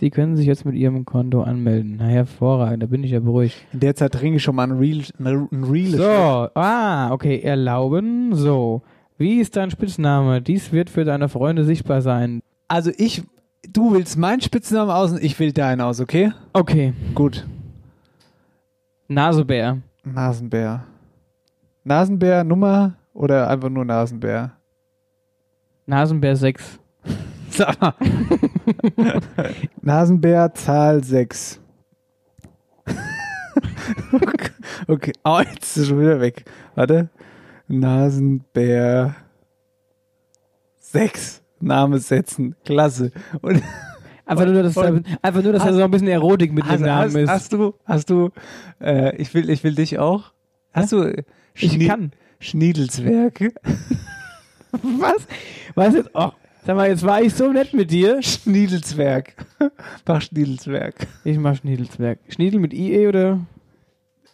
Sie 0.00 0.08
können 0.08 0.34
sich 0.34 0.46
jetzt 0.46 0.64
mit 0.64 0.74
Ihrem 0.74 1.04
Konto 1.04 1.42
anmelden. 1.42 1.96
Na, 1.98 2.06
hervorragend, 2.06 2.82
da 2.82 2.86
bin 2.86 3.04
ich 3.04 3.10
ja 3.10 3.20
beruhigt. 3.20 3.54
In 3.74 3.80
der 3.80 3.94
Zeit 3.94 4.12
trinke 4.12 4.38
ich 4.38 4.42
schon 4.42 4.56
mal 4.56 4.64
ein 4.64 4.78
Real, 4.78 5.02
ein 5.18 5.64
Real 5.64 5.90
So, 5.90 6.58
ah, 6.58 7.12
okay, 7.12 7.40
erlauben. 7.40 8.34
So, 8.34 8.80
wie 9.18 9.40
ist 9.40 9.56
dein 9.56 9.70
Spitzname? 9.70 10.40
Dies 10.40 10.72
wird 10.72 10.88
für 10.88 11.04
deine 11.04 11.28
Freunde 11.28 11.64
sichtbar 11.64 12.00
sein. 12.00 12.40
Also 12.66 12.90
ich, 12.96 13.22
du 13.70 13.92
willst 13.92 14.16
meinen 14.16 14.40
Spitznamen 14.40 14.90
aus 14.90 15.12
und 15.12 15.22
ich 15.22 15.38
will 15.38 15.52
deinen 15.52 15.82
aus, 15.82 16.00
okay? 16.00 16.32
Okay. 16.54 16.94
Gut. 17.14 17.46
Nasebär. 19.06 19.82
Nasenbär. 20.02 20.84
Nasenbär 21.84 22.42
Nummer 22.42 22.94
oder 23.12 23.50
einfach 23.50 23.68
nur 23.68 23.84
Nasenbär? 23.84 24.52
Nasenbär 25.84 26.36
6. 26.36 26.78
Nasenbär 29.82 30.52
Zahl 30.54 31.02
6. 31.04 31.60
okay, 34.88 35.12
oh, 35.24 35.40
jetzt 35.40 35.76
ist 35.76 35.84
er 35.84 35.84
schon 35.86 36.00
wieder 36.00 36.20
weg. 36.20 36.44
Warte. 36.74 37.08
Nasenbär 37.68 39.14
6. 40.78 41.42
Name 41.60 41.98
setzen. 41.98 42.56
Klasse. 42.64 43.12
Und 43.42 43.62
Einfach 44.26 44.46
nur, 44.46 44.62
dass, 44.62 44.76
Und- 44.76 45.04
einfach 45.22 45.42
nur, 45.42 45.52
dass 45.52 45.62
da 45.62 45.68
Hast- 45.70 45.74
so 45.76 45.82
ein 45.82 45.90
bisschen 45.90 46.06
Erotik 46.06 46.52
mit 46.52 46.64
dem 46.64 46.70
hast, 46.70 46.80
Namen 46.80 47.04
hast, 47.06 47.14
ist. 47.16 47.28
hast 47.28 47.52
du, 47.52 47.74
hast 47.84 48.10
du, 48.10 48.30
äh, 48.80 49.16
ich 49.16 49.34
will, 49.34 49.50
ich 49.50 49.64
will 49.64 49.74
dich 49.74 49.98
auch. 49.98 50.32
Hast 50.72 50.92
du 50.92 51.02
äh, 51.02 51.24
Ich 51.54 51.72
Schnie- 51.72 51.88
kann. 51.88 52.12
Schniedelswerk? 52.38 53.40
Was? 54.72 55.26
Was 55.74 55.94
jetzt? 55.94 56.10
Oh, 56.14 56.30
sag 56.64 56.76
mal, 56.76 56.88
jetzt 56.88 57.02
war 57.02 57.22
ich 57.22 57.34
so 57.34 57.52
nett 57.52 57.72
mit 57.72 57.90
dir. 57.90 58.22
Schniedelswerk. 58.22 59.34
Mach 60.06 60.22
Schniedelswerk. 60.22 61.06
Ich 61.24 61.38
mach 61.38 61.56
Schniedelswerk. 61.56 62.18
Schniedel 62.28 62.60
mit 62.60 62.72
IE 62.72 63.06
oder? 63.06 63.40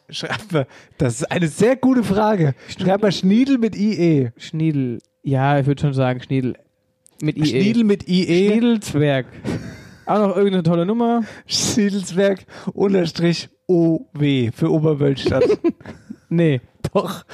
Schreib 0.08 0.52
mal, 0.52 0.66
das 0.98 1.20
ist 1.20 1.30
eine 1.30 1.48
sehr 1.48 1.76
gute 1.76 2.04
Frage. 2.04 2.54
Schreib 2.68 3.02
mal 3.02 3.12
Schniedel 3.12 3.58
mit 3.58 3.76
IE. 3.76 4.30
Schniedel. 4.36 5.00
Ja, 5.22 5.58
ich 5.58 5.66
würde 5.66 5.80
schon 5.80 5.94
sagen 5.94 6.20
Schniedel. 6.22 6.54
Mit 7.20 7.36
IE. 7.36 7.46
Schniedel 7.46 7.84
mit 7.84 8.08
IE. 8.08 8.50
Schniedelswerk. 8.50 9.26
Auch 10.06 10.18
noch 10.18 10.36
irgendeine 10.36 10.62
tolle 10.62 10.86
Nummer. 10.86 11.22
Schniedelswerk 11.46 12.46
unterstrich 12.72 13.48
OW 13.66 14.50
für 14.54 14.70
Oberwölstadt. 14.70 15.44
Nee. 16.28 16.60
Doch. 16.92 17.24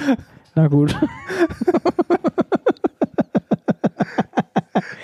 Na 0.54 0.68
gut. 0.68 0.94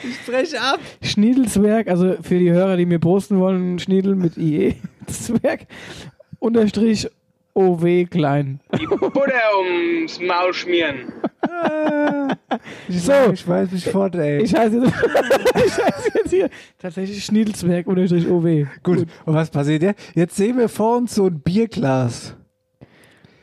Ich 0.10 0.16
spreche 0.16 0.60
ab. 0.60 0.80
Schniedelswerk, 1.02 1.88
also 1.88 2.16
für 2.22 2.38
die 2.38 2.50
Hörer, 2.50 2.76
die 2.76 2.86
mir 2.86 2.98
posten 2.98 3.38
wollen, 3.38 3.78
Schniedel 3.78 4.14
mit 4.14 4.36
IE. 4.36 4.76
Zwerg. 5.06 5.66
Unterstrich 6.38 7.08
OW 7.54 8.04
klein. 8.08 8.60
Die 8.78 8.86
Butter 8.86 9.32
ums 9.58 10.20
Maul 10.20 10.54
schmieren. 10.54 11.12
Ich, 12.88 13.02
So. 13.02 13.12
ich 13.32 13.46
weiß 13.48 13.72
mich 13.72 13.84
fort, 13.84 14.14
ey. 14.14 14.42
Ich 14.42 14.54
heiße 14.54 14.76
jetzt, 14.76 14.92
ich 15.66 15.84
heiße 15.84 16.10
jetzt 16.14 16.30
hier 16.30 16.50
tatsächlich 16.78 17.24
Schniedelswerk 17.24 17.86
unterstrich 17.88 18.28
OW. 18.28 18.66
Gut. 18.84 19.06
Und 19.26 19.34
was 19.34 19.50
passiert 19.50 19.82
jetzt? 19.82 20.00
Jetzt 20.14 20.36
sehen 20.36 20.56
wir 20.56 20.68
vor 20.68 20.98
uns 20.98 21.14
so 21.16 21.26
ein 21.26 21.40
Bierglas. 21.40 22.36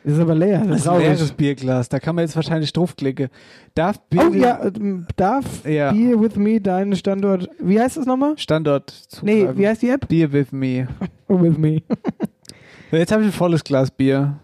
Das 0.06 0.14
ist 0.14 0.20
aber 0.20 0.36
leer. 0.36 0.60
Das 0.60 0.68
Das 0.68 0.78
ist 0.82 0.88
ein 0.88 1.00
leeres. 1.00 1.32
Bierglas. 1.32 1.90
Da 1.90 2.00
kann 2.00 2.14
man 2.16 2.24
jetzt 2.26 2.36
wahrscheinlich 2.36 2.72
draufklicken. 2.72 3.30
Darf 3.74 4.00
Bier 4.08 4.30
Oh 4.30 4.34
ja, 4.36 4.64
ähm, 4.64 5.08
darf 5.16 5.66
Ja. 5.68 5.92
Beer 5.92 6.22
with 6.22 6.36
me 6.36 6.62
deinen 6.62 6.96
Standort. 6.96 7.50
Wie 7.60 7.80
heißt 7.82 7.98
das 7.98 8.06
nochmal? 8.06 8.38
Standort 8.38 8.94
Nee, 9.24 9.40
zugreifen. 9.40 9.58
wie 9.58 9.68
heißt 9.68 9.82
die 9.82 9.90
App? 9.90 10.08
Beer 10.08 10.32
with 10.32 10.52
me. 10.52 10.88
Oh, 11.28 11.42
with 11.42 11.58
me. 11.58 11.82
So, 12.92 12.98
Jetzt 12.98 13.12
habe 13.12 13.24
ich 13.24 13.30
ein 13.30 13.34
volles 13.34 13.64
Glas 13.64 13.90
Bier. 13.90 14.36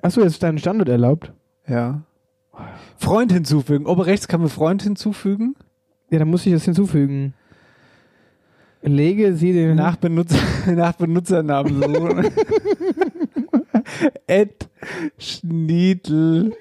Achso, 0.00 0.22
jetzt 0.22 0.32
ist 0.32 0.42
dein 0.42 0.56
Standort 0.58 0.88
erlaubt. 0.88 1.30
Ja. 1.68 2.00
Freund 2.96 3.30
hinzufügen. 3.30 3.84
Oben 3.84 4.00
rechts 4.00 4.26
kann 4.26 4.40
man 4.40 4.48
Freund 4.48 4.82
hinzufügen. 4.82 5.54
Ja, 6.10 6.18
dann 6.18 6.28
muss 6.28 6.46
ich 6.46 6.52
das 6.54 6.64
hinzufügen. 6.64 7.34
Lege 8.80 9.34
sie 9.36 9.52
den. 9.52 9.76
Nach, 9.76 9.96
Benutzer, 9.96 10.38
nach 10.74 10.94
Benutzernamen 10.94 11.74
suchen. 11.82 12.26
Ed 14.26 14.68
Schniedel. 15.18 16.56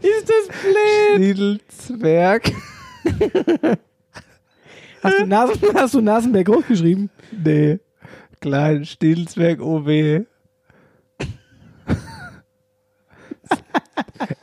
Ist 0.00 0.28
das 0.28 0.48
blöd? 0.62 1.16
Schniedelzwerg. 1.16 2.52
Hast 5.02 5.18
du, 5.20 5.26
Nasen, 5.26 5.60
hast 5.74 5.94
du 5.94 6.00
Nasenberg 6.00 6.46
groß 6.46 6.66
geschrieben? 6.66 7.10
Nee. 7.30 7.78
Klein 8.40 8.84
Schniedelzwerg 8.84 9.60
OW. 9.60 9.86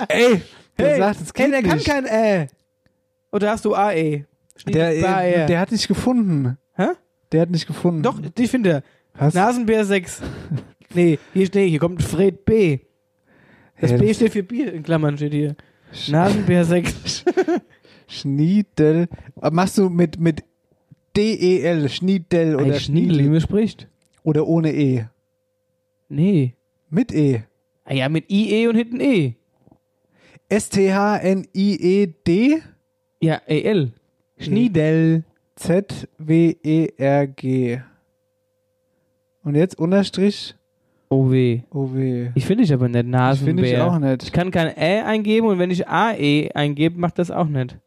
Ey, 0.07 0.41
der 0.77 0.87
Hey, 0.89 0.97
sagt, 0.99 1.21
es 1.21 1.33
geht 1.33 1.51
der 1.51 1.61
kann 1.63 1.77
nicht. 1.77 1.87
kein 1.87 2.05
Ä. 2.05 2.47
Oder 3.31 3.51
hast 3.51 3.65
du 3.65 3.73
AE? 3.75 3.93
der, 3.95 4.25
Schniedelbär. 4.57 5.43
äh, 5.43 5.47
der 5.47 5.59
hat 5.59 5.71
nicht 5.71 5.87
gefunden. 5.87 6.57
Hä? 6.75 6.87
Der 7.31 7.41
hat 7.41 7.49
nicht 7.49 7.65
gefunden. 7.67 8.03
Doch, 8.03 8.19
ich 8.37 8.51
finde. 8.51 8.83
Was? 9.15 9.33
Nasenbär 9.33 9.85
6. 9.85 10.21
nee, 10.93 11.17
hier 11.33 11.45
steht, 11.45 11.69
hier 11.69 11.79
kommt 11.79 12.01
Fred 12.03 12.43
B. 12.45 12.79
Das 13.79 13.91
Ja, 13.91 13.97
B 13.97 14.07
das- 14.07 14.15
steht 14.17 14.33
für 14.33 14.43
Bier, 14.43 14.73
in 14.73 14.83
Klammern 14.83 15.15
steht 15.17 15.33
hier. 15.33 15.55
Nasenbär 16.07 16.65
6. 16.65 17.23
Schniedel. 18.07 19.07
Aber 19.35 19.51
Machst 19.55 19.77
du 19.77 19.89
mit, 19.89 20.19
mit 20.19 20.43
D-E-L, 21.15 21.89
Schniedel 21.89 22.55
oder 22.55 22.73
Ein 22.73 22.79
Schniedel, 22.79 23.09
wie 23.09 23.13
Schniedel? 23.15 23.31
man 23.31 23.41
spricht. 23.41 23.87
Oder 24.23 24.47
ohne 24.47 24.73
E? 24.73 25.05
Nee. 26.09 26.55
Mit 26.89 27.11
E. 27.13 27.43
Ah 27.85 27.93
ja, 27.93 28.09
mit 28.09 28.29
IE 28.31 28.67
und 28.67 28.75
hinten 28.75 28.99
E. 28.99 29.35
S-T-H-N-I-E-D 30.49 32.61
Ja, 33.21 33.41
EL. 33.45 33.93
Schniedel. 34.37 35.23
Z-W-E-R-G. 36.53 37.81
Und 39.43 39.55
jetzt 39.55 39.77
Unterstrich 39.77 40.55
OW. 41.09 41.61
O-W. 41.69 42.31
Ich 42.33 42.45
finde 42.45 42.63
ich 42.63 42.73
aber 42.73 42.87
nicht 42.87 43.05
Nasenbär. 43.05 43.53
Finde 43.53 43.69
ich 43.69 43.77
auch 43.79 43.99
nicht. 43.99 44.23
Ich 44.23 44.31
kann 44.31 44.49
kein 44.51 44.75
Ä 44.75 45.01
eingeben 45.03 45.47
und 45.47 45.59
wenn 45.59 45.69
ich 45.69 45.87
AE 45.87 46.49
eingebe, 46.55 46.99
macht 46.99 47.19
das 47.19 47.29
auch 47.29 47.47
nicht. 47.47 47.77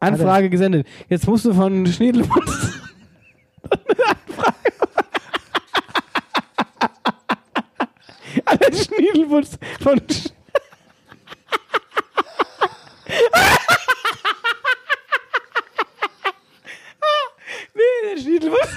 Anfrage 0.00 0.50
gesendet. 0.50 0.86
Jetzt 1.08 1.28
musst 1.28 1.44
du 1.44 1.54
von 1.54 1.86
Schniedelwurz. 1.86 2.80
Alter, 8.44 8.72
Schniedelwurz 8.72 9.58
von. 9.80 10.00
Sch 10.10 10.30
nee, 17.74 18.10
der 18.10 18.20
Schniedelwurz. 18.20 18.68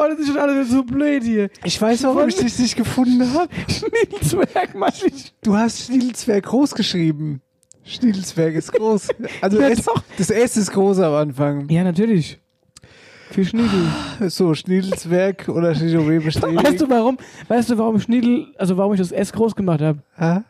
Oh, 0.00 0.06
das 0.08 0.20
ist 0.20 0.28
schon 0.28 0.38
alles 0.38 0.70
so 0.70 0.77
blöd 0.88 1.22
hier. 1.22 1.50
Ich 1.64 1.80
weiß, 1.80 2.02
warum 2.04 2.28
ich 2.28 2.36
dich 2.36 2.58
nicht 2.58 2.76
gefunden 2.76 3.32
habe. 3.32 3.48
Schniedelzwerg, 3.68 4.74
mach 4.74 4.92
ich. 5.02 5.34
Du 5.42 5.54
hast 5.56 5.84
Schniedelzwerg 5.86 6.44
groß 6.44 6.74
geschrieben. 6.74 7.40
Schniedelzwerg 7.84 8.54
ist 8.54 8.72
groß. 8.72 9.08
Also 9.40 9.60
Ja, 9.60 9.68
S, 9.68 9.86
das 10.18 10.30
S 10.30 10.56
ist 10.56 10.70
groß 10.72 10.98
am 11.00 11.14
Anfang. 11.14 11.68
Ja, 11.70 11.84
natürlich. 11.84 12.38
Für 13.30 13.44
Schniedel. 13.44 13.86
So, 14.28 14.54
Schniedelzwerg 14.54 15.48
oder 15.48 15.74
Schniedelweh 15.74 16.18
bestätigt. 16.18 16.64
Weißt 16.64 16.80
du 16.80 16.88
warum? 16.88 17.18
Weißt 17.46 17.70
du, 17.70 17.76
warum 17.78 18.00
Schniedel, 18.00 18.46
also 18.56 18.76
warum 18.76 18.94
ich 18.94 19.00
das 19.00 19.12
S 19.12 19.32
groß 19.32 19.54
gemacht 19.54 19.80
habe? 19.82 19.98
Ha? 20.18 20.44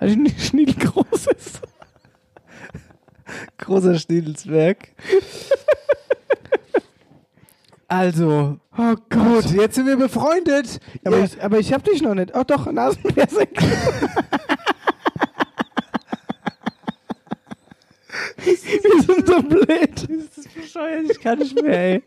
Weil 0.00 0.10
Schnie- 0.10 0.34
Schniedel 0.38 0.74
groß 0.74 1.26
ist. 1.36 1.60
Großer 3.58 3.98
Schniedelzwerg. 3.98 4.88
Also, 7.88 8.58
Oh 8.78 8.94
gut, 9.10 9.44
jetzt 9.52 9.74
sind 9.74 9.86
wir 9.86 9.96
befreundet. 9.96 10.78
Aber, 11.04 11.18
Ja. 11.18 11.24
ich, 11.24 11.42
aber 11.42 11.58
ich 11.58 11.72
hab 11.72 11.84
dich 11.84 12.00
noch 12.02 12.14
nicht. 12.14 12.32
Oh 12.34 12.42
doch, 12.46 12.70
Nasenbärsek. 12.70 13.58
Wir 18.44 19.02
sind 19.02 19.26
so 19.26 19.42
blöd. 19.42 19.68
Das 19.94 20.38
ist 20.38 20.54
bescheuert, 20.54 21.10
ich 21.10 21.20
kann 21.20 21.38
nicht 21.38 21.60
mehr, 21.62 21.78
ey. 21.94 22.02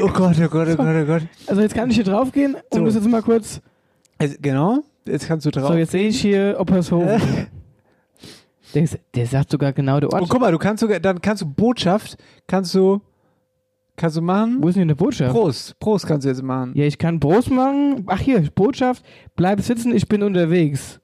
Oh 0.00 0.08
Gott, 0.08 0.36
oh 0.42 0.48
Gott, 0.48 0.68
oh 0.70 0.76
Gott, 0.76 0.96
oh 1.02 1.04
Gott. 1.06 1.22
Also 1.46 1.60
jetzt 1.62 1.74
kann 1.74 1.90
ich 1.90 1.96
hier 1.96 2.04
draufgehen 2.04 2.54
und 2.54 2.62
So. 2.72 2.80
muss 2.80 2.94
jetzt 2.94 3.06
mal 3.06 3.22
kurz. 3.22 3.60
Also, 4.18 4.36
genau, 4.40 4.82
jetzt 5.06 5.28
kannst 5.28 5.44
du 5.46 5.50
drauf. 5.50 5.68
So, 5.68 5.74
jetzt 5.74 5.92
sehe 5.92 6.08
ich 6.08 6.20
hier 6.20 6.56
Oppershofen. 6.58 7.20
der, 8.74 8.88
der 9.14 9.26
sagt 9.26 9.50
sogar 9.50 9.72
genau 9.72 10.00
der 10.00 10.12
Ort. 10.12 10.22
Oh, 10.22 10.26
guck 10.28 10.40
mal, 10.40 10.50
du 10.52 10.58
kannst 10.58 10.80
sogar, 10.80 10.98
dann 11.00 11.20
kannst 11.20 11.42
du 11.42 11.46
Botschaft, 11.46 12.16
kannst 12.46 12.74
du, 12.74 13.00
kannst 13.98 14.16
du 14.16 14.22
machen. 14.22 14.58
Wo 14.60 14.68
ist 14.68 14.76
denn 14.76 14.82
eine 14.84 14.96
Botschaft? 14.96 15.32
Prost, 15.34 15.78
Prost 15.78 16.06
kannst 16.06 16.24
du 16.24 16.30
jetzt 16.30 16.42
machen. 16.42 16.72
Ja, 16.74 16.84
ich 16.84 16.96
kann 16.96 17.20
Prost 17.20 17.50
machen. 17.50 18.04
Ach 18.06 18.18
hier, 18.20 18.40
Botschaft. 18.54 19.04
Bleib 19.36 19.60
sitzen, 19.60 19.94
ich 19.94 20.08
bin 20.08 20.22
unterwegs. 20.22 21.00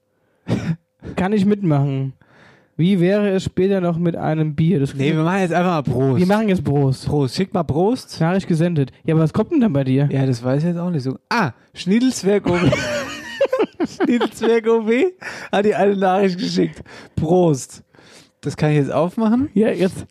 kann 1.16 1.32
ich 1.32 1.44
mitmachen. 1.44 2.14
Wie 2.76 2.98
wäre 2.98 3.28
es 3.30 3.44
später 3.44 3.80
noch 3.80 3.98
mit 3.98 4.16
einem 4.16 4.56
Bier? 4.56 4.80
Das 4.80 4.94
Nee, 4.94 5.14
wir 5.14 5.22
machen 5.22 5.40
jetzt 5.40 5.52
einfach 5.52 5.70
mal 5.70 5.82
Prost. 5.82 6.18
wir 6.18 6.26
machen 6.26 6.48
jetzt 6.48 6.64
Prost. 6.64 7.06
Prost, 7.06 7.36
schick 7.36 7.54
mal 7.54 7.62
Prost. 7.62 8.20
Nachricht 8.20 8.48
gesendet. 8.48 8.90
Ja, 9.04 9.14
aber 9.14 9.22
was 9.22 9.32
kommt 9.32 9.52
denn 9.52 9.60
dann 9.60 9.72
bei 9.72 9.84
dir? 9.84 10.08
Ja, 10.10 10.26
das 10.26 10.42
weiß 10.42 10.62
ich 10.62 10.68
jetzt 10.70 10.78
auch 10.78 10.90
nicht 10.90 11.04
so. 11.04 11.16
Ah, 11.28 11.52
Schniedelzwerg 11.74 12.46
OW. 12.46 12.72
Schniedelzwerg 13.86 14.66
OW 14.66 14.90
hat 15.52 15.64
dir 15.64 15.78
eine 15.78 15.96
Nachricht 15.96 16.38
geschickt. 16.38 16.82
Prost. 17.14 17.84
Das 18.40 18.56
kann 18.56 18.70
ich 18.70 18.76
jetzt 18.78 18.92
aufmachen? 18.92 19.50
Ja, 19.54 19.68
jetzt. 19.68 20.06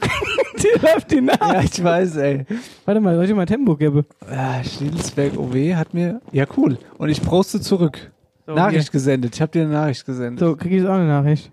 Dir 0.62 0.80
läuft 0.82 1.10
die 1.10 1.20
nach. 1.20 1.40
Ja, 1.40 1.60
ich 1.62 1.82
weiß, 1.82 2.16
ey. 2.16 2.44
Warte 2.84 3.00
mal, 3.00 3.14
soll 3.14 3.24
ich 3.24 3.30
dir 3.30 3.36
mal 3.36 3.46
Tempo 3.46 3.76
geben? 3.76 4.04
Ah, 4.30 4.62
Schniedelzwerg 4.62 5.36
OW 5.38 5.54
hat 5.74 5.94
mir. 5.94 6.20
Ja, 6.32 6.44
cool. 6.56 6.78
Und 6.98 7.08
ich 7.08 7.22
proste 7.22 7.60
zurück. 7.60 8.10
So, 8.46 8.54
Nachricht 8.54 8.90
gesendet. 8.90 9.34
Ich 9.34 9.40
habe 9.42 9.52
dir 9.52 9.62
eine 9.62 9.72
Nachricht 9.72 10.04
gesendet. 10.06 10.40
So, 10.40 10.56
krieg 10.56 10.72
ich 10.72 10.78
jetzt 10.78 10.88
auch 10.88 10.94
eine 10.94 11.06
Nachricht. 11.06 11.50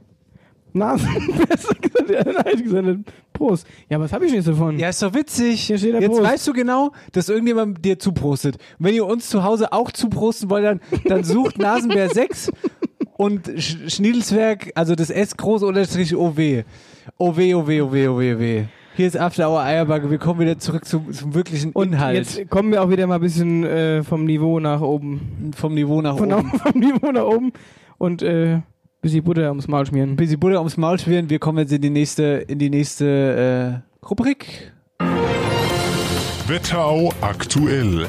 Nasen, 0.73 1.07
besser 1.49 2.33
Nachricht 2.33 2.63
gesendet. 2.63 2.99
Prost. 3.33 3.67
Ja, 3.89 3.99
was 3.99 4.11
habe 4.13 4.25
ich 4.25 4.31
nicht 4.31 4.47
davon? 4.47 4.77
Ja, 4.79 4.89
ist 4.89 5.01
doch 5.01 5.13
witzig. 5.13 5.61
Hier 5.61 5.77
steht 5.77 5.93
der 5.93 6.01
Jetzt 6.01 6.11
Prost. 6.11 6.23
weißt 6.23 6.47
du 6.47 6.53
genau, 6.53 6.91
dass 7.11 7.29
irgendjemand 7.29 7.83
dir 7.83 7.99
zuprostet. 7.99 8.55
Und 8.79 8.85
wenn 8.85 8.95
ihr 8.95 9.05
uns 9.05 9.29
zu 9.29 9.43
Hause 9.43 9.71
auch 9.73 9.91
zuprosten 9.91 10.49
wollt, 10.49 10.65
dann, 10.65 10.81
dann 11.05 11.23
sucht 11.23 11.57
Nasenbär 11.57 12.09
6 12.13 12.51
und 13.17 13.51
Sch 13.57 13.77
Schniedelzwerg, 13.87 14.71
also 14.75 14.95
das 14.95 15.09
S 15.09 15.35
groß 15.37 15.63
unterstrich 15.63 16.15
OW. 16.15 16.63
OW, 17.17 17.37
OW, 17.37 17.69
OW, 17.81 18.07
OW, 18.07 18.35
OW. 18.35 18.63
Hier 18.95 19.07
ist 19.07 19.17
After 19.19 19.49
Hour 19.49 19.61
Eierbacke. 19.61 20.09
Wir 20.09 20.17
kommen 20.17 20.39
wieder 20.39 20.57
zurück 20.57 20.85
zum, 20.85 21.11
zum 21.11 21.33
wirklichen 21.33 21.71
Und 21.73 21.93
Inhalt. 21.93 22.15
jetzt 22.15 22.49
kommen 22.49 22.71
wir 22.71 22.81
auch 22.81 22.89
wieder 22.89 23.05
mal 23.07 23.15
ein 23.15 23.21
bisschen 23.21 23.65
äh, 23.65 24.03
vom 24.03 24.23
Niveau 24.23 24.59
nach 24.61 24.79
oben. 24.79 25.51
vom 25.55 25.73
Niveau 25.73 26.01
nach 26.01 26.17
Von 26.17 26.31
oben. 26.31 26.51
vom 26.63 26.79
Niveau 26.79 27.11
nach 27.11 27.25
oben. 27.25 27.51
Und 27.97 28.21
äh, 28.21 28.61
bis 29.01 29.11
die 29.11 29.19
Butter 29.21 29.49
ums 29.49 29.67
Maul 29.67 29.85
schmieren. 29.85 30.11
Ein 30.11 30.15
bisschen 30.15 30.39
Butter 30.39 30.59
ums 30.59 30.77
Maul 30.77 30.97
schwirren. 30.97 31.29
Wir 31.29 31.39
kommen 31.39 31.57
jetzt 31.59 31.73
in 31.73 31.81
die 31.81 31.89
nächste, 31.89 32.23
in 32.47 32.57
die 32.57 32.69
nächste 32.69 33.83
äh, 34.01 34.05
Rubrik. 34.07 34.71
Wetterau 36.47 37.11
aktuell. 37.19 38.07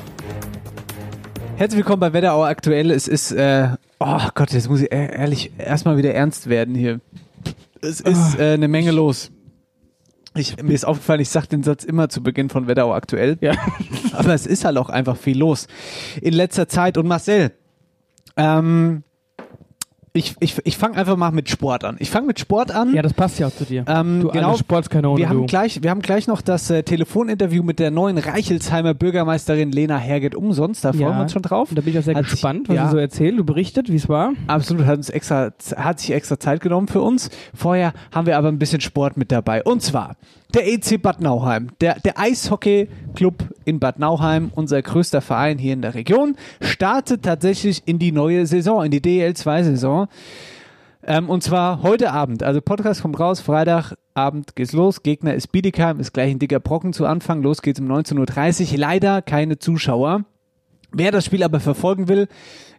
Herzlich 1.57 1.79
willkommen 1.79 2.01
bei 2.01 2.12
Wetterau 2.12 2.44
aktuell. 2.44 2.92
Es 2.92 3.09
ist, 3.09 3.33
äh, 3.33 3.70
oh 3.99 4.20
Gott, 4.35 4.53
jetzt 4.53 4.68
muss 4.70 4.83
ich 4.83 4.92
e- 4.92 5.11
ehrlich 5.16 5.51
erstmal 5.59 5.96
wieder 5.96 6.14
ernst 6.14 6.49
werden 6.49 6.77
hier. 6.77 7.01
Es 7.81 8.01
ist 8.01 8.38
äh, 8.38 8.53
eine 8.55 8.68
Menge 8.68 8.92
los. 8.92 9.33
Ich, 10.37 10.62
mir 10.62 10.72
ist 10.75 10.85
aufgefallen, 10.87 11.20
ich 11.20 11.29
sage 11.31 11.49
den 11.49 11.62
Satz 11.62 11.85
immer 11.85 12.09
zu 12.09 12.22
Beginn 12.22 12.49
von 12.51 12.66
Wetterau 12.68 12.92
aktuell. 12.94 13.38
Ja. 13.40 13.53
Aber 14.12 14.35
es 14.35 14.46
ist 14.46 14.64
halt 14.64 14.77
auch 14.79 14.88
einfach 14.90 15.16
viel 15.16 15.38
los 15.38 15.66
in 16.20 16.35
letzter 16.35 16.68
Zeit. 16.68 16.96
Und 16.99 17.07
Marcel, 17.07 17.53
ähm, 18.37 19.03
Ich, 20.12 20.35
ich, 20.40 20.57
ich 20.64 20.79
fange 20.79 20.96
einfach 20.96 21.14
mal 21.18 21.31
mit 21.31 21.51
Sport 21.51 21.85
an. 21.85 21.96
Ich 21.99 22.09
fange 22.09 22.27
mit 22.29 22.40
Sport 22.40 22.70
an. 22.75 22.94
Ja, 22.94 23.03
das 23.03 23.12
passt 23.12 23.38
ja 23.38 23.49
auch 23.49 23.55
zu 23.55 23.66
dir. 23.66 23.85
Ähm, 23.87 24.20
du 24.22 24.29
genau. 24.31 24.57
Sportskanone, 24.57 25.18
wir 25.18 25.29
haben 25.29 25.40
du. 25.40 25.44
gleich, 25.46 25.83
wir 25.83 25.90
haben 25.90 26.01
gleich 26.01 26.27
noch 26.27 26.40
das 26.40 26.70
äh, 26.70 26.83
Telefoninterview 26.83 27.62
mit 27.62 27.79
der 27.79 27.90
neuen 27.90 28.16
Reichelsheimer 28.16 28.94
Bürgermeisterin 28.94 29.72
Lena 29.72 29.99
Herget 29.99 30.35
umsonst. 30.35 30.87
Da 30.87 30.94
freuen 30.94 31.16
wir 31.16 31.20
uns 31.20 31.33
schon 31.33 31.42
drauf. 31.42 31.68
Da 31.70 31.83
bin 31.83 31.92
ich 31.92 31.99
auch 31.99 32.03
sehr 32.03 32.14
Hat 32.14 32.25
gespannt, 32.31 32.61
sich- 32.61 32.68
was 32.70 32.77
ja. 32.77 32.85
sie 32.87 32.92
so 32.92 32.96
erzählt. 32.99 33.38
Du 33.38 33.44
berichtet, 33.44 33.90
wie 33.92 33.96
es 33.96 34.09
war. 34.09 34.33
Absolut, 34.46 34.87
hat 34.87 34.96
uns 34.96 35.11
extra, 35.11 35.51
hat 35.77 36.00
sich 36.00 36.13
extra 36.13 36.40
Zeit 36.40 36.63
genommen 36.63 36.88
für 36.88 37.02
uns. 37.02 37.29
Vorher 37.54 37.92
haben 38.10 38.27
wir 38.27 38.38
aber 38.38 38.48
ein 38.48 38.58
bisschen 38.58 38.81
Sport 38.81 39.19
mit 39.19 39.31
dabei. 39.31 39.63
Und 39.65 39.83
zwar 39.83 40.17
der 40.55 40.67
EC 40.67 41.01
Bad 41.01 41.21
Nauheim, 41.21 41.69
der, 41.81 41.99
der 42.01 42.19
Eishockey-Club 42.19 43.55
in 43.65 43.81
Bad 43.81 43.99
Nauheim, 43.99 44.51
unser 44.55 44.81
größter 44.81 45.21
Verein 45.21 45.59
hier 45.59 45.73
in 45.73 45.83
der 45.83 45.94
Region, 45.94 46.37
startet 46.61 47.23
tatsächlich 47.23 47.83
in 47.87 47.99
die 47.99 48.13
neue 48.13 48.47
Saison, 48.47 48.85
in 48.85 48.90
die 48.90 49.01
DL2-Saison. 49.01 50.09
Ähm, 51.07 51.29
und 51.29 51.42
zwar 51.42 51.83
heute 51.83 52.13
Abend. 52.13 52.42
Also 52.42 52.61
Podcast 52.61 53.03
kommt 53.03 53.19
raus, 53.21 53.40
Freitagabend 53.40 54.57
geht's 54.57 54.73
los. 54.73 55.03
Gegner 55.03 55.35
ist 55.35 55.53
Bietigheim, 55.53 56.01
ist 56.01 56.13
gleich 56.13 56.31
ein 56.31 56.38
dicker 56.38 56.61
Brocken 56.61 56.92
zu 56.92 57.07
Anfang. 57.07 57.42
Los 57.42 57.63
geht's 57.63 57.81
um 57.81 57.90
19.30 57.90 58.73
Uhr. 58.73 58.79
Leider 58.79 59.23
keine 59.23 59.59
Zuschauer. 59.59 60.25
Wer 60.92 61.13
das 61.13 61.25
Spiel 61.25 61.42
aber 61.42 61.61
verfolgen 61.61 62.09
will, 62.09 62.29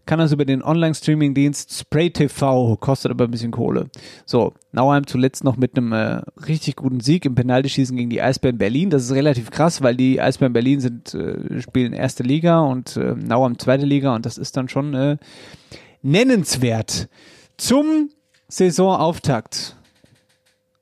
kann 0.08 0.18
das 0.18 0.32
über 0.32 0.46
den 0.46 0.64
Online-Streaming-Dienst 0.64 1.78
Spray 1.78 2.10
TV, 2.10 2.76
kostet 2.78 3.12
aber 3.12 3.26
ein 3.26 3.32
bisschen 3.32 3.52
Kohle. 3.52 3.92
So, 4.26 4.54
Nauheim 4.72 5.06
zuletzt 5.06 5.44
noch 5.44 5.58
mit 5.58 5.78
einem 5.78 5.92
äh, 5.92 6.22
richtig 6.48 6.78
guten 6.78 7.00
Sieg 7.00 7.26
im 7.26 7.36
Penaltyschießen 7.36 7.96
gegen 7.96 8.10
die 8.10 8.22
Eisbären 8.22 8.58
Berlin. 8.58 8.90
Das 8.90 9.04
ist 9.04 9.12
relativ 9.12 9.52
krass, 9.52 9.84
weil 9.84 9.96
die 9.96 10.20
Eisbären 10.20 10.54
Berlin 10.54 10.80
sind, 10.80 11.14
äh, 11.14 11.62
spielen 11.62 11.94
erste 11.94 12.24
Liga 12.24 12.62
und 12.62 12.98
äh, 12.98 13.14
Nauheim 13.14 13.60
zweite 13.60 13.86
Liga 13.86 14.16
und 14.16 14.26
das 14.26 14.40
ist 14.40 14.58
dann 14.58 14.70
schon 14.70 14.96
äh, 14.96 15.18
nennenswert. 16.02 17.10
Zum 17.58 18.10
Saisonauftakt 18.48 19.77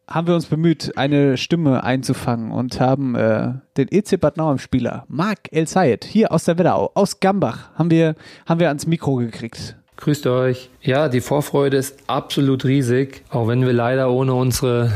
haben 0.07 0.27
wir 0.27 0.35
uns 0.35 0.45
bemüht, 0.45 0.97
eine 0.97 1.37
Stimme 1.37 1.83
einzufangen 1.83 2.51
und 2.51 2.79
haben 2.79 3.15
äh, 3.15 3.53
den 3.77 3.87
EC 3.91 4.19
Bad 4.19 4.37
Nauheim 4.37 4.59
Spieler 4.59 5.05
Marc 5.07 5.51
El 5.51 5.67
Sayed 5.67 6.05
hier 6.05 6.31
aus 6.31 6.45
der 6.45 6.57
Wetterau, 6.57 6.91
aus 6.93 7.19
Gambach, 7.19 7.73
haben 7.75 7.89
wir, 7.89 8.15
haben 8.45 8.59
wir 8.59 8.67
ans 8.67 8.87
Mikro 8.87 9.15
gekriegt. 9.15 9.77
Grüßt 10.05 10.27
euch. 10.27 10.69
Ja, 10.83 11.09
die 11.09 11.19
Vorfreude 11.19 11.77
ist 11.77 11.97
absolut 12.05 12.63
riesig, 12.63 13.23
auch 13.31 13.47
wenn 13.47 13.65
wir 13.65 13.73
leider 13.73 14.11
ohne 14.11 14.35
unsere 14.35 14.91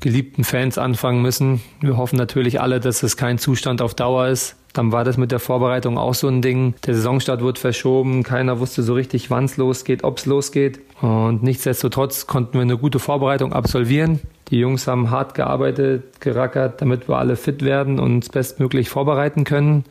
geliebten 0.00 0.42
Fans 0.42 0.78
anfangen 0.78 1.22
müssen. 1.22 1.60
Wir 1.80 1.96
hoffen 1.96 2.16
natürlich 2.16 2.60
alle, 2.60 2.80
dass 2.80 3.04
es 3.04 3.16
kein 3.16 3.38
Zustand 3.38 3.80
auf 3.80 3.94
Dauer 3.94 4.26
ist. 4.26 4.56
Dann 4.72 4.90
war 4.90 5.04
das 5.04 5.16
mit 5.16 5.30
der 5.30 5.38
Vorbereitung 5.38 5.96
auch 5.96 6.14
so 6.14 6.26
ein 6.26 6.42
Ding. 6.42 6.74
Der 6.84 6.96
Saisonstart 6.96 7.40
wurde 7.40 7.60
verschoben, 7.60 8.24
keiner 8.24 8.58
wusste 8.58 8.82
so 8.82 8.94
richtig, 8.94 9.30
wann 9.30 9.44
es 9.44 9.58
losgeht, 9.58 10.02
ob 10.02 10.18
es 10.18 10.26
losgeht. 10.26 10.80
Und 11.00 11.44
nichtsdestotrotz 11.44 12.26
konnten 12.26 12.54
wir 12.54 12.62
eine 12.62 12.78
gute 12.78 12.98
Vorbereitung 12.98 13.52
absolvieren. 13.52 14.18
Die 14.48 14.58
Jungs 14.58 14.88
haben 14.88 15.12
hart 15.12 15.34
gearbeitet, 15.34 16.20
gerackert, 16.20 16.82
damit 16.82 17.08
wir 17.08 17.18
alle 17.18 17.36
fit 17.36 17.64
werden 17.64 18.00
und 18.00 18.16
uns 18.16 18.28
bestmöglich 18.28 18.88
vorbereiten 18.88 19.44
können. 19.44 19.84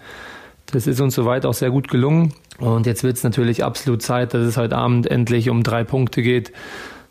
Das 0.72 0.88
ist 0.88 1.02
uns 1.02 1.16
soweit 1.16 1.46
auch 1.46 1.54
sehr 1.54 1.70
gut 1.70 1.88
gelungen. 1.88 2.34
Und 2.60 2.86
jetzt 2.86 3.04
wird 3.04 3.18
es 3.18 3.24
natürlich 3.24 3.64
absolut 3.64 4.02
Zeit, 4.02 4.34
dass 4.34 4.42
es 4.42 4.58
heute 4.58 4.78
Abend 4.78 5.08
endlich 5.08 5.50
um 5.50 5.64
drei 5.64 5.84
Punkte 5.84 6.22
geht, 6.22 6.54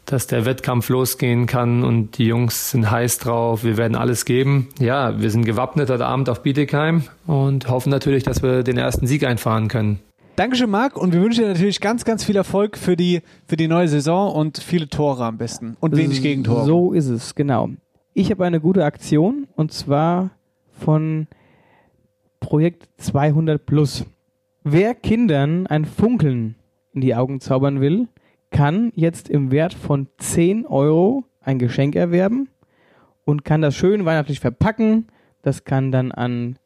dass 0.06 0.26
der 0.26 0.44
Wettkampf 0.44 0.88
losgehen 0.88 1.46
kann 1.46 1.84
und 1.84 2.18
die 2.18 2.26
Jungs 2.26 2.70
sind 2.70 2.90
heiß 2.90 3.18
drauf. 3.18 3.62
Wir 3.62 3.76
werden 3.76 3.96
alles 3.96 4.24
geben. 4.24 4.68
Ja, 4.78 5.20
wir 5.20 5.30
sind 5.30 5.44
gewappnet 5.44 5.90
heute 5.90 6.06
Abend 6.06 6.28
auf 6.28 6.42
Bietigheim 6.42 7.04
und 7.26 7.68
hoffen 7.68 7.90
natürlich, 7.90 8.22
dass 8.22 8.42
wir 8.42 8.62
den 8.62 8.78
ersten 8.78 9.06
Sieg 9.06 9.24
einfahren 9.24 9.68
können. 9.68 10.00
Dankeschön, 10.36 10.70
Marc, 10.70 10.96
und 10.96 11.12
wir 11.12 11.20
wünschen 11.20 11.42
dir 11.42 11.48
natürlich 11.48 11.80
ganz, 11.80 12.04
ganz 12.04 12.24
viel 12.24 12.36
Erfolg 12.36 12.78
für 12.78 12.96
die, 12.96 13.20
für 13.46 13.56
die 13.56 13.68
neue 13.68 13.88
Saison 13.88 14.32
und 14.32 14.58
viele 14.58 14.88
Tore 14.88 15.24
am 15.24 15.36
besten. 15.36 15.76
Und 15.80 15.96
wenig 15.96 16.22
Gegentore. 16.22 16.64
So 16.64 16.92
ist 16.92 17.08
es, 17.08 17.34
genau. 17.34 17.68
Ich 18.14 18.30
habe 18.30 18.44
eine 18.44 18.58
gute 18.58 18.84
Aktion 18.84 19.48
und 19.54 19.72
zwar 19.72 20.30
von 20.82 21.26
Projekt 22.40 22.88
200 22.96 23.64
Plus. 23.64 24.04
Wer 24.64 24.94
Kindern 24.94 25.66
ein 25.66 25.84
Funkeln 25.84 26.56
in 26.92 27.00
die 27.00 27.14
Augen 27.14 27.40
zaubern 27.40 27.80
will, 27.80 28.08
kann 28.50 28.92
jetzt 28.94 29.28
im 29.28 29.50
Wert 29.50 29.74
von 29.74 30.08
10 30.18 30.66
Euro 30.66 31.24
ein 31.40 31.58
Geschenk 31.58 31.94
erwerben 31.94 32.48
und 33.24 33.44
kann 33.44 33.62
das 33.62 33.76
schön 33.76 34.04
weihnachtlich 34.04 34.40
verpacken. 34.40 35.06
Das 35.42 35.64
kann 35.64 35.92
dann 35.92 36.12
an 36.12 36.58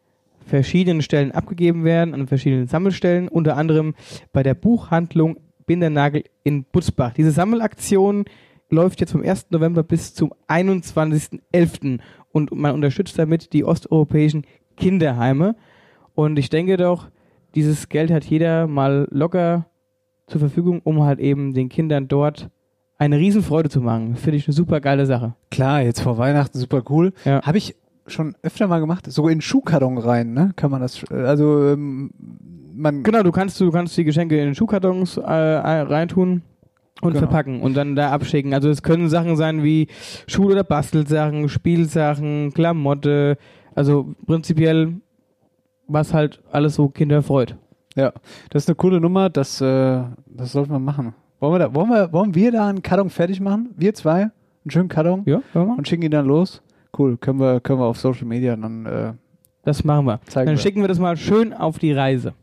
verschiedenen 0.46 1.02
Stellen 1.02 1.32
abgegeben 1.32 1.84
werden, 1.84 2.14
an 2.14 2.26
verschiedenen 2.26 2.66
Sammelstellen, 2.66 3.28
unter 3.28 3.56
anderem 3.56 3.94
bei 4.32 4.42
der 4.42 4.54
Buchhandlung 4.54 5.38
Bindernagel 5.66 6.24
in 6.42 6.64
Butzbach. 6.64 7.14
Diese 7.14 7.30
Sammelaktion 7.30 8.24
läuft 8.70 9.00
jetzt 9.00 9.12
vom 9.12 9.22
1. 9.22 9.50
November 9.50 9.82
bis 9.82 10.14
zum 10.14 10.32
21.11. 10.48 12.00
und 12.32 12.52
man 12.52 12.74
unterstützt 12.74 13.18
damit 13.18 13.52
die 13.52 13.64
osteuropäischen 13.64 14.46
Kinderheime. 14.76 15.56
Und 16.14 16.38
ich 16.38 16.50
denke 16.50 16.76
doch, 16.76 17.08
dieses 17.54 17.88
Geld 17.88 18.10
hat 18.10 18.24
jeder 18.24 18.66
mal 18.66 19.06
locker 19.10 19.66
zur 20.26 20.40
Verfügung, 20.40 20.80
um 20.84 21.02
halt 21.02 21.18
eben 21.20 21.52
den 21.54 21.68
Kindern 21.68 22.08
dort 22.08 22.48
eine 22.96 23.18
Riesenfreude 23.18 23.68
zu 23.68 23.80
machen. 23.80 24.16
Finde 24.16 24.36
ich 24.36 24.46
eine 24.46 24.54
super 24.54 24.80
geile 24.80 25.06
Sache. 25.06 25.34
Klar, 25.50 25.82
jetzt 25.82 26.00
vor 26.00 26.16
Weihnachten 26.18 26.58
super 26.58 26.82
cool. 26.88 27.12
Habe 27.24 27.58
ich 27.58 27.74
schon 28.06 28.34
öfter 28.42 28.66
mal 28.68 28.80
gemacht, 28.80 29.10
so 29.10 29.28
in 29.28 29.40
Schuhkarton 29.40 29.98
rein, 29.98 30.32
ne? 30.32 30.52
Kann 30.56 30.70
man 30.70 30.80
das, 30.82 31.02
äh, 31.10 31.14
also 31.14 31.70
ähm, 31.72 32.10
man 32.74 33.02
Genau, 33.02 33.22
du 33.22 33.32
kannst, 33.32 33.60
du 33.60 33.70
kannst 33.70 33.96
die 33.96 34.04
Geschenke 34.04 34.40
in 34.40 34.54
Schuhkartons 34.54 35.16
äh, 35.16 35.22
reintun 35.22 36.42
und 37.00 37.12
Genau. 37.14 37.18
verpacken 37.26 37.60
und 37.60 37.74
dann 37.74 37.96
da 37.96 38.10
abschicken. 38.10 38.52
Also 38.54 38.68
es 38.68 38.82
können 38.82 39.08
Sachen 39.08 39.36
sein 39.36 39.62
wie 39.62 39.88
Schul- 40.26 40.52
oder 40.52 40.64
Bastelsachen, 40.64 41.48
Spielsachen, 41.48 42.52
Klamotte, 42.52 43.38
also 43.74 44.14
prinzipiell 44.26 44.94
was 45.86 46.14
halt 46.14 46.42
alles 46.50 46.74
so 46.76 46.88
Kinder 46.88 47.22
freut. 47.22 47.56
Ja, 47.94 48.12
das 48.50 48.64
ist 48.64 48.68
eine 48.68 48.76
coole 48.76 49.00
Nummer, 49.00 49.30
das, 49.30 49.60
äh, 49.60 50.02
das 50.26 50.52
sollten 50.52 50.72
wir 50.72 50.78
machen. 50.78 51.14
Wollen 51.40 51.54
wir, 51.54 51.58
da, 51.58 51.74
wollen, 51.74 51.90
wir, 51.90 52.12
wollen 52.12 52.34
wir 52.34 52.50
da 52.52 52.68
einen 52.68 52.82
Karton 52.82 53.10
fertig 53.10 53.40
machen? 53.40 53.70
Wir 53.76 53.94
zwei? 53.94 54.22
Einen 54.22 54.70
schönen 54.70 54.88
Karton? 54.88 55.22
Ja, 55.26 55.42
Und 55.54 55.86
schicken 55.86 56.02
ihn 56.02 56.10
dann 56.10 56.26
los? 56.26 56.62
Cool, 56.96 57.16
können 57.18 57.38
wir, 57.38 57.60
können 57.60 57.80
wir 57.80 57.86
auf 57.86 57.98
Social 57.98 58.26
Media 58.26 58.56
dann 58.56 58.86
äh, 58.86 59.12
Das 59.62 59.84
machen 59.84 60.06
wir. 60.06 60.20
Dann 60.32 60.46
wir. 60.46 60.56
schicken 60.56 60.80
wir 60.80 60.88
das 60.88 60.98
mal 60.98 61.16
schön 61.16 61.52
auf 61.52 61.78
die 61.78 61.92
Reise. 61.92 62.34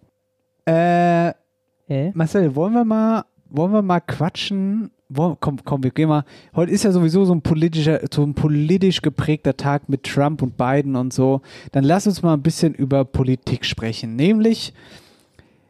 Äh, 0.66 1.34
Marcel, 2.14 2.56
wollen 2.56 2.74
wir 2.74 2.86
mal, 2.86 3.26
wollen 3.50 3.74
wir 3.74 3.82
mal 3.82 4.00
quatschen? 4.00 4.92
Komm, 5.14 5.60
komm, 5.64 5.84
wir 5.84 5.92
gehen 5.92 6.10
mal. 6.10 6.24
Heute 6.56 6.72
ist 6.72 6.84
ja 6.84 6.92
sowieso 6.92 7.26
so 7.26 7.34
ein 7.34 7.42
politischer, 7.42 8.00
so 8.14 8.24
ein 8.24 8.34
politisch 8.34 9.02
geprägter 9.02 9.58
Tag 9.58 9.90
mit 9.90 10.04
Trump 10.04 10.42
und 10.42 10.58
Biden 10.58 10.96
und 10.96 11.12
so. 11.12 11.42
Dann 11.72 11.84
lass 11.84 12.08
uns 12.08 12.22
mal 12.22 12.34
ein 12.34 12.42
bisschen 12.42 12.74
über 12.74 13.04
Politik 13.04 13.66
sprechen. 13.66 14.16
Nämlich 14.16 14.74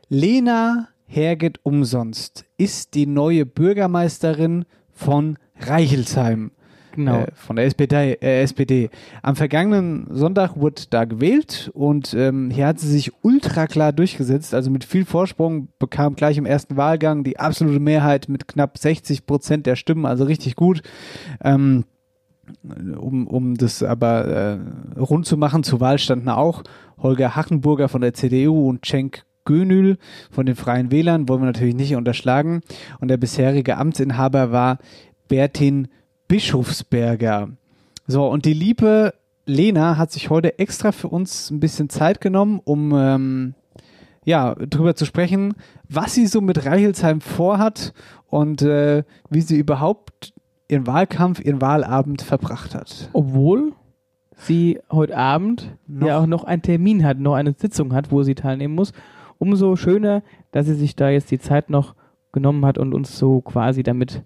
Lena 0.09 0.89
Herget 1.07 1.59
umsonst 1.63 2.45
ist 2.57 2.93
die 2.93 3.07
neue 3.07 3.45
Bürgermeisterin 3.45 4.65
von 4.91 5.37
Reichelsheim. 5.59 6.51
Genau. 6.93 7.21
Äh, 7.21 7.27
von 7.33 7.55
der 7.55 7.65
SPD, 7.65 8.13
äh, 8.21 8.41
SPD. 8.41 8.89
Am 9.21 9.35
vergangenen 9.35 10.07
Sonntag 10.11 10.57
wurde 10.57 10.83
da 10.89 11.05
gewählt 11.05 11.69
und 11.73 12.13
ähm, 12.13 12.49
hier 12.49 12.67
hat 12.67 12.79
sie 12.79 12.89
sich 12.89 13.11
ultra 13.21 13.67
klar 13.67 13.93
durchgesetzt. 13.93 14.53
Also 14.53 14.71
mit 14.71 14.83
viel 14.83 15.05
Vorsprung 15.05 15.69
bekam 15.79 16.15
gleich 16.15 16.37
im 16.37 16.45
ersten 16.45 16.77
Wahlgang 16.77 17.23
die 17.23 17.39
absolute 17.39 17.79
Mehrheit 17.79 18.29
mit 18.29 18.47
knapp 18.47 18.77
60 18.77 19.25
Prozent 19.25 19.65
der 19.65 19.75
Stimmen, 19.75 20.05
also 20.05 20.25
richtig 20.25 20.55
gut. 20.55 20.81
Ähm, 21.43 21.85
um, 22.97 23.27
um 23.27 23.55
das 23.55 23.81
aber 23.81 24.25
äh, 24.25 24.99
rund 24.99 25.25
zu 25.25 25.37
machen, 25.37 25.63
zur 25.63 25.79
Wahl 25.79 25.99
standen 25.99 26.29
auch 26.29 26.63
Holger 26.97 27.35
Hachenburger 27.35 27.87
von 27.87 28.01
der 28.01 28.13
CDU 28.13 28.69
und 28.69 28.85
Cenk 28.85 29.23
Gönül 29.45 29.97
von 30.29 30.45
den 30.45 30.55
Freien 30.55 30.91
Wählern, 30.91 31.27
wollen 31.27 31.41
wir 31.41 31.47
natürlich 31.47 31.75
nicht 31.75 31.95
unterschlagen. 31.95 32.61
Und 32.99 33.07
der 33.07 33.17
bisherige 33.17 33.77
Amtsinhaber 33.77 34.51
war 34.51 34.77
Bertin 35.27 35.87
Bischofsberger. 36.31 37.49
So, 38.07 38.25
und 38.25 38.45
die 38.45 38.53
liebe 38.53 39.13
Lena 39.45 39.97
hat 39.97 40.13
sich 40.13 40.29
heute 40.29 40.59
extra 40.59 40.93
für 40.93 41.09
uns 41.09 41.51
ein 41.51 41.59
bisschen 41.59 41.89
Zeit 41.89 42.21
genommen, 42.21 42.61
um 42.63 42.93
ähm, 42.95 43.53
ja, 44.23 44.55
drüber 44.55 44.95
zu 44.95 45.03
sprechen, 45.03 45.55
was 45.89 46.13
sie 46.13 46.27
so 46.27 46.39
mit 46.39 46.65
Reichelsheim 46.65 47.19
vorhat 47.19 47.91
und 48.27 48.61
äh, 48.61 49.03
wie 49.29 49.41
sie 49.41 49.57
überhaupt 49.57 50.33
ihren 50.69 50.87
Wahlkampf, 50.87 51.41
ihren 51.41 51.59
Wahlabend 51.59 52.21
verbracht 52.21 52.75
hat. 52.75 53.09
Obwohl 53.11 53.73
sie 54.37 54.79
heute 54.89 55.17
Abend 55.17 55.75
ja 55.85 56.17
auch 56.17 56.27
noch 56.27 56.45
einen 56.45 56.61
Termin 56.61 57.03
hat, 57.03 57.19
noch 57.19 57.33
eine 57.33 57.55
Sitzung 57.57 57.93
hat, 57.93 58.09
wo 58.09 58.23
sie 58.23 58.35
teilnehmen 58.35 58.75
muss. 58.75 58.93
Umso 59.37 59.75
schöner, 59.75 60.23
dass 60.51 60.65
sie 60.65 60.75
sich 60.75 60.95
da 60.95 61.09
jetzt 61.09 61.29
die 61.29 61.39
Zeit 61.39 61.69
noch 61.69 61.93
genommen 62.31 62.65
hat 62.65 62.77
und 62.77 62.93
uns 62.93 63.19
so 63.19 63.41
quasi 63.41 63.83
damit 63.83 64.23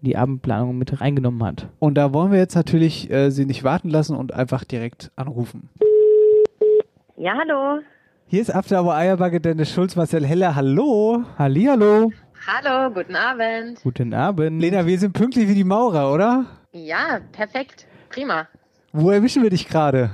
die 0.00 0.16
Abendplanung 0.16 0.76
mit 0.78 1.00
reingenommen 1.00 1.42
hat. 1.44 1.68
Und 1.78 1.94
da 1.94 2.12
wollen 2.12 2.32
wir 2.32 2.38
jetzt 2.38 2.54
natürlich 2.54 3.10
äh, 3.10 3.30
sie 3.30 3.46
nicht 3.46 3.64
warten 3.64 3.90
lassen 3.90 4.16
und 4.16 4.32
einfach 4.32 4.64
direkt 4.64 5.10
anrufen. 5.16 5.70
Ja, 7.16 7.34
hallo. 7.38 7.80
Hier 8.26 8.42
ist 8.42 8.54
After 8.54 8.82
Our 8.82 8.94
Eierbacke 8.94 9.40
Dennis 9.40 9.72
Schulz, 9.72 9.96
Marcel 9.96 10.26
Heller. 10.26 10.54
Hallo. 10.54 11.22
Hallihallo. 11.38 12.10
Hallo, 12.46 12.92
guten 12.92 13.16
Abend. 13.16 13.80
Guten 13.82 14.14
Abend. 14.14 14.60
Lena, 14.60 14.86
wir 14.86 14.98
sind 14.98 15.12
pünktlich 15.12 15.48
wie 15.48 15.54
die 15.54 15.64
Maurer, 15.64 16.12
oder? 16.12 16.44
Ja, 16.72 17.20
perfekt. 17.32 17.86
Prima. 18.10 18.46
Wo 18.92 19.10
erwischen 19.10 19.42
wir 19.42 19.50
dich 19.50 19.68
gerade? 19.68 20.10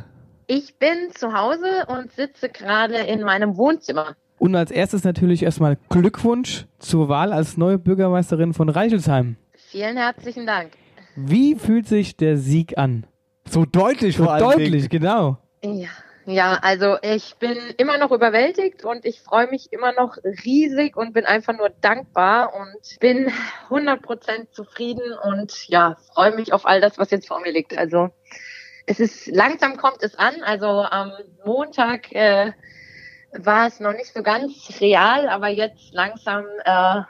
Ich 0.47 0.79
bin 0.79 1.11
zu 1.15 1.33
Hause 1.33 1.87
und 1.89 2.13
sitze 2.13 2.49
gerade 2.49 2.97
in 2.97 3.23
meinem 3.23 3.57
Wohnzimmer. 3.57 4.17
Und 4.39 4.55
als 4.55 4.71
erstes 4.71 5.05
natürlich 5.05 5.43
erstmal 5.43 5.79
Glückwunsch 5.89 6.67
zur 6.79 7.09
Wahl 7.09 7.33
als 7.33 7.57
neue 7.57 7.79
Bürgermeisterin 7.79 8.55
von 8.55 8.69
Reichelsheim. 8.69 9.37
Vielen 9.73 9.97
herzlichen 9.97 10.47
Dank. 10.47 10.73
Wie 11.17 11.55
fühlt 11.55 11.89
sich 11.89 12.15
der 12.19 12.37
Sieg 12.37 12.77
an? 12.77 13.07
So 13.49 13.65
deutlich 13.65 14.19
So 14.19 14.25
vor 14.25 14.35
allem. 14.35 14.51
deutlich, 14.51 14.91
genau. 14.91 15.39
Ja. 15.65 15.89
Ja, 16.27 16.59
also 16.61 16.99
ich 17.01 17.37
bin 17.37 17.57
immer 17.79 17.97
noch 17.97 18.11
überwältigt 18.13 18.85
und 18.85 19.07
ich 19.07 19.23
freue 19.23 19.47
mich 19.49 19.73
immer 19.73 19.93
noch 19.95 20.19
riesig 20.45 20.95
und 20.95 21.15
bin 21.15 21.25
einfach 21.25 21.57
nur 21.57 21.71
dankbar 21.71 22.53
und 22.55 23.01
bin 23.01 23.33
100% 23.71 24.51
zufrieden 24.51 25.15
und 25.23 25.67
ja, 25.69 25.97
freue 26.13 26.37
mich 26.37 26.53
auf 26.53 26.67
all 26.67 26.83
das, 26.83 26.99
was 26.99 27.11
jetzt 27.11 27.27
vor 27.27 27.41
mir 27.41 27.51
liegt. 27.53 27.77
Also 27.79 28.11
es 28.85 29.01
ist, 29.01 29.27
langsam 29.29 29.79
kommt 29.79 30.03
es 30.03 30.17
an. 30.17 30.35
Also 30.43 30.67
am 30.69 31.13
Montag 31.47 32.13
äh, 32.13 32.53
war 33.33 33.69
es 33.69 33.81
noch 33.81 33.95
nicht 33.95 34.13
so 34.13 34.23
ganz 34.23 34.53
real, 34.83 35.31
aber 35.31 35.49
jetzt 35.49 35.95
langsam 35.95 36.45
äh, 36.67 37.01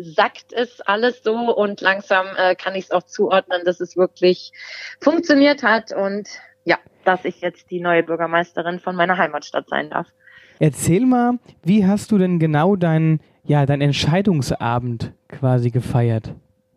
sackt 0.00 0.52
es 0.52 0.80
alles 0.80 1.22
so 1.22 1.34
und 1.34 1.80
langsam 1.80 2.26
äh, 2.36 2.54
kann 2.54 2.74
ich 2.74 2.84
es 2.84 2.90
auch 2.90 3.02
zuordnen, 3.02 3.62
dass 3.64 3.80
es 3.80 3.96
wirklich 3.96 4.52
funktioniert 5.00 5.62
hat 5.62 5.92
und 5.92 6.28
ja, 6.64 6.76
dass 7.04 7.24
ich 7.24 7.40
jetzt 7.40 7.70
die 7.70 7.80
neue 7.80 8.02
Bürgermeisterin 8.02 8.78
von 8.80 8.96
meiner 8.96 9.16
Heimatstadt 9.18 9.68
sein 9.68 9.90
darf. 9.90 10.06
Erzähl 10.58 11.06
mal, 11.06 11.38
wie 11.64 11.86
hast 11.86 12.12
du 12.12 12.18
denn 12.18 12.38
genau 12.38 12.76
deinen, 12.76 13.20
ja, 13.44 13.66
deinen 13.66 13.82
Entscheidungsabend 13.82 15.12
quasi 15.28 15.70
gefeiert? 15.70 16.34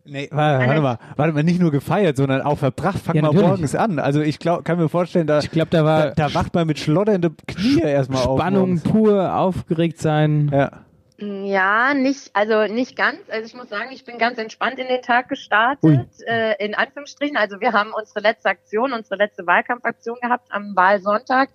Nee, 0.07 0.30
warte, 0.32 0.68
warte 0.68 0.82
mal, 0.82 0.99
warte 1.16 1.34
mal, 1.34 1.43
nicht 1.43 1.59
nur 1.59 1.72
gefeiert, 1.72 2.16
sondern 2.16 2.41
auch 2.43 2.59
verbracht. 2.59 2.99
Fang 2.99 3.16
Ja, 3.16 3.24
mal 3.24 3.30
natürlich. 3.30 3.47
morgens 3.47 3.76
an. 3.76 3.97
Also 3.97 4.22
ich 4.22 4.38
glaub, 4.38 4.63
kann 4.63 4.78
mir 4.78 4.88
vorstellen, 4.88 5.26
da, 5.26 5.39
Ich 5.39 5.49
glaube, 5.49 5.70
da 5.72 5.84
war 5.84 6.11
da, 6.11 6.28
da 6.28 6.34
wacht 6.36 6.53
man 6.53 6.68
mit 6.68 6.78
schlotternden 6.78 7.36
Knie 7.47 7.82
erstmal 7.82 8.24
auf. 8.24 8.39
Spannung 8.39 8.80
pur, 8.82 9.36
aufgeregt 9.36 9.97
sein. 9.99 10.51
Ja. 10.53 10.72
Ja, 11.18 11.93
nicht, 11.93 12.32
also 12.34 12.72
nicht 12.72 12.97
ganz. 12.97 13.20
Also 13.30 13.45
ich 13.45 13.53
muss 13.53 13.70
sagen, 13.70 13.91
ich 13.91 14.03
bin 14.03 14.18
ganz 14.18 14.38
entspannt 14.38 14.80
in 14.80 14.88
den 14.88 15.01
Tag 15.01 15.30
gestartet, 15.30 16.09
äh, 16.28 16.55
in 16.63 16.76
Anführungsstrichen. 16.76 17.38
Also 17.38 17.61
wir 17.61 17.72
haben 17.72 17.93
unsere 17.93 18.20
letzte 18.20 18.49
Aktion, 18.49 18.91
unsere 18.91 19.16
letzte 19.16 19.47
Wahlkampfaktion 19.47 20.18
gehabt 20.22 20.51
am 20.51 20.76
Wahlsonntag. 20.76 21.49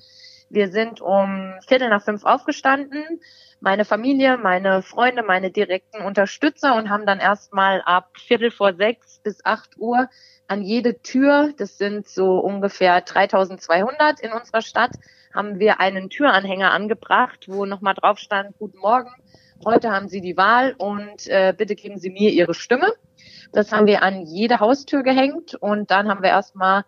Wir 0.48 0.70
sind 0.70 1.02
um 1.02 1.54
Viertel 1.68 1.90
nach 1.90 2.02
fünf 2.02 2.24
aufgestanden, 2.24 3.04
meine 3.60 3.84
Familie, 3.84 4.38
meine 4.38 4.82
Freunde, 4.82 5.22
meine 5.22 5.50
direkten 5.50 6.02
Unterstützer 6.02 6.74
und 6.76 6.88
haben 6.88 7.04
dann 7.04 7.20
erstmal 7.20 7.82
ab 7.82 8.08
Viertel 8.16 8.50
vor 8.50 8.74
sechs 8.74 9.18
bis 9.18 9.44
acht 9.44 9.76
Uhr 9.76 10.08
an 10.48 10.62
jede 10.62 11.02
Tür, 11.02 11.52
das 11.56 11.78
sind 11.78 12.08
so 12.08 12.38
ungefähr 12.38 13.00
3200 13.02 14.18
in 14.20 14.32
unserer 14.32 14.62
Stadt, 14.62 14.96
haben 15.32 15.60
wir 15.60 15.78
einen 15.78 16.10
Türanhänger 16.10 16.72
angebracht, 16.72 17.46
wo 17.46 17.66
nochmal 17.66 17.94
drauf 17.94 18.18
stand, 18.18 18.58
guten 18.58 18.78
Morgen, 18.78 19.10
heute 19.64 19.90
haben 19.90 20.08
Sie 20.08 20.20
die 20.20 20.36
Wahl 20.36 20.74
und 20.78 21.26
äh, 21.26 21.54
bitte 21.56 21.74
geben 21.74 21.98
Sie 21.98 22.10
mir 22.10 22.30
Ihre 22.30 22.54
Stimme. 22.54 22.92
Das 23.52 23.72
haben 23.72 23.86
wir 23.86 24.02
an 24.02 24.22
jede 24.22 24.60
Haustür 24.60 25.02
gehängt 25.02 25.54
und 25.54 25.90
dann 25.90 26.08
haben 26.08 26.22
wir 26.22 26.30
erstmal 26.30 26.84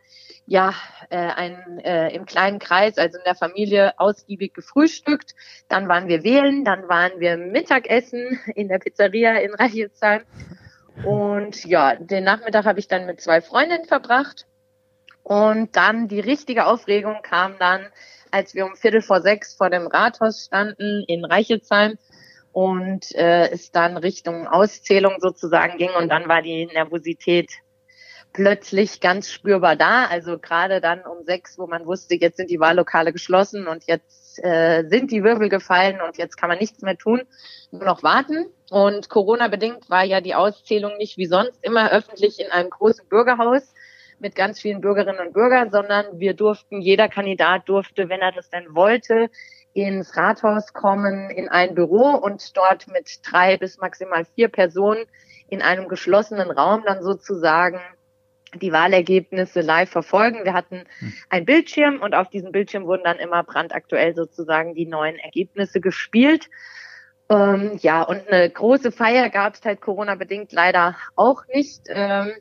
ja 0.46 0.74
äh, 1.10 1.16
ein, 1.16 1.80
äh, 1.80 2.14
im 2.14 2.24
kleinen 2.24 2.58
Kreis, 2.58 2.98
also 2.98 3.18
in 3.18 3.24
der 3.24 3.34
Familie, 3.34 3.98
ausgiebig 3.98 4.54
gefrühstückt. 4.54 5.34
Dann 5.68 5.88
waren 5.88 6.08
wir 6.08 6.22
wählen, 6.22 6.64
dann 6.64 6.88
waren 6.88 7.18
wir 7.18 7.36
Mittagessen 7.36 8.40
in 8.54 8.68
der 8.68 8.78
Pizzeria 8.78 9.34
in 9.36 9.54
Reichelsheim. 9.54 10.22
Und 11.04 11.64
ja, 11.64 11.96
den 11.96 12.24
Nachmittag 12.24 12.64
habe 12.64 12.78
ich 12.78 12.88
dann 12.88 13.06
mit 13.06 13.20
zwei 13.20 13.40
Freundinnen 13.40 13.86
verbracht. 13.86 14.46
Und 15.22 15.76
dann 15.76 16.08
die 16.08 16.20
richtige 16.20 16.66
Aufregung 16.66 17.22
kam 17.22 17.58
dann, 17.58 17.86
als 18.30 18.54
wir 18.54 18.66
um 18.66 18.76
Viertel 18.76 19.02
vor 19.02 19.20
sechs 19.20 19.54
vor 19.54 19.70
dem 19.70 19.86
Rathaus 19.86 20.44
standen 20.46 21.04
in 21.06 21.24
Reichelsheim 21.24 21.96
und 22.52 23.14
äh, 23.14 23.50
es 23.50 23.70
dann 23.70 23.96
Richtung 23.96 24.46
Auszählung 24.46 25.16
sozusagen 25.20 25.78
ging 25.78 25.90
und 25.98 26.08
dann 26.08 26.28
war 26.28 26.42
die 26.42 26.66
Nervosität 26.66 27.50
plötzlich 28.32 29.00
ganz 29.00 29.30
spürbar 29.30 29.76
da. 29.76 30.06
Also 30.06 30.38
gerade 30.38 30.80
dann 30.80 31.00
um 31.04 31.24
sechs, 31.24 31.58
wo 31.58 31.66
man 31.66 31.86
wusste, 31.86 32.14
jetzt 32.14 32.36
sind 32.36 32.50
die 32.50 32.60
Wahllokale 32.60 33.12
geschlossen 33.12 33.66
und 33.66 33.84
jetzt 33.86 34.42
äh, 34.42 34.84
sind 34.88 35.10
die 35.10 35.22
Wirbel 35.22 35.48
gefallen 35.48 36.00
und 36.00 36.16
jetzt 36.18 36.36
kann 36.36 36.48
man 36.48 36.58
nichts 36.58 36.82
mehr 36.82 36.96
tun, 36.96 37.22
nur 37.70 37.84
noch 37.84 38.02
warten. 38.02 38.46
Und 38.70 39.08
Corona-bedingt 39.08 39.90
war 39.90 40.04
ja 40.04 40.20
die 40.20 40.34
Auszählung 40.34 40.96
nicht 40.96 41.18
wie 41.18 41.26
sonst 41.26 41.58
immer 41.62 41.90
öffentlich 41.92 42.40
in 42.40 42.50
einem 42.50 42.70
großen 42.70 43.06
Bürgerhaus 43.08 43.74
mit 44.18 44.34
ganz 44.34 44.60
vielen 44.60 44.80
Bürgerinnen 44.80 45.26
und 45.26 45.32
Bürgern, 45.32 45.70
sondern 45.70 46.18
wir 46.18 46.34
durften, 46.34 46.80
jeder 46.80 47.08
Kandidat 47.08 47.68
durfte, 47.68 48.08
wenn 48.08 48.20
er 48.20 48.32
das 48.32 48.50
denn 48.50 48.74
wollte, 48.74 49.28
ins 49.74 50.16
Rathaus 50.16 50.72
kommen, 50.72 51.30
in 51.30 51.48
ein 51.48 51.74
Büro 51.74 52.10
und 52.10 52.56
dort 52.56 52.88
mit 52.88 53.20
drei 53.22 53.56
bis 53.56 53.78
maximal 53.78 54.24
vier 54.24 54.48
Personen 54.48 55.04
in 55.48 55.62
einem 55.62 55.88
geschlossenen 55.88 56.50
Raum 56.50 56.82
dann 56.86 57.02
sozusagen 57.02 57.80
die 58.54 58.72
Wahlergebnisse 58.72 59.60
live 59.60 59.90
verfolgen. 59.90 60.44
Wir 60.44 60.52
hatten 60.52 60.84
ein 61.30 61.44
Bildschirm 61.44 62.00
und 62.00 62.14
auf 62.14 62.28
diesem 62.28 62.52
Bildschirm 62.52 62.84
wurden 62.84 63.04
dann 63.04 63.18
immer 63.18 63.42
brandaktuell 63.44 64.14
sozusagen 64.14 64.74
die 64.74 64.86
neuen 64.86 65.16
Ergebnisse 65.16 65.80
gespielt. 65.80 66.48
Ähm, 67.30 67.78
ja, 67.80 68.02
und 68.02 68.28
eine 68.28 68.50
große 68.50 68.92
Feier 68.92 69.30
gab 69.30 69.54
es 69.54 69.64
halt 69.64 69.80
Corona-bedingt 69.80 70.52
leider 70.52 70.96
auch 71.16 71.46
nicht. 71.46 71.82
Ähm, 71.88 72.32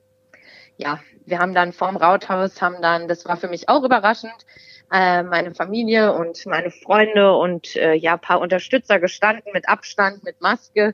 ja, 0.78 1.00
wir 1.32 1.40
haben 1.40 1.56
dann 1.56 1.74
vorm 1.74 1.96
Rathaus, 1.96 2.62
haben 2.62 2.82
dann, 2.82 3.08
das 3.08 3.26
war 3.26 3.38
für 3.38 3.48
mich 3.48 3.70
auch 3.70 3.84
überraschend, 3.84 4.46
äh, 4.92 5.24
meine 5.24 5.56
Familie 5.56 6.14
und 6.14 6.46
meine 6.46 6.70
Freunde 6.70 7.34
und 7.36 7.76
äh, 7.76 7.94
ja, 7.94 8.18
paar 8.18 8.42
Unterstützer 8.42 9.00
gestanden 9.00 9.52
mit 9.54 9.68
Abstand, 9.68 10.24
mit 10.24 10.42
Maske 10.42 10.94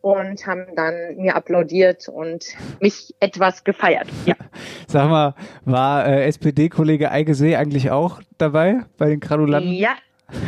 und 0.00 0.46
haben 0.46 0.66
dann 0.74 1.16
mir 1.16 1.36
applaudiert 1.36 2.08
und 2.08 2.46
mich 2.80 3.14
etwas 3.20 3.62
gefeiert. 3.62 4.08
Ja. 4.26 4.34
Sag 4.88 5.08
mal, 5.08 5.34
war 5.64 6.06
äh, 6.06 6.24
SPD-Kollege 6.24 7.10
Eike 7.10 7.34
See 7.34 7.54
eigentlich 7.54 7.90
auch 7.90 8.20
dabei 8.38 8.80
bei 8.96 9.10
den 9.10 9.20
Gradulanten? 9.20 9.72
Ja, 9.72 9.96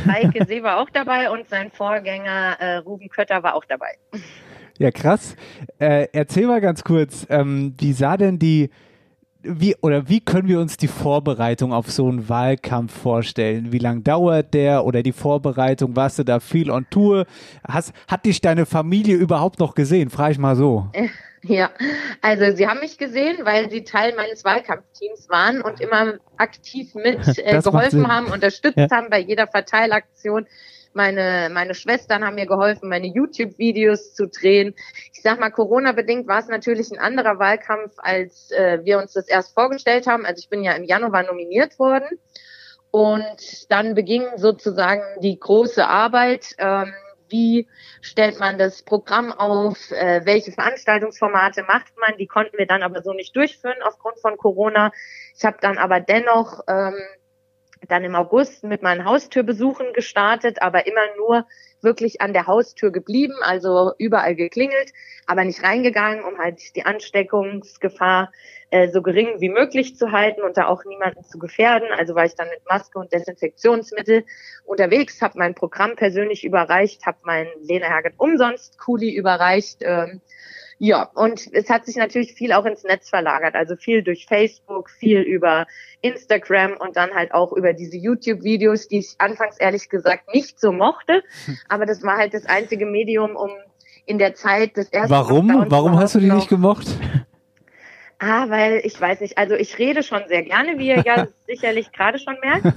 Heike 0.06 0.46
See 0.46 0.62
war 0.62 0.80
auch 0.80 0.90
dabei 0.90 1.30
und 1.30 1.48
sein 1.48 1.70
Vorgänger 1.70 2.56
äh, 2.58 2.76
Ruben 2.76 3.08
Kötter 3.08 3.42
war 3.42 3.54
auch 3.54 3.64
dabei. 3.66 3.94
Ja, 4.78 4.90
krass. 4.90 5.36
Äh, 5.78 6.08
erzähl 6.12 6.46
mal 6.46 6.60
ganz 6.60 6.84
kurz, 6.84 7.26
ähm, 7.30 7.74
wie 7.78 7.92
sah 7.92 8.16
denn 8.16 8.38
die, 8.38 8.70
wie 9.48 9.76
oder 9.80 10.08
wie 10.08 10.20
können 10.20 10.48
wir 10.48 10.60
uns 10.60 10.76
die 10.76 10.88
Vorbereitung 10.88 11.72
auf 11.72 11.90
so 11.90 12.08
einen 12.08 12.28
Wahlkampf 12.28 12.92
vorstellen? 12.92 13.72
Wie 13.72 13.78
lang 13.78 14.02
dauert 14.04 14.54
der 14.54 14.84
oder 14.84 15.02
die 15.02 15.12
Vorbereitung? 15.12 15.96
Warst 15.96 16.18
du 16.18 16.24
da 16.24 16.40
viel 16.40 16.70
on 16.70 16.86
Tour? 16.90 17.26
Hast, 17.66 17.92
hat 18.08 18.26
dich 18.26 18.40
deine 18.40 18.66
Familie 18.66 19.16
überhaupt 19.16 19.58
noch 19.58 19.74
gesehen? 19.74 20.10
Frage 20.10 20.32
ich 20.32 20.38
mal 20.38 20.56
so. 20.56 20.90
Ja, 21.48 21.70
also 22.22 22.56
sie 22.56 22.66
haben 22.66 22.80
mich 22.80 22.98
gesehen, 22.98 23.36
weil 23.44 23.70
sie 23.70 23.84
Teil 23.84 24.14
meines 24.16 24.44
Wahlkampfteams 24.44 25.28
waren 25.28 25.60
und 25.60 25.80
immer 25.80 26.14
aktiv 26.38 26.92
mit 26.96 27.38
äh, 27.38 27.60
geholfen 27.62 28.08
haben, 28.08 28.26
unterstützt 28.32 28.76
Ja. 28.76 28.88
haben 28.90 29.10
bei 29.10 29.20
jeder 29.20 29.46
Verteilaktion. 29.46 30.46
Meine, 30.96 31.50
meine 31.52 31.74
Schwestern 31.74 32.24
haben 32.24 32.36
mir 32.36 32.46
geholfen, 32.46 32.88
meine 32.88 33.06
YouTube-Videos 33.06 34.14
zu 34.14 34.28
drehen. 34.28 34.74
Ich 35.12 35.20
sag 35.20 35.38
mal, 35.38 35.50
Corona-bedingt 35.50 36.26
war 36.26 36.38
es 36.38 36.48
natürlich 36.48 36.90
ein 36.90 36.98
anderer 36.98 37.38
Wahlkampf, 37.38 37.92
als 37.98 38.50
äh, 38.50 38.82
wir 38.82 38.96
uns 38.98 39.12
das 39.12 39.28
erst 39.28 39.52
vorgestellt 39.52 40.06
haben. 40.06 40.24
Also 40.24 40.40
ich 40.40 40.48
bin 40.48 40.64
ja 40.64 40.72
im 40.72 40.84
Januar 40.84 41.24
nominiert 41.24 41.78
worden. 41.78 42.18
Und 42.90 43.70
dann 43.70 43.94
beging 43.94 44.24
sozusagen 44.36 45.02
die 45.20 45.38
große 45.38 45.86
Arbeit. 45.86 46.54
Ähm, 46.56 46.94
wie 47.28 47.68
stellt 48.00 48.40
man 48.40 48.56
das 48.56 48.82
Programm 48.82 49.32
auf? 49.32 49.90
Äh, 49.90 50.22
welche 50.24 50.52
Veranstaltungsformate 50.52 51.64
macht 51.64 51.92
man? 51.98 52.16
Die 52.16 52.26
konnten 52.26 52.56
wir 52.56 52.66
dann 52.66 52.82
aber 52.82 53.02
so 53.02 53.12
nicht 53.12 53.36
durchführen 53.36 53.82
aufgrund 53.82 54.18
von 54.20 54.38
Corona. 54.38 54.92
Ich 55.36 55.44
habe 55.44 55.58
dann 55.60 55.76
aber 55.76 56.00
dennoch 56.00 56.60
ähm, 56.68 56.94
dann 57.88 58.04
im 58.04 58.14
August 58.14 58.64
mit 58.64 58.82
meinen 58.82 59.04
Haustürbesuchen 59.04 59.92
gestartet, 59.92 60.62
aber 60.62 60.86
immer 60.86 61.02
nur 61.16 61.46
wirklich 61.82 62.20
an 62.20 62.32
der 62.32 62.46
Haustür 62.46 62.90
geblieben, 62.90 63.34
also 63.42 63.92
überall 63.98 64.34
geklingelt, 64.34 64.92
aber 65.26 65.44
nicht 65.44 65.62
reingegangen, 65.62 66.24
um 66.24 66.38
halt 66.38 66.74
die 66.74 66.84
Ansteckungsgefahr 66.84 68.32
äh, 68.70 68.88
so 68.88 69.02
gering 69.02 69.40
wie 69.40 69.48
möglich 69.48 69.96
zu 69.96 70.10
halten 70.10 70.42
und 70.42 70.56
da 70.56 70.66
auch 70.66 70.84
niemanden 70.84 71.22
zu 71.24 71.38
gefährden. 71.38 71.88
Also 71.96 72.14
war 72.14 72.24
ich 72.24 72.34
dann 72.34 72.48
mit 72.48 72.64
Maske 72.68 72.98
und 72.98 73.12
Desinfektionsmittel 73.12 74.24
unterwegs, 74.64 75.22
habe 75.22 75.38
mein 75.38 75.54
Programm 75.54 75.96
persönlich 75.96 76.44
überreicht, 76.44 77.06
habe 77.06 77.18
meinen 77.22 77.50
Lena 77.60 77.86
Herget 77.86 78.14
umsonst 78.16 78.78
Kuli 78.78 79.14
überreicht. 79.14 79.78
Ähm, 79.82 80.20
ja, 80.78 81.04
und 81.14 81.48
es 81.52 81.70
hat 81.70 81.86
sich 81.86 81.96
natürlich 81.96 82.34
viel 82.34 82.52
auch 82.52 82.66
ins 82.66 82.84
Netz 82.84 83.08
verlagert, 83.08 83.54
also 83.54 83.76
viel 83.76 84.02
durch 84.02 84.26
Facebook, 84.26 84.90
viel 84.90 85.20
über 85.20 85.66
Instagram 86.02 86.76
und 86.78 86.96
dann 86.96 87.14
halt 87.14 87.32
auch 87.32 87.52
über 87.52 87.72
diese 87.72 87.96
YouTube-Videos, 87.96 88.88
die 88.88 88.98
ich 88.98 89.14
anfangs 89.18 89.56
ehrlich 89.56 89.88
gesagt 89.88 90.34
nicht 90.34 90.60
so 90.60 90.72
mochte. 90.72 91.22
Aber 91.68 91.86
das 91.86 92.02
war 92.02 92.18
halt 92.18 92.34
das 92.34 92.44
einzige 92.44 92.84
Medium, 92.84 93.36
um 93.36 93.50
in 94.04 94.18
der 94.18 94.34
Zeit 94.34 94.76
des 94.76 94.90
ersten 94.90 95.10
Warum? 95.10 95.48
Lockdowns 95.48 95.70
Warum 95.70 95.98
hast 95.98 96.14
du 96.14 96.20
die 96.20 96.30
nicht 96.30 96.48
gemocht? 96.48 96.86
Ah, 98.18 98.48
weil 98.48 98.80
ich 98.82 98.98
weiß 98.98 99.20
nicht, 99.20 99.36
also 99.36 99.54
ich 99.56 99.78
rede 99.78 100.02
schon 100.02 100.22
sehr 100.26 100.42
gerne, 100.42 100.78
wie 100.78 100.88
ihr 100.88 101.02
ja 101.04 101.26
sicherlich 101.46 101.92
gerade 101.92 102.18
schon 102.18 102.38
merkt. 102.40 102.74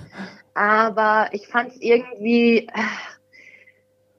Aber 0.53 1.29
ich 1.31 1.47
fand 1.47 1.71
es 1.71 1.77
irgendwie 1.79 2.67
äh, 2.67 2.81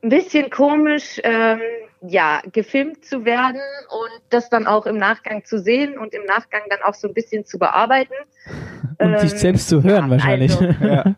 ein 0.03 0.09
bisschen 0.09 0.51
komisch, 0.51 1.21
ähm, 1.25 1.61
ja, 2.03 2.41
gefilmt 2.53 3.05
zu 3.05 3.25
werden 3.27 3.61
und 3.91 4.23
das 4.31 4.49
dann 4.49 4.67
auch 4.67 4.87
im 4.87 4.97
Nachgang 4.97 5.45
zu 5.45 5.59
sehen 5.59 5.99
und 5.99 6.15
im 6.15 6.25
Nachgang 6.25 6.63
dann 6.71 6.81
auch 6.83 6.95
so 6.95 7.09
ein 7.09 7.15
bisschen 7.15 7.45
zu 7.45 7.59
bearbeiten. 7.59 8.15
Und 8.99 9.19
sich 9.21 9.33
Ähm, 9.33 9.39
selbst 9.39 9.69
zu 9.71 9.83
hören 9.83 10.11
wahrscheinlich. 10.11 10.53
also- 10.53 10.65
ja. 10.87 11.15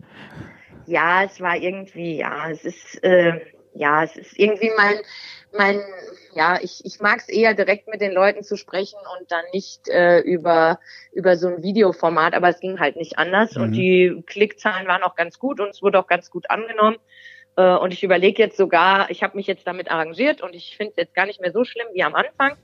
ja, 0.86 1.24
es 1.24 1.40
war 1.40 1.56
irgendwie, 1.56 2.16
ja, 2.18 2.48
es 2.50 2.64
ist, 2.64 3.02
äh, 3.02 3.40
ja, 3.74 4.04
es 4.04 4.16
ist 4.16 4.38
irgendwie 4.38 4.70
mein, 4.76 4.94
mein, 5.56 5.80
ja, 6.34 6.58
ich, 6.62 6.82
ich 6.84 7.00
mag 7.00 7.18
es 7.18 7.28
eher 7.28 7.54
direkt 7.54 7.88
mit 7.88 8.00
den 8.00 8.12
Leuten 8.12 8.42
zu 8.44 8.56
sprechen 8.56 8.98
und 9.18 9.30
dann 9.32 9.44
nicht 9.52 9.88
äh, 9.88 10.20
über, 10.20 10.78
über 11.12 11.36
so 11.36 11.48
ein 11.48 11.62
Videoformat, 11.62 12.34
aber 12.34 12.48
es 12.50 12.60
ging 12.60 12.78
halt 12.78 12.94
nicht 12.96 13.18
anders 13.18 13.56
und 13.56 13.70
Mhm. 13.70 13.72
die 13.72 14.22
Klickzahlen 14.26 14.86
waren 14.86 15.02
auch 15.02 15.16
ganz 15.16 15.38
gut 15.40 15.58
und 15.60 15.70
es 15.70 15.82
wurde 15.82 15.98
auch 15.98 16.06
ganz 16.06 16.30
gut 16.30 16.50
angenommen. 16.50 16.96
Äh, 17.56 17.76
und 17.76 17.92
ich 17.92 18.02
überlege 18.02 18.42
jetzt 18.42 18.56
sogar, 18.56 19.10
ich 19.10 19.22
habe 19.22 19.36
mich 19.36 19.46
jetzt 19.46 19.66
damit 19.66 19.90
arrangiert 19.90 20.40
und 20.42 20.54
ich 20.54 20.76
finde 20.76 20.92
es 20.92 20.96
jetzt 20.96 21.14
gar 21.14 21.26
nicht 21.26 21.40
mehr 21.40 21.52
so 21.52 21.64
schlimm 21.64 21.86
wie 21.92 22.02
am 22.02 22.14
Anfang 22.14 22.56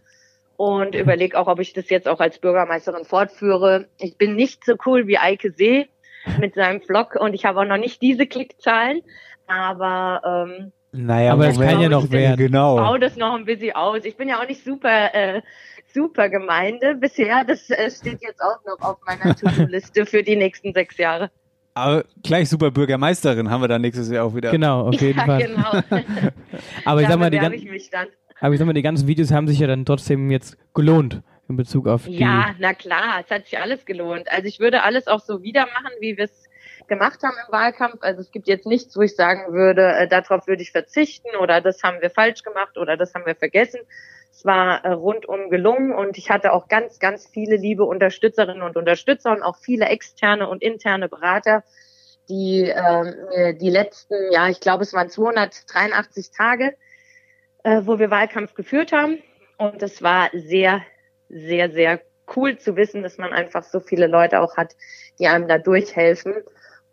und 0.56 0.94
überlege 0.94 1.38
auch, 1.38 1.46
ob 1.46 1.60
ich 1.60 1.72
das 1.72 1.88
jetzt 1.88 2.08
auch 2.08 2.20
als 2.20 2.38
Bürgermeisterin 2.38 3.04
fortführe. 3.04 3.86
Ich 3.98 4.16
bin 4.16 4.34
nicht 4.34 4.64
so 4.64 4.74
cool 4.86 5.06
wie 5.06 5.18
Eike 5.18 5.52
See 5.52 5.88
mit 6.40 6.54
seinem 6.54 6.80
Vlog 6.80 7.14
und 7.14 7.34
ich 7.34 7.44
habe 7.44 7.60
auch 7.60 7.64
noch 7.64 7.76
nicht 7.76 8.02
diese 8.02 8.26
Klickzahlen, 8.26 9.02
aber 9.46 10.48
ähm, 10.50 10.72
Naja, 10.92 11.32
Aber 11.32 11.48
es 11.48 11.60
kann 11.60 11.80
ja 11.80 11.88
noch 11.88 12.04
ich 12.04 12.10
werden. 12.10 12.36
Genau. 12.38 12.76
baue 12.76 12.98
das 12.98 13.16
noch 13.16 13.34
ein 13.34 13.44
bisschen 13.44 13.76
aus. 13.76 14.04
Ich 14.04 14.16
bin 14.16 14.28
ja 14.28 14.40
auch 14.40 14.48
nicht 14.48 14.64
super, 14.64 15.14
äh, 15.14 15.42
super 15.94 16.28
Gemeinde 16.28 16.94
bisher. 16.96 17.44
Das 17.44 17.70
äh, 17.70 17.90
steht 17.90 18.22
jetzt 18.22 18.40
auch 18.40 18.64
noch 18.66 18.80
auf 18.80 18.96
meiner 19.06 19.36
To-Do-Liste 19.36 20.06
für 20.06 20.22
die 20.22 20.36
nächsten 20.36 20.72
sechs 20.72 20.96
Jahre. 20.96 21.30
Aber 21.78 22.04
gleich 22.22 22.48
super 22.48 22.70
Bürgermeisterin 22.70 23.50
haben 23.50 23.60
wir 23.60 23.68
dann 23.68 23.82
nächstes 23.82 24.10
Jahr 24.10 24.24
auch 24.24 24.34
wieder. 24.34 24.50
Genau, 24.50 24.88
auf 24.88 25.00
jeden 25.00 25.18
ja, 25.18 25.24
Fall. 25.24 25.42
genau. 25.42 25.70
Aber 26.84 27.02
ich 27.02 27.08
sag 27.08 27.18
mal, 27.18 27.30
die, 27.30 27.38
gan 27.38 27.52
ich 27.52 27.70
mich 27.70 27.90
dann. 27.90 28.08
aber 28.40 28.52
ich 28.52 28.58
sag 28.58 28.66
mal, 28.66 28.72
die 28.72 28.82
ganzen 28.82 29.06
Videos 29.06 29.30
haben 29.30 29.46
sich 29.46 29.58
ja 29.58 29.66
dann 29.66 29.84
trotzdem 29.84 30.30
jetzt 30.30 30.56
gelohnt 30.74 31.22
in 31.48 31.56
Bezug 31.56 31.86
auf 31.86 32.06
die. 32.06 32.16
Ja, 32.16 32.54
na 32.58 32.74
klar, 32.74 33.22
es 33.24 33.30
hat 33.30 33.46
sich 33.46 33.58
alles 33.58 33.84
gelohnt. 33.84 34.30
Also 34.30 34.46
ich 34.46 34.58
würde 34.58 34.82
alles 34.82 35.06
auch 35.06 35.20
so 35.20 35.42
wieder 35.42 35.66
machen, 35.66 35.92
wie 36.00 36.16
wir 36.16 36.24
es 36.24 36.47
gemacht 36.88 37.22
haben 37.22 37.36
im 37.46 37.52
Wahlkampf. 37.52 37.98
Also 38.00 38.20
es 38.20 38.30
gibt 38.30 38.48
jetzt 38.48 38.66
nichts, 38.66 38.96
wo 38.96 39.02
ich 39.02 39.14
sagen 39.14 39.52
würde, 39.52 39.86
äh, 39.92 40.08
darauf 40.08 40.46
würde 40.46 40.62
ich 40.62 40.72
verzichten 40.72 41.36
oder 41.40 41.60
das 41.60 41.82
haben 41.82 42.00
wir 42.00 42.10
falsch 42.10 42.42
gemacht 42.42 42.76
oder 42.78 42.96
das 42.96 43.14
haben 43.14 43.26
wir 43.26 43.34
vergessen. 43.34 43.80
Es 44.32 44.44
war 44.44 44.84
äh, 44.84 44.92
rundum 44.92 45.50
gelungen 45.50 45.92
und 45.92 46.18
ich 46.18 46.30
hatte 46.30 46.52
auch 46.52 46.68
ganz, 46.68 46.98
ganz 46.98 47.26
viele 47.26 47.56
liebe 47.56 47.84
Unterstützerinnen 47.84 48.62
und 48.62 48.76
Unterstützer 48.76 49.32
und 49.32 49.42
auch 49.42 49.56
viele 49.56 49.86
externe 49.86 50.48
und 50.48 50.62
interne 50.62 51.08
Berater, 51.08 51.64
die 52.28 52.64
mir 52.64 53.54
die 53.54 53.70
letzten, 53.70 54.14
ja, 54.30 54.48
ich 54.48 54.60
glaube, 54.60 54.82
es 54.82 54.92
waren 54.92 55.08
283 55.08 56.30
Tage, 56.30 56.74
äh, 57.64 57.82
wo 57.84 57.98
wir 57.98 58.10
Wahlkampf 58.10 58.54
geführt 58.54 58.92
haben. 58.92 59.22
Und 59.56 59.82
es 59.82 60.02
war 60.02 60.30
sehr, 60.32 60.82
sehr, 61.28 61.70
sehr 61.70 62.00
cool 62.36 62.58
zu 62.58 62.76
wissen, 62.76 63.02
dass 63.02 63.18
man 63.18 63.32
einfach 63.32 63.64
so 63.64 63.80
viele 63.80 64.06
Leute 64.06 64.40
auch 64.40 64.56
hat, 64.56 64.76
die 65.18 65.26
einem 65.26 65.48
da 65.48 65.58
durchhelfen 65.58 66.34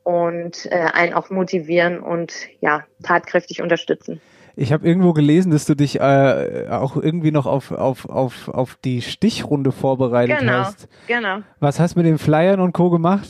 und 0.05 0.67
äh, 0.67 0.75
einen 0.93 1.13
auch 1.13 1.31
motivieren 1.31 1.99
und 1.99 2.31
ja, 2.61 2.83
tatkräftig 3.03 3.61
unterstützen. 3.61 4.21
Ich 4.55 4.71
habe 4.71 4.87
irgendwo 4.87 5.11
gelesen, 5.13 5.51
dass 5.51 5.65
du 5.65 5.75
dich 5.75 5.99
äh, 5.99 6.67
auch 6.69 6.95
irgendwie 6.95 7.31
noch 7.31 7.45
auf, 7.47 7.71
auf, 7.71 8.07
auf, 8.07 8.47
auf 8.47 8.77
die 8.85 9.01
Stichrunde 9.01 9.71
vorbereitet 9.73 10.39
Genau, 10.39 10.53
hast. 10.53 10.87
genau. 11.07 11.39
Was 11.59 11.79
hast 11.79 11.95
du 11.95 11.99
mit 11.99 12.05
den 12.07 12.19
Flyern 12.19 12.61
und 12.61 12.71
Co. 12.71 12.89
gemacht? 12.89 13.27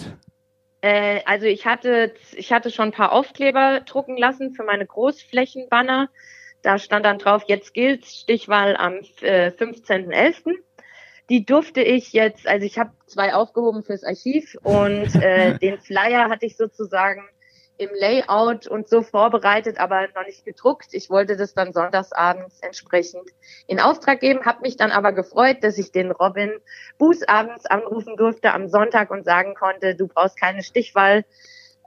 Äh, 0.82 1.22
also 1.26 1.46
ich 1.46 1.66
hatte, 1.66 2.14
ich 2.36 2.52
hatte 2.52 2.70
schon 2.70 2.90
ein 2.90 2.92
paar 2.92 3.14
Aufkleber 3.14 3.80
drucken 3.86 4.18
lassen 4.18 4.54
für 4.54 4.64
meine 4.64 4.86
Großflächenbanner. 4.86 6.10
Da 6.62 6.78
stand 6.78 7.06
dann 7.06 7.20
drauf, 7.20 7.44
jetzt 7.48 7.74
gilt 7.74 8.06
Stichwahl 8.06 8.76
am 8.76 8.96
äh, 9.22 9.50
15.11. 9.50 10.56
Die 11.30 11.46
durfte 11.46 11.82
ich 11.82 12.14
jetzt, 12.14 12.48
also 12.48 12.66
ich 12.66 12.78
habe 12.78 12.92
zwei 13.08 13.34
aufgehoben 13.34 13.84
fürs 13.84 14.04
Archiv 14.04 14.56
und 14.64 15.16
äh, 15.16 15.58
den 15.60 15.80
Flyer 15.80 16.30
hatte 16.30 16.46
ich 16.46 16.58
sozusagen 16.58 17.28
im 17.78 17.90
Layout 17.94 18.68
und 18.68 18.88
so 18.88 19.02
vorbereitet, 19.02 19.80
aber 19.80 20.08
noch 20.16 20.26
nicht 20.26 20.46
gedruckt. 20.46 20.94
Ich 20.94 21.10
wollte 21.10 21.36
das 21.36 21.54
dann 21.54 21.74
sonntagsabends 21.74 22.60
entsprechend 22.62 23.30
in 23.68 23.80
Auftrag 23.80 24.22
geben, 24.22 24.46
habe 24.46 24.62
mich 24.62 24.78
dann 24.78 24.92
aber 24.92 25.12
gefreut, 25.12 25.58
dass 25.62 25.78
ich 25.78 25.92
den 25.92 26.12
Robin 26.12 26.52
Buß 27.00 27.24
abends 27.28 27.66
anrufen 27.66 28.16
durfte 28.16 28.54
am 28.54 28.70
Sonntag 28.70 29.12
und 29.12 29.26
sagen 29.26 29.56
konnte, 29.56 29.96
du 29.96 30.08
brauchst 30.08 30.40
keine 30.40 30.64
Stichwahl 30.64 31.26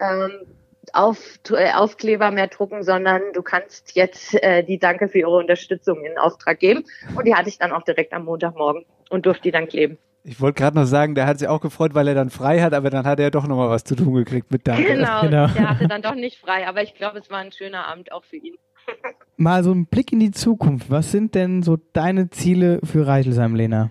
ähm, 0.01 0.47
auf, 0.95 1.39
äh, 1.51 1.73
Aufkleber 1.73 2.31
mehr 2.31 2.49
drucken, 2.49 2.83
sondern 2.83 3.23
du 3.33 3.43
kannst 3.43 3.95
jetzt 3.95 4.35
äh, 4.43 4.63
die 4.63 4.79
Danke 4.79 5.09
für 5.09 5.19
ihre 5.19 5.37
Unterstützung 5.37 6.05
in 6.05 6.19
Auftrag 6.19 6.59
geben. 6.59 6.85
Und 7.15 7.27
die 7.27 7.35
hatte 7.35 7.49
ich 7.49 7.59
dann 7.59 7.73
auch 7.73 7.83
direkt 7.83 8.13
am 8.13 8.25
Montagmorgen 8.25 8.85
und 9.11 9.27
durfte 9.27 9.45
die 9.45 9.51
dann 9.51 9.69
kleben. 9.69 9.99
Ich 10.25 10.41
wollte 10.41 10.61
gerade 10.61 10.77
noch 10.77 10.85
sagen, 10.85 11.15
der 11.15 11.27
hat 11.27 11.39
sich 11.39 11.49
auch 11.49 11.61
gefreut, 11.61 11.95
weil 11.95 12.09
er 12.09 12.15
dann 12.15 12.29
frei 12.29 12.61
hat, 12.61 12.75
aber 12.75 12.91
dann 12.91 13.07
hat 13.07 13.21
er 13.21 13.31
doch 13.31 13.47
noch 13.47 13.57
mal 13.57 13.71
was 13.71 13.85
zu 13.85 13.95
tun 13.95 14.15
gekriegt 14.15 14.51
mit 14.51 14.67
Danke. 14.67 14.85
Genau, 14.85 15.23
der 15.29 15.71
hatte 15.71 15.89
dann 15.89 16.03
doch 16.03 16.15
nicht 16.15 16.39
frei, 16.39 16.67
aber 16.67 16.83
ich 16.83 16.95
glaube, 16.95 17.19
es 17.19 17.31
war 17.31 17.39
ein 17.39 17.53
schöner 17.53 17.87
Abend 17.87 18.13
auch 18.13 18.25
für 18.25 18.37
ihn. 18.37 18.57
Mal 19.37 19.63
so 19.63 19.73
ein 19.73 19.87
Blick 19.87 20.13
in 20.13 20.21
die 20.21 20.31
Zukunft. 20.31 20.91
Was 20.91 21.13
sind 21.13 21.35
denn 21.35 21.63
so 21.63 21.79
deine 21.93 22.31
Ziele 22.31 22.81
für 22.85 23.07
Reichelsheim, 23.07 23.55
Lena? 23.55 23.91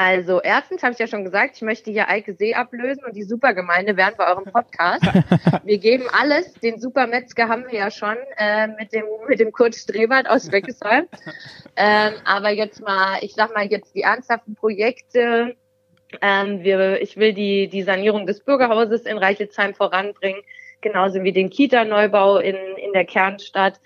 Also 0.00 0.40
erstens 0.40 0.84
habe 0.84 0.92
ich 0.92 1.00
ja 1.00 1.08
schon 1.08 1.24
gesagt, 1.24 1.56
ich 1.56 1.62
möchte 1.62 1.90
hier 1.90 2.08
Eike 2.08 2.32
See 2.32 2.54
ablösen 2.54 3.02
und 3.04 3.16
die 3.16 3.24
Supergemeinde 3.24 3.96
werden 3.96 4.14
bei 4.16 4.28
eurem 4.28 4.44
Podcast. 4.44 5.02
wir 5.64 5.78
geben 5.78 6.04
alles. 6.12 6.52
Den 6.54 6.78
Supermetzger 6.78 7.48
haben 7.48 7.64
wir 7.68 7.80
ja 7.80 7.90
schon 7.90 8.14
äh, 8.36 8.68
mit 8.68 8.92
dem 8.92 9.06
mit 9.28 9.40
dem 9.40 9.50
Kurt 9.50 9.74
Strebert 9.74 10.30
aus 10.30 10.52
Weckesheim. 10.52 11.08
ähm, 11.76 12.12
aber 12.24 12.50
jetzt 12.50 12.80
mal, 12.80 13.18
ich 13.22 13.34
sag 13.34 13.52
mal 13.56 13.66
jetzt 13.66 13.92
die 13.96 14.02
ernsthaften 14.02 14.54
Projekte. 14.54 15.56
Ähm, 16.22 16.62
wir, 16.62 17.02
ich 17.02 17.16
will 17.16 17.32
die 17.32 17.66
die 17.66 17.82
Sanierung 17.82 18.24
des 18.24 18.38
Bürgerhauses 18.44 19.02
in 19.02 19.18
Reichelsheim 19.18 19.74
voranbringen, 19.74 20.42
genauso 20.80 21.24
wie 21.24 21.32
den 21.32 21.50
Kita-Neubau 21.50 22.38
in 22.38 22.54
in 22.76 22.92
der 22.92 23.04
Kernstadt. 23.04 23.80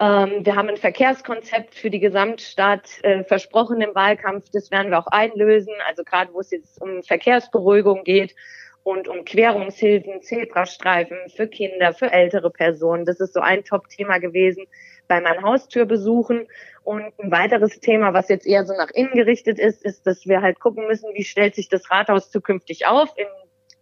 Ähm, 0.00 0.44
wir 0.44 0.56
haben 0.56 0.68
ein 0.68 0.76
Verkehrskonzept 0.76 1.74
für 1.74 1.90
die 1.90 2.00
Gesamtstadt 2.00 2.88
äh, 3.02 3.24
versprochen 3.24 3.80
im 3.80 3.94
Wahlkampf. 3.94 4.46
Das 4.52 4.70
werden 4.70 4.90
wir 4.90 4.98
auch 4.98 5.06
einlösen. 5.06 5.74
Also 5.86 6.02
gerade 6.04 6.32
wo 6.32 6.40
es 6.40 6.50
jetzt 6.50 6.80
um 6.80 7.02
Verkehrsberuhigung 7.02 8.04
geht 8.04 8.34
und 8.82 9.06
um 9.08 9.24
Querungshilfen, 9.24 10.22
Zebrastreifen 10.22 11.16
für 11.28 11.46
Kinder, 11.46 11.94
für 11.94 12.12
ältere 12.12 12.50
Personen. 12.50 13.04
Das 13.04 13.20
ist 13.20 13.34
so 13.34 13.40
ein 13.40 13.64
Top-Thema 13.64 14.18
gewesen 14.18 14.66
bei 15.06 15.20
meinen 15.20 15.42
Haustürbesuchen. 15.42 16.48
Und 16.82 17.12
ein 17.18 17.30
weiteres 17.30 17.78
Thema, 17.78 18.12
was 18.12 18.28
jetzt 18.28 18.46
eher 18.46 18.64
so 18.64 18.74
nach 18.74 18.90
innen 18.90 19.12
gerichtet 19.12 19.58
ist, 19.58 19.84
ist, 19.84 20.06
dass 20.06 20.26
wir 20.26 20.42
halt 20.42 20.58
gucken 20.58 20.86
müssen, 20.86 21.14
wie 21.14 21.24
stellt 21.24 21.54
sich 21.54 21.68
das 21.68 21.90
Rathaus 21.90 22.30
zukünftig 22.30 22.86
auf 22.86 23.10
im 23.16 23.26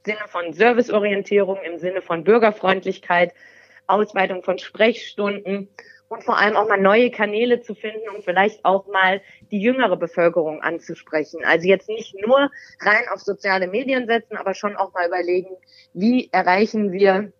Sinne 0.04 0.26
von 0.28 0.52
Serviceorientierung, 0.52 1.58
im 1.62 1.78
Sinne 1.78 2.02
von 2.02 2.24
Bürgerfreundlichkeit, 2.24 3.32
Ausweitung 3.86 4.42
von 4.42 4.58
Sprechstunden 4.58 5.68
und 6.10 6.24
vor 6.24 6.36
allem 6.36 6.56
auch 6.56 6.68
mal 6.68 6.80
neue 6.80 7.10
Kanäle 7.12 7.60
zu 7.60 7.76
finden, 7.76 8.08
um 8.14 8.20
vielleicht 8.20 8.64
auch 8.64 8.88
mal 8.88 9.22
die 9.52 9.60
jüngere 9.60 9.96
Bevölkerung 9.96 10.60
anzusprechen. 10.60 11.44
Also 11.44 11.68
jetzt 11.68 11.88
nicht 11.88 12.16
nur 12.20 12.50
rein 12.80 13.04
auf 13.14 13.20
soziale 13.20 13.68
Medien 13.68 14.08
setzen, 14.08 14.36
aber 14.36 14.54
schon 14.54 14.76
auch 14.76 14.92
mal 14.92 15.06
überlegen, 15.06 15.50
wie 15.94 16.28
erreichen 16.32 16.90
wir 16.90 17.32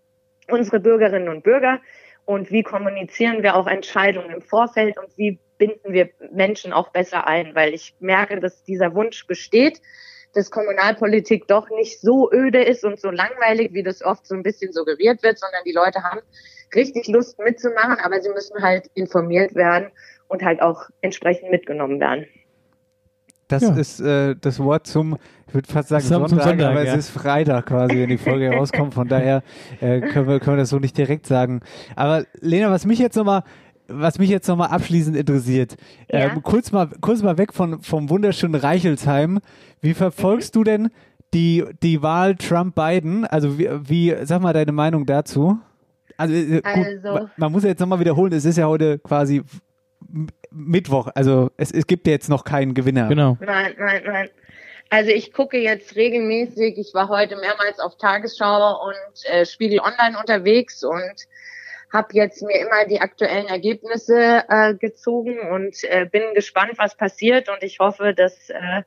unsere 0.48 0.78
Bürgerinnen 0.78 1.28
und 1.28 1.42
Bürger 1.42 1.80
und 2.26 2.52
wie 2.52 2.62
kommunizieren 2.62 3.42
wir 3.42 3.56
auch 3.56 3.66
Entscheidungen 3.66 4.30
im 4.30 4.40
Vorfeld 4.40 4.96
und 4.98 5.18
wie 5.18 5.40
binden 5.58 5.92
wir 5.92 6.10
Menschen 6.32 6.72
auch 6.72 6.90
besser 6.90 7.26
ein, 7.26 7.56
weil 7.56 7.74
ich 7.74 7.96
merke, 7.98 8.38
dass 8.38 8.62
dieser 8.62 8.94
Wunsch 8.94 9.26
besteht, 9.26 9.82
dass 10.32 10.52
Kommunalpolitik 10.52 11.48
doch 11.48 11.68
nicht 11.70 12.00
so 12.00 12.30
öde 12.32 12.62
ist 12.62 12.84
und 12.84 13.00
so 13.00 13.10
langweilig, 13.10 13.72
wie 13.72 13.82
das 13.82 14.00
oft 14.00 14.28
so 14.28 14.36
ein 14.36 14.44
bisschen 14.44 14.72
suggeriert 14.72 15.24
wird, 15.24 15.40
sondern 15.40 15.64
die 15.66 15.72
Leute 15.72 16.04
haben 16.04 16.20
richtig 16.74 17.08
Lust 17.08 17.38
mitzumachen, 17.38 17.96
aber 18.02 18.20
sie 18.20 18.30
müssen 18.30 18.62
halt 18.62 18.88
informiert 18.94 19.54
werden 19.54 19.88
und 20.28 20.42
halt 20.42 20.62
auch 20.62 20.82
entsprechend 21.00 21.50
mitgenommen 21.50 22.00
werden. 22.00 22.26
Das 23.48 23.62
Ja. 23.62 23.74
ist 23.74 24.00
äh, 24.00 24.36
das 24.40 24.60
Wort 24.60 24.86
zum, 24.86 25.16
ich 25.48 25.54
würde 25.54 25.70
fast 25.72 25.88
sagen 25.88 26.04
Sonntag, 26.04 26.28
Sonntag, 26.30 26.60
aber 26.60 26.84
ja. 26.84 26.92
es 26.94 27.06
ist 27.06 27.10
Freitag 27.10 27.66
quasi, 27.66 27.98
wenn 27.98 28.08
die 28.08 28.18
Folge 28.18 28.50
rauskommt. 28.56 28.94
Von 28.94 29.08
daher 29.08 29.42
äh, 29.80 30.00
können, 30.00 30.28
wir, 30.28 30.38
können 30.38 30.56
wir 30.56 30.62
das 30.62 30.68
so 30.70 30.78
nicht 30.78 30.96
direkt 30.96 31.26
sagen. 31.26 31.60
Aber 31.96 32.24
Lena, 32.40 32.70
was 32.70 32.86
mich 32.86 32.98
jetzt 33.00 33.16
nochmal 33.16 33.42
was 33.92 34.20
mich 34.20 34.30
jetzt 34.30 34.46
nochmal 34.46 34.68
abschließend 34.68 35.16
interessiert, 35.16 35.74
Ja. 36.12 36.20
ähm, 36.32 36.44
kurz 36.44 36.70
mal 36.70 36.88
kurz 37.00 37.22
mal 37.24 37.38
weg 37.38 37.52
von 37.52 37.82
vom 37.82 38.08
wunderschönen 38.08 38.54
Reichelsheim. 38.54 39.40
Wie 39.80 39.94
verfolgst 39.94 40.54
du 40.54 40.62
denn 40.62 40.90
die 41.34 41.64
die 41.82 42.00
Wahl 42.00 42.36
Trump-Biden? 42.36 43.24
Also 43.26 43.58
wie, 43.58 43.68
wie 43.82 44.14
sag 44.22 44.42
mal 44.42 44.52
deine 44.52 44.70
Meinung 44.70 45.06
dazu? 45.06 45.58
Also, 46.20 46.34
äh, 46.34 46.56
gut, 46.56 46.64
Also- 46.66 47.12
ma- 47.14 47.30
man 47.36 47.52
muss 47.52 47.62
ja 47.62 47.70
jetzt 47.70 47.80
nochmal 47.80 48.00
wiederholen, 48.00 48.32
es 48.32 48.44
ist 48.44 48.58
ja 48.58 48.66
heute 48.66 48.98
quasi 48.98 49.42
Mittwoch. 50.50 51.08
Also 51.14 51.50
es, 51.56 51.70
es 51.70 51.86
gibt 51.86 52.06
ja 52.06 52.12
jetzt 52.12 52.28
noch 52.28 52.44
keinen 52.44 52.74
Gewinner. 52.74 53.08
Genau. 53.08 53.36
Nein, 53.40 53.74
nein, 53.78 54.02
nein. 54.04 54.28
Also 54.88 55.10
ich 55.10 55.32
gucke 55.32 55.56
jetzt 55.58 55.94
regelmäßig, 55.94 56.76
ich 56.76 56.92
war 56.94 57.08
heute 57.08 57.36
mehrmals 57.36 57.78
auf 57.78 57.96
Tagesschau 57.96 58.86
und 58.86 59.30
äh, 59.30 59.46
Spiegel 59.46 59.78
Online 59.80 60.18
unterwegs 60.18 60.82
und 60.82 61.14
habe 61.92 62.08
jetzt 62.12 62.42
mir 62.42 62.58
immer 62.60 62.84
die 62.88 63.00
aktuellen 63.00 63.46
Ergebnisse 63.46 64.42
äh, 64.48 64.74
gezogen 64.74 65.38
und 65.52 65.76
äh, 65.84 66.06
bin 66.10 66.22
gespannt, 66.34 66.72
was 66.76 66.96
passiert 66.96 67.48
und 67.48 67.62
ich 67.62 67.78
hoffe, 67.78 68.14
dass 68.14 68.50
äh, 68.50 68.82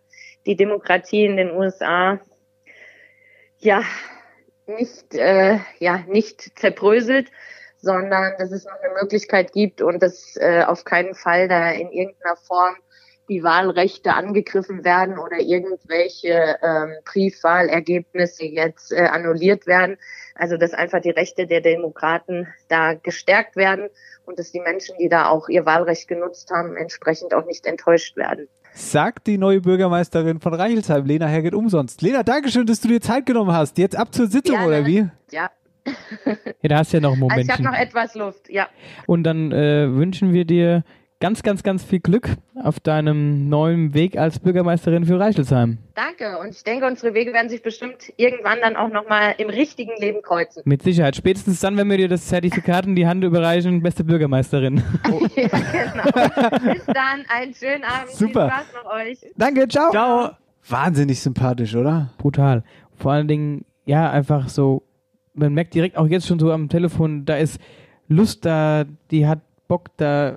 die 0.46 0.56
Demokratie 0.58 1.26
in 1.26 1.38
den 1.38 1.52
USA 1.52 2.20
ja 3.60 3.82
nicht 4.68 5.14
äh, 5.14 5.60
ja 5.80 6.00
nicht 6.08 6.58
zerbröselt, 6.58 7.32
sondern 7.78 8.34
dass 8.38 8.52
es 8.52 8.66
noch 8.66 8.80
eine 8.82 8.94
Möglichkeit 9.02 9.52
gibt 9.52 9.82
und 9.82 10.02
dass 10.02 10.36
äh, 10.38 10.64
auf 10.64 10.86
keinen 10.86 11.16
Fall 11.16 11.48
da 11.48 11.72
in 11.72 11.92
irgendeiner 11.92 12.38
Form 12.38 12.76
die 13.30 13.44
Wahlrechte 13.44 14.14
angegriffen 14.14 14.84
werden 14.84 15.18
oder 15.18 15.40
irgendwelche 15.40 16.58
ähm, 16.62 16.96
Briefwahlergebnisse 17.06 18.46
jetzt 18.46 18.92
äh, 18.92 19.06
annulliert 19.06 19.66
werden. 19.66 19.98
Also 20.36 20.58
dass 20.58 20.74
einfach 20.74 21.02
die 21.02 21.12
Rechte 21.12 21.48
der 21.48 21.62
Demokraten 21.62 22.48
da 22.68 22.94
gestärkt 22.94 23.56
werden 23.56 23.90
und 24.26 24.40
dass 24.40 24.52
die 24.52 24.60
Menschen, 24.60 24.98
die 24.98 25.10
da 25.10 25.30
auch 25.30 25.48
ihr 25.48 25.66
Wahlrecht 25.66 26.08
genutzt 26.08 26.52
haben, 26.52 26.76
entsprechend 26.76 27.34
auch 27.34 27.46
nicht 27.46 27.66
enttäuscht 27.66 28.18
werden. 28.18 28.48
Sagt 28.74 29.28
die 29.28 29.38
neue 29.38 29.62
Bürgermeisterin 29.62 30.40
von 30.40 30.54
Reichelsheim, 30.54 31.06
Lena 31.06 31.28
Herget, 31.28 31.54
umsonst. 31.54 32.02
Lena, 32.02 32.24
Dankeschön, 32.24 32.66
dass 32.66 32.82
du 32.82 32.88
dir 32.88 33.02
Zeit 33.02 33.26
genommen 33.26 33.54
hast. 33.54 33.78
Jetzt 33.78 33.96
ab 33.96 34.14
zur 34.14 34.28
Sitzung, 34.28 34.56
Gerne. 34.56 34.68
oder 34.68 34.86
wie? 34.86 35.08
Ja. 35.32 35.50
Ja, 36.62 36.70
da 36.70 36.78
hast 36.78 36.94
du 36.94 36.98
ja 36.98 37.02
noch 37.02 37.14
einen 37.14 37.30
Also 37.30 37.42
ich 37.42 37.52
habe 37.52 37.64
noch 37.64 37.74
etwas 37.74 38.16
Luft, 38.16 38.50
ja. 38.50 38.68
Und 39.06 39.24
dann 39.24 39.52
äh, 39.52 39.94
wünschen 39.94 40.34
wir 40.34 40.46
dir 40.46 40.84
ganz, 41.24 41.42
ganz, 41.42 41.64
ganz 41.64 41.86
viel 41.86 42.02
Glück 42.02 42.32
auf 42.62 42.82
deinem 42.82 43.48
neuen 43.48 43.94
Weg 43.94 44.18
als 44.18 44.40
Bürgermeisterin 44.40 45.06
für 45.06 45.18
Reichelsheim. 45.18 45.78
Danke. 45.96 46.38
Und 46.38 46.50
ich 46.50 46.66
denke, 46.66 46.86
unsere 46.86 47.14
Wege 47.14 47.32
werden 47.32 47.48
sich 47.48 47.64
bestimmt 47.64 48.12
irgendwann 48.18 48.58
dann 48.62 48.76
auch 48.76 48.90
nochmal 48.90 49.36
im 49.38 49.50
richtigen 49.50 49.94
Leben 50.00 50.22
kreuzen. 50.22 50.64
Mit 50.66 50.84
Sicherheit. 50.84 51.16
Spätestens 51.16 51.62
dann, 51.62 51.78
wenn 51.78 51.90
wir 51.90 51.96
dir 51.96 52.10
das 52.10 52.28
Zertifikat 52.28 52.88
in 52.88 52.98
die 52.98 53.08
Hand 53.08 53.24
überreichen, 53.24 53.82
beste 53.82 54.04
Bürgermeisterin. 54.04 54.84
ja, 55.38 55.48
genau. 55.48 56.74
Bis 56.74 56.86
dann, 56.88 57.24
einen 57.30 57.54
schönen 57.54 57.86
Abend. 57.86 58.10
Super. 58.10 58.50
Viel 58.50 58.58
Spaß 58.58 58.84
noch 58.84 58.94
euch. 58.94 59.34
Danke, 59.38 59.66
ciao. 59.70 59.92
Ciao. 59.92 60.32
Wahnsinnig 60.68 61.22
sympathisch, 61.22 61.74
oder? 61.74 62.10
Brutal. 62.18 62.66
Vor 62.98 63.14
allen 63.14 63.30
Dingen, 63.30 63.64
ja, 63.86 64.12
einfach 64.12 64.50
so, 64.50 64.84
man 65.34 65.54
merkt 65.54 65.74
direkt 65.74 65.96
auch 65.96 66.08
jetzt 66.08 66.28
schon 66.28 66.40
so 66.40 66.52
am 66.52 66.68
Telefon, 66.68 67.24
da 67.24 67.38
ist 67.38 67.62
Lust 68.10 68.44
da, 68.44 68.84
die 69.10 69.26
hat 69.26 69.40
Bock 69.70 69.90
da, 69.96 70.36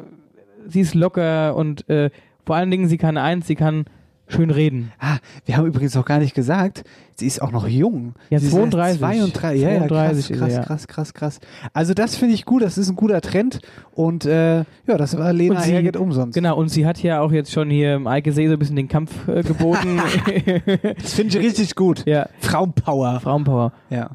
sie 0.69 0.81
ist 0.81 0.95
locker 0.95 1.57
und 1.57 1.89
äh, 1.89 2.11
vor 2.45 2.57
allen 2.57 2.71
Dingen, 2.71 2.89
sie 2.89 2.99
kann 2.99 3.17
eins, 3.17 3.47
sie 3.47 3.55
kann 3.57 3.85
schön 4.29 4.51
reden. 4.51 4.91
Ah, 4.99 5.19
wir 5.45 5.57
haben 5.57 5.67
übrigens 5.67 5.97
auch 5.97 6.05
gar 6.05 6.19
nicht 6.19 6.35
gesagt, 6.35 6.83
sie 7.15 7.29
ist 7.29 7.41
auch 7.41 7.53
noch 7.53 7.69
jung. 7.69 8.15
Ja, 8.29 8.41
sie 8.41 8.49
32. 8.51 8.97
Ist 8.97 9.03
erst 9.03 9.37
32. 9.37 9.63
Ja, 9.63 9.71
ja, 9.71 9.79
32 9.87 10.19
ist 10.19 10.29
krass, 10.29 10.39
krass, 10.39 10.53
ja. 10.55 10.63
krass, 10.65 10.87
krass, 10.89 11.15
krass. 11.15 11.41
Also 11.73 11.95
das 11.95 12.17
finde 12.17 12.35
ich 12.35 12.45
gut, 12.45 12.63
das 12.63 12.77
ist 12.77 12.89
ein 12.89 12.97
guter 12.97 13.21
Trend 13.21 13.61
und 13.93 14.25
äh, 14.27 14.59
ja, 14.59 14.65
das 14.97 15.17
war 15.17 15.33
Lena 15.33 15.57
Und 15.57 15.63
sie- 15.63 15.71
Herget 15.71 15.97
umsonst. 15.97 16.35
Genau, 16.35 16.57
und 16.57 16.71
sie 16.71 16.87
hat 16.87 17.01
ja 17.03 17.21
auch 17.21 17.31
jetzt 17.31 17.53
schon 17.53 17.71
hier 17.71 17.95
im 17.95 18.09
Eike 18.09 18.33
See 18.33 18.49
so 18.49 18.55
ein 18.55 18.59
bisschen 18.59 18.75
den 18.77 18.89
Kampf 18.89 19.29
äh, 19.29 19.43
geboten. 19.43 20.01
Das 21.01 21.15
finde 21.15 21.39
ich 21.39 21.45
richtig 21.45 21.77
gut. 21.77 22.05
Ja. 22.07 22.29
Frauenpower. 22.41 23.21
Frauenpower. 23.21 23.73
Ja. 23.91 24.11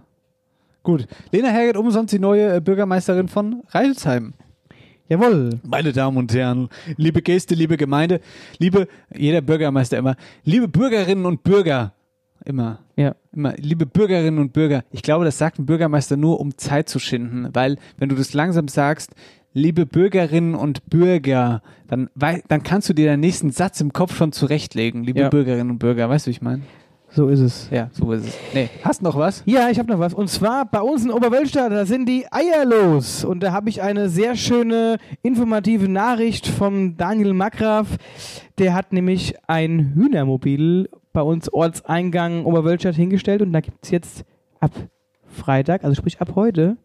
Gut. 0.84 1.08
Lena 1.32 1.50
Herget 1.50 1.78
umsonst 1.78 2.14
die 2.14 2.20
neue 2.20 2.56
äh, 2.56 2.60
Bürgermeisterin 2.60 3.28
von 3.30 3.62
Reichelsheim. 3.70 4.34
Jawohl. 5.12 5.60
Meine 5.68 5.92
Damen 5.92 6.16
und 6.16 6.34
Herren, 6.34 6.70
liebe 6.96 7.22
Gäste, 7.22 7.54
liebe 7.54 7.76
Gemeinde, 7.76 8.22
liebe, 8.60 8.88
jeder 9.14 9.42
Bürgermeister 9.42 9.98
immer, 9.98 10.16
liebe 10.46 10.70
Bürgerinnen 10.70 11.26
und 11.26 11.44
Bürger, 11.44 11.92
immer, 12.46 12.80
Ja. 12.96 13.16
immer, 13.34 13.54
liebe 13.58 13.86
Bürgerinnen 13.86 14.40
und 14.40 14.54
Bürger. 14.54 14.86
Ich 14.90 15.02
glaube, 15.02 15.26
das 15.26 15.38
sagt 15.38 15.60
ein 15.60 15.66
Bürgermeister 15.66 16.16
nur, 16.16 16.40
um 16.40 16.58
Zeit 16.58 16.88
zu 16.88 16.98
schinden, 16.98 17.50
weil 17.52 17.76
wenn 17.98 18.08
du 18.08 18.16
das 18.16 18.34
langsam 18.34 18.70
sagst, 18.70 19.12
liebe 19.54 19.86
Bürgerinnen 19.86 20.56
und 20.56 20.90
Bürger, 20.90 21.62
dann, 21.90 22.10
dann 22.16 22.64
kannst 22.64 22.88
du 22.88 22.94
dir 22.94 23.08
den 23.08 23.20
nächsten 23.20 23.52
Satz 23.52 23.82
im 23.82 23.92
Kopf 23.92 24.16
schon 24.16 24.32
zurechtlegen, 24.32 25.04
liebe 25.04 25.20
Ja. 25.20 25.30
Bürgerinnen 25.30 25.72
und 25.72 25.80
Bürger. 25.80 26.08
Weißt 26.08 26.26
du, 26.26 26.30
wie 26.30 26.36
ich 26.36 26.42
meine? 26.42 26.62
So 27.14 27.28
ist 27.28 27.42
es. 27.42 27.70
Ja, 27.70 27.90
so 27.92 28.12
ist 28.14 28.26
es. 28.26 28.38
Nee, 28.54 28.70
hast 28.84 29.02
noch 29.02 29.18
was? 29.18 29.44
Ja, 29.46 29.70
ich 29.70 29.78
habe 29.80 29.92
noch 29.92 30.00
was. 30.00 30.14
Und 30.14 30.30
zwar 30.30 30.66
bei 30.66 30.82
uns 30.82 31.04
in 31.04 31.12
Oberwölstadt, 31.12 31.72
da 31.72 31.86
sind 31.86 32.08
die 32.08 32.26
Eier 32.32 32.64
los. 32.66 33.26
Und 33.26 33.42
da 33.42 33.52
habe 33.52 33.70
ich 33.70 33.82
eine 33.82 34.08
sehr 34.08 34.36
schöne 34.38 34.98
informative 35.22 35.90
Nachricht 35.90 36.48
vom 36.48 36.96
Daniel 36.96 37.34
Magraf. 37.34 37.98
Der 38.58 38.74
hat 38.74 38.94
nämlich 38.94 39.36
ein 39.48 39.94
Hühnermobil 39.94 40.90
bei 41.12 41.22
uns 41.22 41.52
Ortseingang 41.52 42.46
Oberwölstadt 42.46 42.96
hingestellt. 42.96 43.42
Und 43.42 43.52
da 43.52 43.60
gibt 43.60 43.84
es 43.84 43.92
jetzt 43.92 44.24
ab 44.62 44.72
Freitag, 45.26 45.84
also 45.84 45.96
sprich 45.96 46.22
ab 46.22 46.32
heute, 46.36 46.78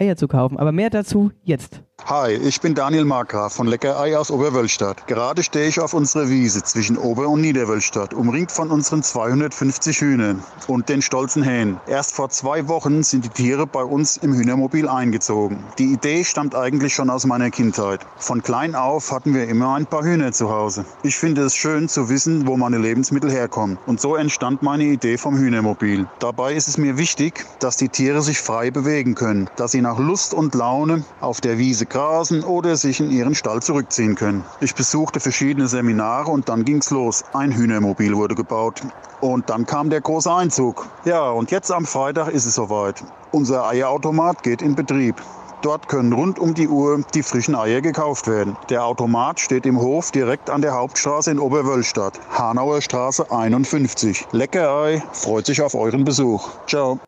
Eier 0.00 0.16
zu 0.16 0.28
kaufen. 0.28 0.58
Aber 0.58 0.72
mehr 0.72 0.90
dazu 0.90 1.30
jetzt. 1.42 1.82
Hi, 2.06 2.32
ich 2.32 2.60
bin 2.60 2.74
Daniel 2.74 3.04
Markgraf 3.04 3.52
von 3.52 3.68
Leckerei 3.68 4.16
aus 4.16 4.30
Oberwölstadt. 4.30 5.06
Gerade 5.06 5.42
stehe 5.42 5.68
ich 5.68 5.78
auf 5.78 5.94
unserer 5.94 6.28
Wiese 6.28 6.62
zwischen 6.62 6.96
Ober- 6.96 7.28
und 7.28 7.40
Niederwölstadt, 7.40 8.14
umringt 8.14 8.50
von 8.50 8.70
unseren 8.70 9.02
250 9.02 10.00
Hühnern 10.00 10.42
und 10.66 10.88
den 10.88 11.02
stolzen 11.02 11.42
Hähnen. 11.42 11.78
Erst 11.86 12.14
vor 12.14 12.30
zwei 12.30 12.66
Wochen 12.66 13.02
sind 13.02 13.26
die 13.26 13.28
Tiere 13.28 13.66
bei 13.66 13.84
uns 13.84 14.16
im 14.16 14.32
Hühnermobil 14.32 14.88
eingezogen. 14.88 15.62
Die 15.78 15.92
Idee 15.92 16.24
stammt 16.24 16.54
eigentlich 16.54 16.94
schon 16.94 17.10
aus 17.10 17.26
meiner 17.26 17.50
Kindheit. 17.50 18.00
Von 18.16 18.42
klein 18.42 18.74
auf 18.74 19.12
hatten 19.12 19.34
wir 19.34 19.46
immer 19.46 19.74
ein 19.74 19.86
paar 19.86 20.02
Hühner 20.02 20.32
zu 20.32 20.50
Hause. 20.50 20.84
Ich 21.04 21.16
finde 21.16 21.42
es 21.42 21.54
schön 21.54 21.88
zu 21.88 22.08
wissen, 22.08 22.46
wo 22.46 22.56
meine 22.56 22.78
Lebensmittel 22.78 23.30
herkommen. 23.30 23.78
Und 23.86 24.00
so 24.00 24.16
entstand 24.16 24.62
meine 24.62 24.84
Idee 24.84 25.18
vom 25.18 25.36
Hühnermobil. 25.36 26.08
Dabei 26.18 26.54
ist 26.54 26.66
es 26.66 26.78
mir 26.78 26.98
wichtig, 26.98 27.44
dass 27.60 27.76
die 27.76 27.88
Tiere 27.88 28.22
sich 28.22 28.40
frei 28.40 28.70
bewegen 28.70 29.14
können, 29.14 29.48
dass 29.56 29.72
sie 29.72 29.82
nach 29.82 29.89
Lust 29.98 30.34
und 30.34 30.54
Laune 30.54 31.04
auf 31.20 31.40
der 31.40 31.58
Wiese 31.58 31.86
grasen 31.86 32.44
oder 32.44 32.76
sich 32.76 33.00
in 33.00 33.10
ihren 33.10 33.34
Stall 33.34 33.62
zurückziehen 33.62 34.14
können. 34.14 34.44
Ich 34.60 34.74
besuchte 34.74 35.20
verschiedene 35.20 35.68
Seminare 35.68 36.30
und 36.30 36.48
dann 36.48 36.64
ging's 36.64 36.90
los. 36.90 37.24
Ein 37.32 37.52
Hühnermobil 37.52 38.16
wurde 38.16 38.34
gebaut. 38.34 38.82
Und 39.20 39.50
dann 39.50 39.66
kam 39.66 39.90
der 39.90 40.00
große 40.00 40.32
Einzug. 40.32 40.86
Ja, 41.04 41.30
und 41.30 41.50
jetzt 41.50 41.70
am 41.72 41.84
Freitag 41.84 42.28
ist 42.28 42.46
es 42.46 42.54
soweit. 42.54 43.02
Unser 43.32 43.66
Eierautomat 43.66 44.42
geht 44.42 44.62
in 44.62 44.74
Betrieb. 44.74 45.16
Dort 45.62 45.88
können 45.88 46.12
rund 46.12 46.38
um 46.38 46.54
die 46.54 46.68
Uhr 46.68 47.04
die 47.14 47.22
frischen 47.22 47.54
Eier 47.54 47.82
gekauft 47.82 48.26
werden. 48.26 48.56
Der 48.70 48.84
Automat 48.84 49.40
steht 49.40 49.66
im 49.66 49.78
Hof 49.78 50.10
direkt 50.10 50.48
an 50.48 50.62
der 50.62 50.72
Hauptstraße 50.72 51.30
in 51.30 51.38
Oberwölstadt, 51.38 52.18
Hanauer 52.30 52.80
Straße 52.80 53.30
51. 53.30 54.26
Leckerei 54.32 55.02
freut 55.12 55.44
sich 55.44 55.60
auf 55.60 55.74
euren 55.74 56.04
Besuch. 56.04 56.48
Ciao. 56.66 56.98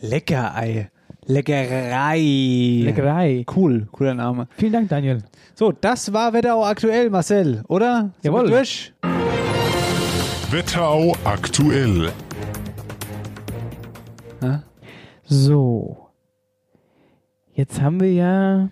Leckerei. 0.00 0.90
Leckerei. 1.28 2.82
Leckerei. 2.84 3.44
Cool, 3.54 3.86
cooler 3.92 4.14
Name. 4.14 4.48
Vielen 4.56 4.72
Dank, 4.72 4.88
Daniel. 4.88 5.22
So, 5.54 5.72
das 5.72 6.10
war 6.12 6.32
Wetterau 6.32 6.64
aktuell, 6.64 7.10
Marcel, 7.10 7.62
oder? 7.68 8.10
Sind 8.22 8.32
Jawohl. 8.32 8.48
Durch? 8.48 8.94
Wetterau 10.50 11.14
aktuell. 11.24 12.10
So. 15.24 16.08
Jetzt 17.52 17.82
haben 17.82 18.00
wir 18.00 18.12
ja, 18.12 18.70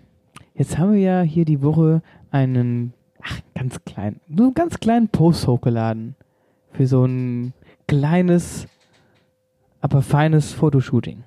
jetzt 0.54 0.78
haben 0.78 0.94
wir 0.94 1.00
ja 1.00 1.20
hier 1.20 1.44
die 1.44 1.60
Woche 1.60 2.00
einen, 2.30 2.94
ach, 3.20 3.40
ganz 3.54 3.84
kleinen, 3.84 4.20
nur 4.26 4.46
einen 4.46 4.54
ganz 4.54 4.80
kleinen 4.80 5.08
Post 5.08 5.46
hochgeladen. 5.46 6.16
Für 6.72 6.86
so 6.86 7.04
ein 7.04 7.52
kleines, 7.86 8.66
aber 9.82 10.00
feines 10.00 10.54
Fotoshooting. 10.54 11.24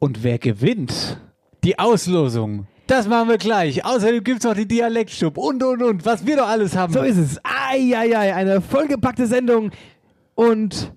Und 0.00 0.24
wer 0.24 0.38
gewinnt? 0.38 1.20
Die 1.62 1.78
Auslosung. 1.78 2.66
Das 2.86 3.06
machen 3.06 3.28
wir 3.28 3.38
gleich. 3.38 3.84
Außerdem 3.84 4.24
gibt 4.24 4.38
es 4.38 4.44
noch 4.44 4.54
die 4.54 4.66
Dialektstub 4.66 5.36
und 5.36 5.62
und 5.62 5.82
und, 5.82 6.04
was 6.06 6.26
wir 6.26 6.38
doch 6.38 6.48
alles 6.48 6.74
haben. 6.74 6.92
So 6.92 7.02
ist 7.02 7.18
es. 7.18 7.38
Eieiei, 7.44 8.34
eine 8.34 8.62
vollgepackte 8.62 9.26
Sendung. 9.26 9.70
Und 10.34 10.92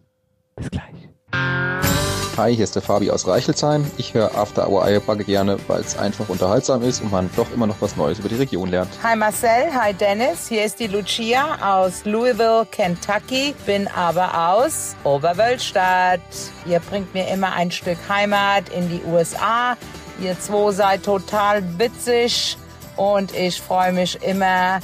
bis 0.56 0.72
gleich. 0.72 2.03
Hi, 2.36 2.56
hier 2.56 2.64
ist 2.64 2.74
der 2.74 2.82
Fabi 2.82 3.12
aus 3.12 3.28
Reichelsheim. 3.28 3.86
Ich 3.98 4.16
höre 4.16 4.36
After 4.36 4.68
Hour 4.68 4.84
Eierbacke 4.84 5.24
gerne, 5.24 5.58
weil 5.68 5.82
es 5.82 5.96
einfach 5.96 6.30
unterhaltsam 6.30 6.82
ist 6.82 7.04
und 7.04 7.12
man 7.12 7.30
doch 7.36 7.46
immer 7.54 7.68
noch 7.68 7.76
was 7.80 7.96
Neues 7.96 8.18
über 8.18 8.28
die 8.28 8.38
Region 8.38 8.70
lernt. 8.70 8.90
Hi 9.04 9.16
Marcel, 9.16 9.72
hi 9.72 9.94
Dennis, 9.94 10.48
hier 10.48 10.66
ist 10.66 10.80
die 10.80 10.88
Lucia 10.88 11.58
aus 11.62 12.06
Louisville, 12.06 12.66
Kentucky, 12.72 13.54
bin 13.68 13.88
aber 13.88 14.52
aus 14.52 14.96
Oberwölstadt. 15.04 16.22
Ihr 16.66 16.80
bringt 16.80 17.14
mir 17.14 17.28
immer 17.28 17.54
ein 17.54 17.70
Stück 17.70 18.00
Heimat 18.10 18.68
in 18.70 18.90
die 18.90 19.02
USA. 19.06 19.78
Ihr 20.20 20.40
zwei 20.40 20.72
seid 20.72 21.04
total 21.04 21.62
witzig 21.78 22.58
und 22.96 23.32
ich 23.36 23.62
freue 23.62 23.94
mich 23.94 24.18
immer 24.24 24.80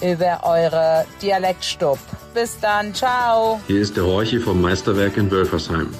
über 0.00 0.40
eure 0.44 1.04
Dialektstub. 1.20 1.98
Bis 2.32 2.58
dann, 2.58 2.94
ciao. 2.94 3.60
Hier 3.66 3.82
ist 3.82 3.98
der 3.98 4.06
Horchi 4.06 4.38
vom 4.38 4.62
Meisterwerk 4.62 5.18
in 5.18 5.30
Wölfersheim. 5.30 5.90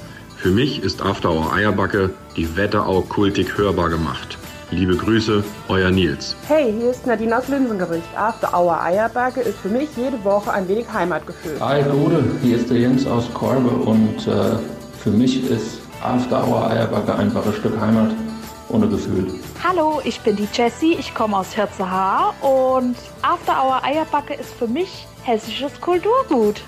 Für 0.47 0.53
mich 0.53 0.81
ist 0.81 1.03
After 1.03 1.33
Hour 1.33 1.53
Eierbacke 1.53 2.11
die 2.37 2.57
Wetterau 2.57 3.01
kultig 3.01 3.59
hörbar 3.59 3.89
gemacht. 3.89 4.39
Liebe 4.71 4.97
Grüße, 4.97 5.43
euer 5.67 5.91
Nils. 5.91 6.37
Hey, 6.47 6.73
hier 6.73 6.93
ist 6.93 7.05
Nadine 7.05 7.37
aus 7.37 7.49
Linsengericht. 7.49 8.07
After 8.17 8.57
Hour 8.57 8.81
Eierbacke 8.81 9.41
ist 9.41 9.59
für 9.59 9.69
mich 9.69 9.89
jede 9.97 10.23
Woche 10.23 10.53
ein 10.53 10.69
wenig 10.69 10.87
Heimatgefühl. 10.93 11.59
Hi 11.59 11.83
Gute, 11.83 12.23
hier 12.43 12.59
ist 12.59 12.71
der 12.71 12.77
Jens 12.77 13.09
aus 13.09 13.25
Korbe 13.35 13.71
und 13.71 14.25
äh, 14.29 14.57
für 15.03 15.11
mich 15.11 15.51
ist 15.51 15.81
After 16.01 16.47
Hour 16.47 16.71
Eierbacke 16.71 17.13
einfach 17.17 17.45
ein 17.45 17.53
Stück 17.53 17.81
Heimat 17.81 18.13
ohne 18.69 18.87
Gefühl. 18.87 19.27
Hallo, 19.65 20.01
ich 20.05 20.21
bin 20.21 20.37
die 20.37 20.47
Jessie, 20.53 20.95
ich 20.97 21.13
komme 21.13 21.39
aus 21.39 21.55
Hirzehaar 21.55 22.35
und 22.41 22.95
After 23.21 23.65
Hour 23.65 23.83
Eierbacke 23.83 24.35
ist 24.35 24.55
für 24.55 24.69
mich 24.69 25.09
hessisches 25.25 25.81
Kulturgut. 25.81 26.63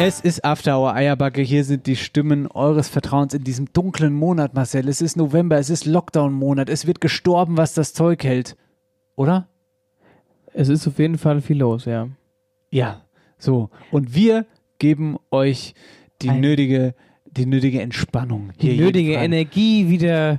Es 0.00 0.20
ist 0.20 0.44
After 0.44 0.78
Hour 0.78 0.94
Eierbacke. 0.94 1.42
Hier 1.42 1.64
sind 1.64 1.86
die 1.86 1.96
Stimmen 1.96 2.46
eures 2.46 2.88
Vertrauens 2.88 3.34
in 3.34 3.42
diesem 3.42 3.72
dunklen 3.72 4.12
Monat, 4.12 4.54
Marcel. 4.54 4.88
Es 4.88 5.00
ist 5.00 5.16
November, 5.16 5.58
es 5.58 5.70
ist 5.70 5.86
Lockdown-Monat. 5.86 6.68
Es 6.68 6.86
wird 6.86 7.00
gestorben, 7.00 7.56
was 7.56 7.74
das 7.74 7.94
Zeug 7.94 8.22
hält. 8.22 8.56
Oder? 9.16 9.48
Es 10.54 10.68
ist 10.68 10.86
auf 10.86 10.98
jeden 10.98 11.18
Fall 11.18 11.40
viel 11.40 11.58
los, 11.58 11.84
ja. 11.84 12.08
Ja, 12.70 13.02
so. 13.38 13.70
Und 13.90 14.14
wir 14.14 14.46
geben 14.78 15.16
euch 15.32 15.74
die 16.22 16.30
Ein- 16.30 16.40
nötige, 16.40 16.94
die 17.26 17.46
nötige 17.46 17.82
Entspannung. 17.82 18.50
Die 18.60 18.76
nötige. 18.78 19.14
Energie 19.14 19.88
wieder 19.88 20.38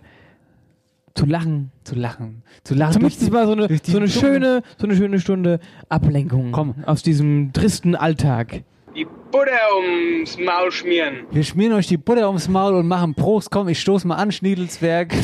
zu 1.16 1.26
lachen. 1.26 1.72
Zu 1.84 1.96
lachen. 1.96 2.44
Zu 2.64 2.76
lachen. 2.76 3.06
Die- 3.10 3.30
mal 3.30 3.46
so 3.46 3.52
eine, 3.54 3.68
so, 3.84 3.98
eine 3.98 4.08
schöne, 4.08 4.64
so 4.78 4.88
eine 4.88 4.96
schöne 4.96 5.20
Stunde 5.20 5.60
Ablenkung 5.90 6.54
Komm. 6.54 6.76
aus 6.86 7.04
diesem 7.04 7.52
tristen 7.52 7.96
Alltag. 7.96 8.64
Die 8.96 9.06
Butter 9.06 9.52
ums 9.78 10.38
Maul 10.38 10.72
schmieren. 10.72 11.26
Wir 11.32 11.44
schmieren 11.44 11.74
euch 11.74 11.88
die 11.88 11.98
Butter 11.98 12.28
ums 12.28 12.48
Maul 12.48 12.74
und 12.76 12.88
machen 12.88 13.14
Prost. 13.14 13.52
Komm, 13.52 13.68
ich 13.70 13.80
stoß 13.80 14.06
mal 14.06 14.16
an, 14.16 14.32
Schniedelsberg. 14.32 15.14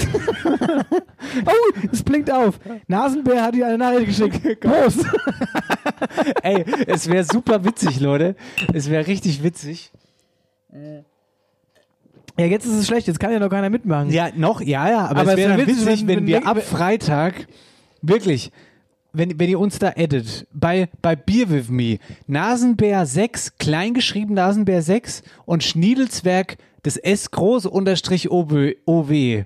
Oh, 1.45 1.79
es 1.91 2.01
blinkt 2.01 2.31
auf. 2.31 2.59
Nasenbär 2.87 3.43
hat 3.43 3.55
dir 3.55 3.67
eine 3.67 3.77
Nachricht 3.77 4.05
geschickt. 4.07 4.59
Prost. 4.61 5.05
Ey, 6.43 6.63
es 6.87 7.09
wäre 7.09 7.25
super 7.25 7.65
witzig, 7.65 7.99
Leute. 7.99 8.35
Es 8.73 8.89
wäre 8.89 9.05
richtig 9.05 9.43
witzig. 9.43 9.91
Ja, 12.37 12.45
jetzt 12.45 12.65
ist 12.65 12.73
es 12.73 12.87
schlecht, 12.87 13.07
jetzt 13.07 13.19
kann 13.19 13.31
ja 13.33 13.39
noch 13.39 13.49
keiner 13.49 13.69
mitmachen. 13.69 14.11
Ja, 14.11 14.29
noch, 14.35 14.61
ja, 14.61 14.89
ja, 14.89 15.05
aber, 15.07 15.21
Aber 15.21 15.31
es 15.31 15.37
wäre 15.37 15.57
wär 15.57 15.67
witzig, 15.67 15.85
witzig, 15.85 16.07
wenn, 16.07 16.17
wenn- 16.19 16.27
wir 16.27 16.47
ab 16.47 16.61
Freitag 16.61 17.47
wirklich, 18.01 18.51
wenn, 19.17 19.39
wenn 19.39 19.49
ihr 19.49 19.59
uns 19.59 19.79
da 19.79 19.93
addet, 19.95 20.47
bei, 20.53 20.89
bei 21.01 21.15
Beer 21.15 21.49
With 21.49 21.69
Me, 21.69 21.97
Nasenbär 22.27 23.05
6, 23.05 23.57
kleingeschrieben 23.57 24.35
Nasenbär 24.35 24.81
6 24.81 25.23
und 25.45 25.63
Schniedelswerk 25.63 26.57
das 26.83 26.97
S 26.97 27.31
groß 27.31 27.65
unterstrich 27.65 28.29
OW. 28.29 29.45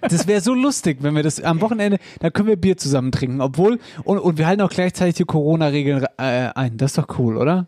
Das 0.00 0.26
wäre 0.26 0.40
so 0.40 0.52
lustig, 0.52 0.98
wenn 1.00 1.14
wir 1.14 1.22
das 1.22 1.40
am 1.40 1.60
Wochenende, 1.60 1.98
da 2.20 2.28
können 2.30 2.48
wir 2.48 2.56
Bier 2.56 2.76
zusammen 2.76 3.12
trinken, 3.12 3.40
obwohl, 3.40 3.78
und, 4.02 4.18
und 4.18 4.36
wir 4.36 4.46
halten 4.46 4.62
auch 4.62 4.70
gleichzeitig 4.70 5.14
die 5.14 5.24
Corona-Regeln 5.24 6.04
äh, 6.18 6.50
ein. 6.54 6.76
Das 6.76 6.90
ist 6.90 6.98
doch 6.98 7.18
cool, 7.18 7.36
oder? 7.36 7.66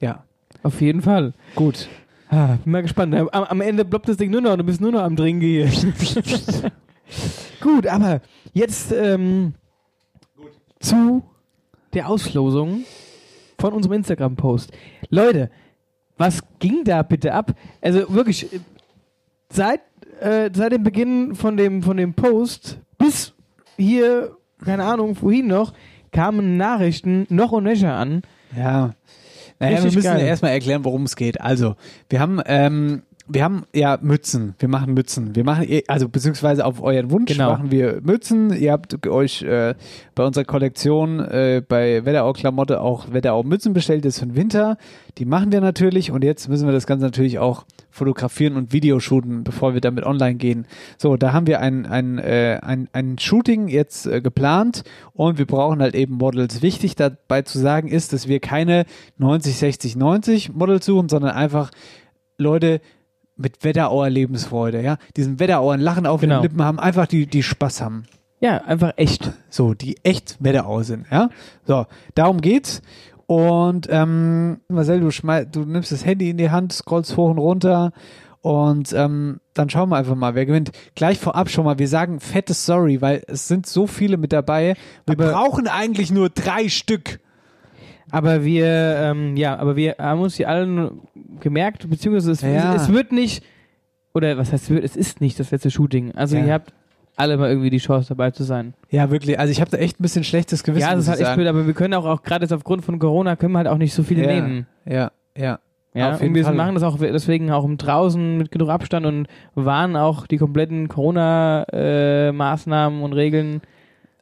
Ja. 0.00 0.24
Auf 0.62 0.80
jeden 0.80 1.02
Fall. 1.02 1.32
Gut. 1.54 1.88
Ah, 2.28 2.56
bin 2.64 2.72
mal 2.72 2.82
gespannt. 2.82 3.14
Am, 3.14 3.28
am 3.28 3.60
Ende 3.60 3.84
ploppt 3.84 4.08
das 4.08 4.16
Ding 4.16 4.30
nur 4.30 4.40
noch, 4.40 4.56
du 4.56 4.64
bist 4.64 4.80
nur 4.80 4.92
noch 4.92 5.02
am 5.02 5.16
Trinken 5.16 5.42
hier. 5.42 5.68
Gut, 7.60 7.86
aber 7.86 8.20
jetzt 8.52 8.92
ähm, 8.92 9.54
zu 10.88 11.22
der 11.94 12.08
Auslosung 12.08 12.84
von 13.58 13.72
unserem 13.72 13.96
Instagram-Post. 13.96 14.72
Leute, 15.08 15.50
was 16.16 16.40
ging 16.58 16.84
da 16.84 17.02
bitte 17.02 17.32
ab? 17.32 17.54
Also 17.80 18.12
wirklich, 18.12 18.48
seit, 19.50 19.80
äh, 20.20 20.50
seit 20.52 20.72
dem 20.72 20.82
Beginn 20.82 21.34
von 21.34 21.56
dem, 21.56 21.82
von 21.82 21.96
dem 21.96 22.14
Post 22.14 22.78
bis 22.98 23.34
hier, 23.76 24.36
keine 24.64 24.84
Ahnung, 24.84 25.16
wohin 25.20 25.46
noch, 25.46 25.72
kamen 26.12 26.56
Nachrichten 26.56 27.26
noch 27.28 27.52
und 27.52 27.64
nöcher 27.64 27.94
an. 27.94 28.22
Ja. 28.56 28.94
Naja, 29.58 29.78
wir 29.78 29.84
Richtig 29.84 29.94
müssen 29.96 30.06
geil. 30.06 30.20
ja 30.20 30.26
erstmal 30.26 30.52
erklären, 30.52 30.84
worum 30.84 31.04
es 31.04 31.16
geht. 31.16 31.40
Also, 31.40 31.76
wir 32.08 32.20
haben, 32.20 32.40
ähm, 32.46 33.02
wir 33.28 33.42
haben 33.44 33.64
ja 33.74 33.98
Mützen. 34.00 34.54
Wir 34.58 34.68
machen 34.68 34.94
Mützen. 34.94 35.34
Wir 35.34 35.44
machen, 35.44 35.66
also 35.88 36.08
beziehungsweise 36.08 36.64
auf 36.64 36.82
euren 36.82 37.10
Wunsch 37.10 37.32
Genau. 37.32 37.50
machen 37.50 37.70
wir 37.70 38.00
Mützen. 38.02 38.52
Ihr 38.52 38.72
habt 38.72 39.06
euch 39.06 39.42
äh, 39.42 39.74
bei 40.14 40.24
unserer 40.24 40.44
Kollektion 40.44 41.20
äh, 41.20 41.62
bei 41.66 42.04
Wetterau 42.04 42.32
Klamotte 42.32 42.80
auch 42.80 43.12
Wetterau 43.12 43.42
Mützen 43.42 43.72
bestellt, 43.72 44.04
das 44.04 44.14
ist 44.14 44.20
für 44.20 44.26
den 44.26 44.36
Winter. 44.36 44.76
Die 45.18 45.24
machen 45.24 45.50
wir 45.50 45.60
natürlich 45.60 46.10
und 46.10 46.22
jetzt 46.24 46.48
müssen 46.48 46.66
wir 46.66 46.72
das 46.72 46.86
Ganze 46.86 47.04
natürlich 47.04 47.38
auch 47.38 47.64
fotografieren 47.90 48.56
und 48.56 48.72
Videoshooten, 48.72 49.42
bevor 49.42 49.74
wir 49.74 49.80
damit 49.80 50.04
online 50.04 50.34
gehen. 50.36 50.66
So, 50.98 51.16
da 51.16 51.32
haben 51.32 51.46
wir 51.46 51.60
ein, 51.60 51.86
ein, 51.86 52.18
äh, 52.18 52.58
ein, 52.62 52.88
ein 52.92 53.18
Shooting 53.18 53.68
jetzt 53.68 54.06
äh, 54.06 54.20
geplant 54.20 54.84
und 55.14 55.38
wir 55.38 55.46
brauchen 55.46 55.80
halt 55.80 55.94
eben 55.94 56.14
Models. 56.14 56.62
Wichtig 56.62 56.94
dabei 56.94 57.42
zu 57.42 57.58
sagen 57.58 57.88
ist, 57.88 58.12
dass 58.12 58.28
wir 58.28 58.40
keine 58.40 58.84
90, 59.18 59.56
60, 59.56 59.96
90 59.96 60.54
Models 60.54 60.86
suchen, 60.86 61.08
sondern 61.08 61.32
einfach 61.32 61.70
Leute 62.38 62.80
mit 63.36 63.62
Wetterauer 63.64 64.10
Lebensfreude, 64.10 64.82
ja, 64.82 64.96
diesen 65.16 65.38
Wetterauern 65.38 65.80
Lachen 65.80 66.06
auf 66.06 66.20
Genau. 66.20 66.36
den 66.36 66.42
Lippen 66.42 66.62
haben, 66.62 66.78
einfach 66.78 67.06
die, 67.06 67.26
die 67.26 67.42
Spaß 67.42 67.80
haben. 67.82 68.04
Ja, 68.40 68.58
einfach 68.64 68.92
echt. 68.96 69.32
So, 69.48 69.74
die 69.74 69.96
echt 70.04 70.36
Wetterau 70.40 70.82
sind, 70.82 71.06
ja. 71.10 71.30
So, 71.64 71.86
darum 72.14 72.40
geht's. 72.40 72.82
Und 73.26 73.88
ähm, 73.90 74.60
Marcel, 74.68 75.00
du, 75.00 75.10
du 75.10 75.64
nimmst 75.64 75.90
das 75.90 76.04
Handy 76.04 76.30
in 76.30 76.36
die 76.36 76.50
Hand, 76.50 76.72
scrollst 76.72 77.16
hoch 77.16 77.30
und 77.30 77.38
runter 77.38 77.92
und 78.40 78.92
ähm, 78.92 79.40
dann 79.54 79.68
schauen 79.70 79.88
wir 79.88 79.96
einfach 79.96 80.14
mal, 80.14 80.36
wer 80.36 80.46
gewinnt. 80.46 80.70
Gleich 80.94 81.18
vorab 81.18 81.50
schon 81.50 81.64
mal, 81.64 81.80
wir 81.80 81.88
sagen 81.88 82.20
fettes 82.20 82.64
Sorry, 82.64 83.00
weil 83.00 83.24
es 83.26 83.48
sind 83.48 83.66
so 83.66 83.88
viele 83.88 84.16
mit 84.18 84.32
dabei. 84.32 84.76
Wir 85.04 85.16
brauchen 85.16 85.66
eigentlich 85.66 86.12
nur 86.12 86.28
drei 86.28 86.68
Stück. 86.68 87.18
Aber 88.10 88.44
wir, 88.44 88.66
ähm, 88.66 89.36
ja, 89.36 89.56
aber 89.58 89.76
wir 89.76 89.96
haben 89.98 90.20
uns 90.20 90.36
die 90.36 90.46
allen 90.46 91.00
gemerkt, 91.40 91.88
beziehungsweise 91.90 92.30
es, 92.32 92.40
Ja. 92.42 92.74
es, 92.74 92.82
es 92.82 92.92
wird 92.92 93.10
nicht, 93.12 93.42
oder 94.14 94.36
was 94.38 94.52
heißt, 94.52 94.64
es 94.64 94.70
wird, 94.70 94.84
es 94.84 94.96
ist 94.96 95.20
nicht 95.20 95.38
das 95.40 95.50
letzte 95.50 95.70
Shooting. 95.70 96.12
Also 96.14 96.36
Ja. 96.36 96.44
ihr 96.46 96.52
habt 96.52 96.72
alle 97.16 97.36
mal 97.36 97.48
irgendwie 97.48 97.70
die 97.70 97.78
Chance 97.78 98.08
dabei 98.08 98.30
zu 98.30 98.44
sein. 98.44 98.74
Ja, 98.90 99.10
wirklich. 99.10 99.38
Also 99.40 99.50
ich 99.50 99.60
habe 99.60 99.70
da 99.70 99.78
echt 99.78 99.98
ein 99.98 100.02
bisschen 100.02 100.22
schlechtes 100.24 100.62
Gewissen. 100.62 100.86
ja, 100.88 100.94
das 100.94 101.04
ist 101.04 101.08
halt 101.08 101.20
ich 101.20 101.26
echt 101.26 101.34
blöd, 101.36 101.48
aber 101.48 101.66
wir 101.66 101.74
können 101.74 101.94
auch, 101.94 102.04
auch 102.04 102.22
gerade 102.22 102.44
jetzt 102.44 102.52
aufgrund 102.52 102.84
von 102.84 102.98
Corona, 102.98 103.34
können 103.36 103.52
wir 103.52 103.58
halt 103.58 103.68
auch 103.68 103.78
nicht 103.78 103.94
so 103.94 104.02
viele 104.02 104.22
ja, 104.22 104.28
nehmen. 104.32 104.66
Ja, 104.84 105.10
ja. 105.36 105.58
Ja, 105.94 106.12
Auf 106.12 106.20
und 106.20 106.34
wir 106.34 106.44
Fall. 106.44 106.52
machen 106.54 106.74
das 106.74 106.82
auch 106.82 106.98
deswegen 106.98 107.50
auch 107.50 107.64
im 107.64 107.78
draußen 107.78 108.36
mit 108.36 108.50
genug 108.50 108.68
Abstand 108.68 109.06
und 109.06 109.28
wahren 109.54 109.96
auch 109.96 110.26
die 110.26 110.36
kompletten 110.36 110.88
Corona-Maßnahmen 110.88 113.00
und 113.02 113.14
Regeln. 113.14 113.62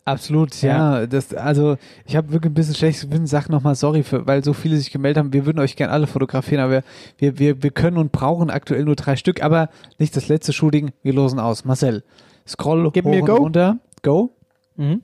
Absolut, 0.06 0.60
ja. 0.60 1.06
Das, 1.06 1.32
also 1.32 1.78
ich 2.04 2.14
habe 2.14 2.30
wirklich 2.30 2.50
ein 2.50 2.54
bisschen 2.54 2.74
schlechtes 2.74 3.08
Gewissen. 3.08 3.26
Sag 3.26 3.48
nochmal 3.48 3.74
sorry, 3.74 4.02
für, 4.02 4.26
weil 4.26 4.44
so 4.44 4.52
viele 4.52 4.76
sich 4.76 4.90
gemeldet 4.90 5.18
haben. 5.18 5.32
Wir 5.32 5.46
würden 5.46 5.60
euch 5.60 5.76
gerne 5.76 5.92
alle 5.92 6.06
fotografieren, 6.06 6.62
aber 6.62 6.82
wir, 7.16 7.38
wir, 7.38 7.62
wir 7.62 7.70
können 7.70 7.96
und 7.96 8.12
brauchen 8.12 8.50
aktuell 8.50 8.84
nur 8.84 8.96
drei 8.96 9.16
Stück. 9.16 9.42
Aber 9.42 9.70
nicht 9.98 10.14
das 10.14 10.28
letzte 10.28 10.52
Shooting. 10.52 10.92
Wir 11.02 11.14
losen 11.14 11.38
aus. 11.38 11.64
Marcel, 11.64 12.04
scroll 12.46 12.90
Gib 12.92 13.06
hoch 13.06 13.10
mir 13.10 13.22
und 13.22 13.26
Go. 13.26 13.36
runter. 13.36 13.78
Go. 14.02 14.30
Mhm. 14.76 15.02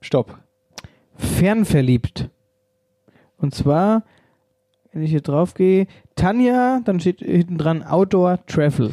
Stopp. 0.00 0.38
Fernverliebt. 1.16 2.30
Und 3.38 3.52
zwar, 3.52 4.04
wenn 4.92 5.02
ich 5.02 5.10
hier 5.10 5.22
drauf 5.22 5.54
gehe, 5.54 5.88
Tanja, 6.14 6.80
dann 6.84 7.00
steht 7.00 7.18
hinten 7.18 7.58
dran 7.58 7.82
Outdoor 7.82 8.38
Travel. 8.46 8.92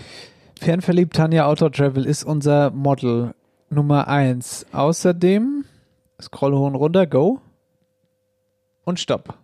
Fernverliebt 0.59 1.15
Tanja 1.15 1.45
Outdoor 1.45 1.71
Travel 1.71 2.05
ist 2.05 2.23
unser 2.23 2.71
Model 2.71 3.35
Nummer 3.73 4.07
eins. 4.07 4.65
Außerdem, 4.71 5.65
scroll 6.21 6.53
hoch 6.53 6.67
und 6.67 6.75
runter, 6.75 7.07
go. 7.07 7.39
Und 8.85 8.99
stopp. 8.99 9.37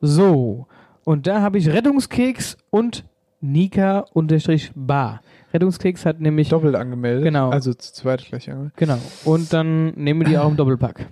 So, 0.00 0.66
und 1.04 1.26
da 1.26 1.40
habe 1.40 1.58
ich 1.58 1.68
Rettungskeks 1.68 2.56
und 2.70 3.04
Nika-Bar. 3.40 5.20
Rettungskeks 5.52 6.06
hat 6.06 6.20
nämlich. 6.20 6.48
Doppelt 6.48 6.76
angemeldet. 6.76 7.24
Genau. 7.24 7.50
Also 7.50 7.74
zu 7.74 7.92
zweit 7.92 8.24
gleich 8.24 8.48
angemeldet. 8.48 8.76
Genau. 8.76 8.98
Und 9.24 9.52
dann 9.52 9.90
nehmen 9.94 10.20
wir 10.20 10.28
die 10.28 10.38
auch 10.38 10.48
im 10.48 10.56
Doppelpack. 10.56 11.08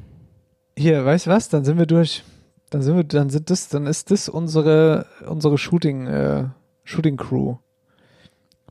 Hier, 0.78 1.05
weißt 1.05 1.26
du 1.26 1.30
was? 1.30 1.49
Dann 1.49 1.64
sind 1.64 1.78
wir 1.78 1.86
durch. 1.86 2.22
Dann 2.70 2.82
sind 2.82 2.97
wir, 2.97 3.05
dann 3.05 3.30
sind 3.30 3.51
das, 3.51 3.68
dann 3.68 3.86
ist 3.86 4.12
das 4.12 4.28
unsere, 4.28 5.07
unsere 5.26 5.59
Shooting, 5.59 6.07
äh, 6.07 6.45
Shooting 6.84 7.16
Crew. 7.16 7.57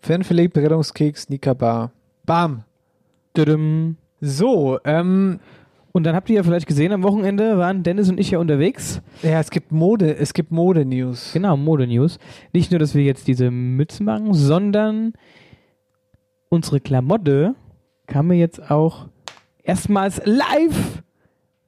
Fernverliebt, 0.02 0.58
Rettungskeks, 0.58 1.28
Nika 1.28 1.54
Bar. 1.54 1.92
Bam. 2.26 2.64
So, 4.22 4.80
ähm. 4.84 5.40
Und 5.92 6.04
dann 6.04 6.16
habt 6.16 6.30
ihr 6.30 6.36
ja 6.36 6.44
vielleicht 6.44 6.68
gesehen, 6.68 6.92
am 6.92 7.02
Wochenende 7.02 7.58
waren 7.58 7.82
Dennis 7.82 8.10
und 8.10 8.20
ich 8.20 8.30
ja 8.30 8.38
unterwegs. 8.38 9.02
Ja, 9.24 9.40
es 9.40 9.50
gibt 9.50 9.72
Mode, 9.72 10.16
es 10.16 10.34
gibt 10.34 10.52
Mode-News. 10.52 11.32
Genau, 11.34 11.58
Mode-News. 11.58 12.20
Nicht 12.54 12.70
nur, 12.70 12.80
dass 12.80 12.94
wir 12.94 13.04
jetzt 13.04 13.28
diese 13.28 13.50
Mützen 13.50 14.06
machen, 14.06 14.36
sondern 14.36 15.14
unsere 16.50 16.80
Klamotte 16.80 17.56
kann 18.06 18.28
man 18.28 18.38
jetzt 18.38 18.70
auch 18.70 19.08
erstmals 19.64 20.22
live 20.26 21.04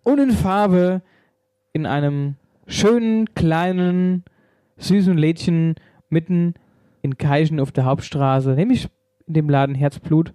und 0.04 0.20
in 0.20 0.32
Farbe 0.32 1.02
in 1.74 1.86
einem 1.86 2.36
schönen, 2.68 3.34
kleinen, 3.34 4.24
süßen 4.78 5.18
Lädchen 5.18 5.76
mitten 6.10 6.54
in 7.02 7.18
Keichen 7.18 7.60
auf 7.60 7.72
der 7.72 7.86
Hauptstraße, 7.86 8.52
nämlich 8.52 8.88
in 9.28 9.34
dem 9.34 9.50
Laden 9.50 9.76
Herzblut 9.76 10.34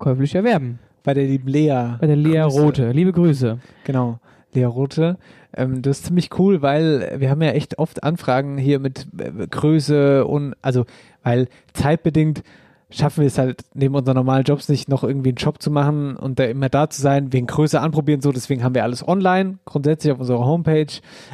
käuflich 0.00 0.34
erwerben. 0.34 0.80
Bei 1.04 1.14
der 1.14 1.24
lieben 1.24 1.48
Lea. 1.48 1.96
Bei 2.00 2.06
der 2.06 2.16
Lea 2.16 2.42
Grüße. 2.42 2.60
Rote. 2.60 2.90
Liebe 2.90 3.12
Grüße. 3.12 3.58
Genau, 3.84 4.18
Lea 4.52 4.64
Rote. 4.64 5.16
Ähm, 5.56 5.82
das 5.82 5.98
ist 5.98 6.06
ziemlich 6.06 6.30
cool, 6.38 6.62
weil 6.62 7.14
wir 7.18 7.30
haben 7.30 7.42
ja 7.42 7.50
echt 7.50 7.78
oft 7.78 8.02
Anfragen 8.02 8.58
hier 8.58 8.78
mit 8.80 9.06
äh, 9.18 9.46
Größe 9.46 10.26
und 10.26 10.54
also, 10.62 10.84
weil 11.22 11.48
zeitbedingt 11.72 12.42
schaffen 12.90 13.20
wir 13.20 13.28
es 13.28 13.38
halt 13.38 13.62
neben 13.72 13.94
unseren 13.94 14.16
normalen 14.16 14.44
Jobs 14.44 14.68
nicht 14.68 14.88
noch 14.88 15.04
irgendwie 15.04 15.30
einen 15.30 15.36
Job 15.36 15.62
zu 15.62 15.70
machen 15.70 16.16
und 16.16 16.38
da 16.38 16.44
immer 16.44 16.68
da 16.68 16.90
zu 16.90 17.00
sein, 17.00 17.32
wegen 17.32 17.46
Größe 17.46 17.80
anprobieren 17.80 18.20
so, 18.20 18.32
deswegen 18.32 18.64
haben 18.64 18.74
wir 18.74 18.82
alles 18.82 19.06
online, 19.06 19.58
grundsätzlich 19.64 20.12
auf 20.12 20.18
unserer 20.18 20.44
Homepage. 20.44 20.92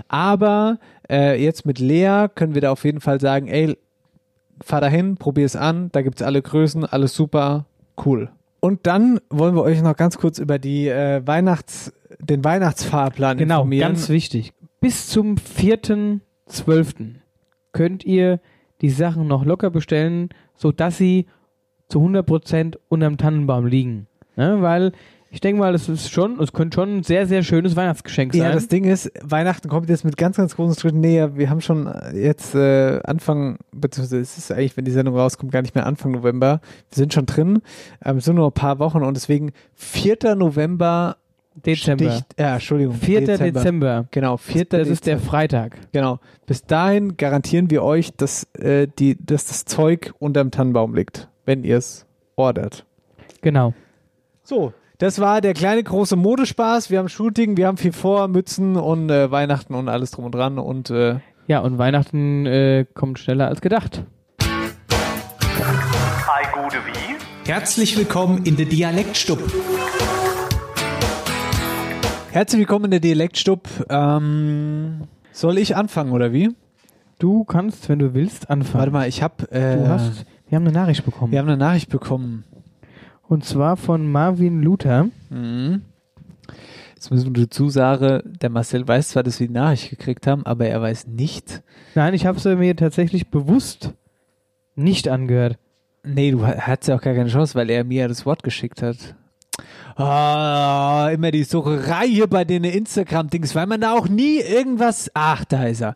Aber 0.09 0.79
äh, 1.09 1.43
jetzt 1.43 1.65
mit 1.65 1.79
Lea 1.79 2.27
können 2.35 2.55
wir 2.55 2.61
da 2.61 2.73
auf 2.73 2.85
jeden 2.85 3.01
Fall 3.01 3.21
sagen, 3.21 3.49
ey, 3.49 3.77
fahr 4.63 4.81
dahin, 4.81 5.17
probier 5.17 5.47
es 5.47 5.57
an, 5.57 5.91
da 5.93 6.03
gibt's 6.03 6.23
alle 6.23 6.43
Größen, 6.43 6.85
alles 6.85 7.15
super, 7.15 7.67
cool. 8.05 8.31
Und 8.67 8.87
dann 8.89 9.21
wollen 9.31 9.55
wir 9.55 9.63
euch 9.63 9.81
noch 9.81 9.95
ganz 9.97 10.19
kurz 10.19 10.41
über 10.41 10.59
die 10.59 10.89
äh, 10.89 11.25
Weihnachts, 11.25 11.93
den 12.19 12.43
Weihnachtsfahrplan 12.43 13.39
Genau, 13.39 13.59
informieren. 13.61 13.93
ganz 13.93 14.09
wichtig. 14.09 14.53
Bis 14.81 15.07
zum 15.09 15.37
4.12. 15.37 17.15
könnt 17.73 18.05
ihr 18.05 18.41
die 18.81 18.91
Sachen 18.91 19.29
noch 19.29 19.45
locker 19.45 19.71
bestellen, 19.71 20.31
sodass 20.57 20.99
sie 20.99 21.27
zu 21.89 22.01
100% 22.01 22.77
unterm 22.89 23.19
Tannenbaum 23.19 23.67
liegen. 23.67 24.09
Ne? 24.35 24.61
Weil 24.61 24.91
ich 25.37 25.41
denke 25.43 25.61
mal, 25.61 25.73
das 25.73 25.87
ist 25.91 26.11
schon, 26.11 26.41
es 26.41 26.55
könnte 26.55 26.77
schon 26.77 26.97
ein 26.97 27.03
sehr, 27.03 27.27
sehr 27.27 27.43
schönes 27.43 27.77
Weihnachtsgeschenk 27.77 28.33
sein. 28.33 28.41
Ja, 28.41 28.53
das 28.53 28.69
Ding 28.69 28.85
ist, 28.85 29.13
Weihnachten 29.23 29.69
kommt 29.69 29.91
jetzt 29.91 30.03
mit 30.03 30.17
ganz, 30.17 30.39
ganz 30.39 30.57
großen 30.57 30.81
Schritten 30.81 31.01
näher. 31.01 31.37
Wir 31.37 31.51
haben 31.51 31.61
schon 31.61 31.93
jetzt 32.15 32.55
äh, 32.55 33.01
Anfang, 33.05 33.59
beziehungsweise 33.71 34.19
es 34.19 34.39
ist 34.39 34.51
eigentlich, 34.51 34.79
wenn 34.79 34.87
die 34.87 34.93
Sendung 34.93 35.15
rauskommt, 35.15 35.53
gar 35.53 35.61
nicht 35.61 35.75
mehr 35.75 35.85
Anfang 35.85 36.13
November. 36.13 36.63
Wir 36.89 36.97
sind 36.97 37.13
schon 37.13 37.27
drin, 37.27 37.61
ähm, 38.03 38.17
es 38.17 38.25
sind 38.25 38.37
nur 38.37 38.47
ein 38.47 38.53
paar 38.53 38.79
Wochen 38.79 39.03
und 39.03 39.15
deswegen 39.15 39.53
4. 39.75 40.37
November 40.37 41.19
Dezember. 41.55 42.13
Sticht, 42.13 42.41
ja, 42.41 42.55
Entschuldigung. 42.55 42.95
4. 42.95 43.37
Dezember. 43.37 44.07
Genau, 44.13 44.39
4. 44.39 44.65
Das 44.65 44.89
ist 44.89 45.05
der 45.05 45.17
Dezember. 45.17 45.33
Freitag. 45.33 45.77
Genau. 45.93 46.19
Bis 46.47 46.65
dahin 46.65 47.19
garantieren 47.19 47.71
wir 47.71 47.83
euch, 47.83 48.15
dass, 48.17 48.45
äh, 48.55 48.89
die, 48.99 49.19
dass 49.23 49.45
das 49.45 49.67
Zeug 49.67 50.15
unterm 50.19 50.51
Tannenbaum 50.51 50.95
liegt, 50.95 51.29
wenn 51.45 51.63
ihr 51.63 51.77
es 51.77 52.07
ordert. 52.37 52.87
Genau. 53.43 53.75
So, 54.43 54.73
das 54.99 55.21
war 55.21 55.41
der 55.41 55.55
kleine 55.55 55.83
große 55.83 56.17
Modespaß. 56.17 56.91
Wir 56.91 56.99
haben 56.99 57.09
Shooting, 57.09 57.57
wir 57.57 57.67
haben 57.67 57.77
viel 57.77 57.93
vor, 57.93 58.29
Mützen 58.29 58.77
und 58.77 59.11
äh, 59.11 59.31
Weihnachten 59.31 59.75
und 59.75 59.89
alles 59.89 60.11
drum 60.11 60.25
und 60.27 60.35
dran 60.35 60.59
und 60.59 60.91
äh, 60.91 61.17
Ja, 61.47 61.61
und 61.61 61.79
Weihnachten 61.79 62.47
äh, 62.47 62.87
kommt 62.95 63.19
schneller 63.19 63.49
als 63.49 63.61
gedacht. 63.61 64.03
Ei 64.41 66.63
gute 66.63 66.77
wie? 66.87 67.49
Herzlich 67.51 67.97
willkommen 67.97 68.45
in 68.45 68.57
der 68.57 68.67
Dialektstub. 68.67 69.39
herzlich 72.33 72.61
willkommen 72.61 72.87
in 72.87 72.91
der 72.93 73.01
Dialektstub. 73.01 73.69
Ähm, 73.89 75.03
soll 75.33 75.59
ich 75.59 75.77
anfangen 75.77 76.13
oder 76.13 76.33
wie? 76.33 76.51
Du 77.19 77.45
kannst, 77.45 77.89
wenn 77.89 77.99
du 77.99 78.15
willst, 78.15 78.51
anfangen. 78.51 78.79
Warte 78.79 78.93
mal, 78.93 79.09
ich 79.09 79.23
habe. 79.23 79.51
Äh, 79.51 79.77
Du 79.77 79.89
hast, 79.89 80.25
wir 80.49 80.57
haben 80.57 80.65
eine 80.67 80.73
Nachricht 80.73 81.05
bekommen. 81.05 81.33
wir 81.33 81.39
haben 81.39 81.49
eine 81.49 81.57
Nachricht 81.57 81.89
bekommen. 81.91 82.45
Und 83.29 83.45
zwar 83.45 83.77
von 83.77 84.11
Marvin 84.11 84.63
Luther. 84.63 85.09
Mhm. 85.31 85.83
Jetzt 86.95 87.11
müssen 87.11 87.35
wir 87.37 87.45
dazu 87.45 87.69
sagen, 87.69 88.23
der 88.41 88.51
Marcel 88.51 88.87
weiß 88.87 89.09
zwar, 89.09 89.23
dass 89.23 89.39
wir 89.41 89.49
die 89.49 89.53
Nachricht 89.53 89.91
gekriegt 89.91 90.27
haben, 90.27 90.47
aber 90.47 90.67
er 90.67 90.81
weiß 90.81 91.07
nicht. 91.09 91.63
Nein, 91.95 92.15
ich 92.15 92.25
habe 92.27 92.39
sie 92.41 92.57
mir 92.57 92.75
tatsächlich 92.77 93.29
bewusst 93.29 93.93
nicht 94.77 95.09
angehört. 95.09 95.59
Nee, 96.05 96.31
du 96.31 96.47
ha- 96.47 96.57
hattest 96.59 96.89
ja 96.89 96.97
auch 96.97 97.03
gar 97.03 97.15
keine 97.15 97.29
Chance, 97.29 97.55
weil 97.55 97.69
er 97.69 97.85
mir 97.85 98.09
das 98.09 98.25
Wort 98.27 98.43
geschickt 98.43 98.81
hat. 98.83 99.15
Ah, 99.97 101.09
immer 101.13 101.31
die 101.31 101.45
Sucherei 101.45 102.07
hier 102.07 102.27
bei 102.27 102.45
den 102.45 102.65
Instagram-Dings, 102.65 103.55
weil 103.55 103.67
man 103.67 103.81
da 103.81 103.95
auch 103.95 104.09
nie 104.09 104.41
irgendwas. 104.41 105.11
Ach, 105.15 105.45
da 105.47 105.65
ist 105.65 105.81
er. 105.81 105.95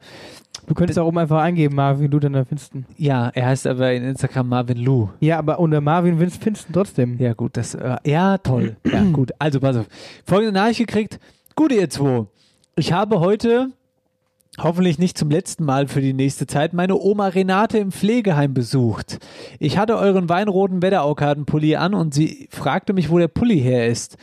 Du 0.66 0.74
könntest 0.74 0.98
auch 0.98 1.06
oben 1.06 1.18
einfach 1.18 1.40
eingeben, 1.42 1.74
Marvin 1.74 2.10
Luther, 2.10 2.30
dann 2.30 2.46
du 2.72 2.78
ihn. 2.78 2.86
Ja, 2.96 3.28
er 3.34 3.46
heißt 3.46 3.66
aber 3.66 3.92
in 3.92 4.04
Instagram 4.04 4.48
Marvin 4.48 4.78
Lou. 4.78 5.08
Ja, 5.20 5.38
aber 5.38 5.58
unter 5.58 5.80
Marvin 5.80 6.18
du 6.66 6.70
ihn 6.70 6.74
trotzdem. 6.74 7.18
Ja, 7.18 7.34
gut, 7.34 7.56
das, 7.56 7.74
äh, 7.74 7.96
ja, 8.04 8.38
toll. 8.38 8.76
Ja, 8.90 9.02
gut. 9.12 9.32
Also, 9.38 9.60
pass 9.60 9.76
auf. 9.76 9.86
Folgende 10.24 10.52
Nachricht 10.52 10.78
gekriegt. 10.78 11.18
Gute 11.54 11.74
ihr 11.74 11.90
zwei. 11.90 12.26
Ich 12.76 12.92
habe 12.92 13.20
heute, 13.20 13.70
hoffentlich 14.58 14.98
nicht 14.98 15.16
zum 15.16 15.30
letzten 15.30 15.64
Mal 15.64 15.86
für 15.88 16.00
die 16.00 16.12
nächste 16.12 16.46
Zeit, 16.46 16.72
meine 16.72 16.96
Oma 16.98 17.28
Renate 17.28 17.78
im 17.78 17.92
Pflegeheim 17.92 18.54
besucht. 18.54 19.18
Ich 19.58 19.78
hatte 19.78 19.96
euren 19.96 20.28
weinroten 20.28 20.82
Wetteraukartenpulli 20.82 21.76
an 21.76 21.94
und 21.94 22.14
sie 22.14 22.48
fragte 22.50 22.92
mich, 22.92 23.10
wo 23.10 23.18
der 23.18 23.28
Pulli 23.28 23.60
her 23.60 23.86
ist. 23.86 24.16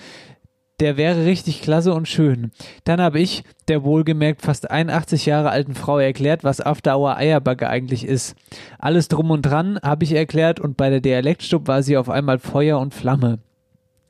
Der 0.79 0.95
wäre 0.95 1.25
richtig 1.25 1.61
klasse 1.63 1.91
und 1.91 2.07
schön. 2.07 2.51
Dann 2.83 3.01
habe 3.01 3.19
ich 3.19 3.43
der 3.67 3.83
wohlgemerkt 3.83 4.43
fast 4.43 4.69
81 4.69 5.25
Jahre 5.25 5.49
alten 5.49 5.73
Frau 5.73 5.97
erklärt, 5.97 6.43
was 6.43 6.61
After 6.61 6.97
Hour 6.97 7.17
Eierbacke 7.17 7.67
eigentlich 7.67 8.05
ist. 8.05 8.35
Alles 8.77 9.07
drum 9.07 9.31
und 9.31 9.41
dran 9.41 9.79
habe 9.81 10.03
ich 10.03 10.13
erklärt 10.13 10.59
und 10.59 10.77
bei 10.77 10.91
der 10.91 11.01
Dialektstub 11.01 11.67
war 11.67 11.81
sie 11.81 11.97
auf 11.97 12.09
einmal 12.09 12.37
Feuer 12.37 12.79
und 12.79 12.93
Flamme. 12.93 13.39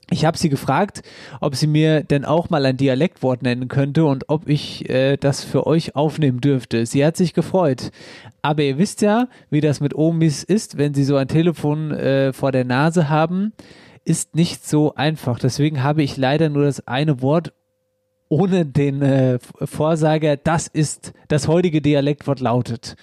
Ich 0.09 0.23
habe 0.23 0.37
sie 0.37 0.47
gefragt, 0.47 1.01
ob 1.41 1.55
sie 1.55 1.67
mir 1.67 2.01
denn 2.01 2.23
auch 2.23 2.49
mal 2.49 2.65
ein 2.65 2.77
Dialektwort 2.77 3.43
nennen 3.43 3.67
könnte 3.67 4.05
und 4.05 4.29
ob 4.29 4.47
ich 4.47 4.89
äh, 4.89 5.17
das 5.17 5.43
für 5.43 5.67
euch 5.67 5.95
aufnehmen 5.97 6.39
dürfte. 6.39 6.85
Sie 6.85 7.05
hat 7.05 7.17
sich 7.17 7.33
gefreut. 7.33 7.91
Aber 8.41 8.63
ihr 8.63 8.77
wisst 8.77 9.01
ja, 9.01 9.27
wie 9.49 9.59
das 9.59 9.81
mit 9.81 9.93
Omis 9.95 10.43
ist, 10.43 10.77
wenn 10.77 10.93
sie 10.93 11.03
so 11.03 11.17
ein 11.17 11.27
Telefon 11.27 11.91
äh, 11.91 12.31
vor 12.31 12.53
der 12.53 12.63
Nase 12.63 13.09
haben, 13.09 13.51
ist 14.05 14.35
nicht 14.35 14.65
so 14.65 14.95
einfach. 14.95 15.39
Deswegen 15.39 15.83
habe 15.83 16.03
ich 16.03 16.15
leider 16.15 16.47
nur 16.47 16.63
das 16.63 16.87
eine 16.87 17.21
Wort 17.21 17.51
ohne 18.29 18.65
den 18.65 19.01
äh, 19.01 19.39
Vorsager. 19.39 20.37
Das 20.37 20.67
ist 20.67 21.11
das 21.27 21.49
heutige 21.49 21.81
Dialektwort 21.81 22.39
lautet. 22.39 22.95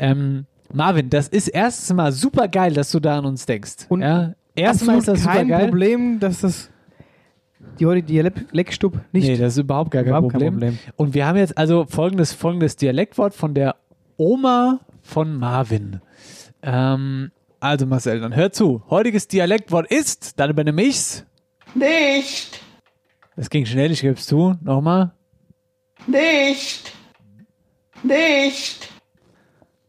Ähm, 0.00 0.46
Marvin, 0.72 1.10
das 1.10 1.28
ist 1.28 1.48
erstens 1.48 1.94
mal 1.94 2.10
super 2.10 2.48
geil, 2.48 2.72
dass 2.72 2.90
du 2.90 2.98
da 2.98 3.18
an 3.18 3.26
uns 3.26 3.46
denkst. 3.46 3.86
Und 3.88 4.02
ja? 4.02 4.34
Erstmal 4.54 4.98
ist 4.98 5.08
das 5.08 5.22
super 5.22 5.34
kein 5.34 5.48
geil. 5.48 5.64
Problem, 5.68 6.20
dass 6.20 6.40
das 6.40 6.70
die 7.78 7.86
heutige 7.86 8.06
Dialektstub 8.06 8.98
nicht. 9.12 9.26
Nee, 9.28 9.36
das 9.36 9.54
ist 9.54 9.58
überhaupt 9.64 9.90
gar 9.90 10.02
kein, 10.02 10.10
Überhaupt 10.10 10.32
kein 10.32 10.40
Problem. 10.40 10.54
Problem. 10.54 10.78
Und 10.96 11.14
wir 11.14 11.26
haben 11.26 11.38
jetzt 11.38 11.56
also 11.56 11.86
folgendes, 11.88 12.32
folgendes 12.32 12.76
Dialektwort 12.76 13.34
von 13.34 13.54
der 13.54 13.76
Oma 14.16 14.80
von 15.00 15.36
Marvin. 15.36 16.00
Ähm, 16.62 17.30
also 17.60 17.86
Marcel, 17.86 18.20
dann 18.20 18.34
hör 18.36 18.52
zu. 18.52 18.82
Heutiges 18.90 19.28
Dialektwort 19.28 19.90
ist, 19.90 20.38
dann 20.38 20.50
übernehme 20.50 20.82
ich's. 20.82 21.24
Nicht, 21.74 22.60
Das 23.36 23.48
ging 23.48 23.64
schnell, 23.64 23.90
ich 23.92 24.02
geb's 24.02 24.26
zu. 24.26 24.54
Nochmal. 24.60 25.12
nicht, 26.06 26.92
nicht, 28.02 28.90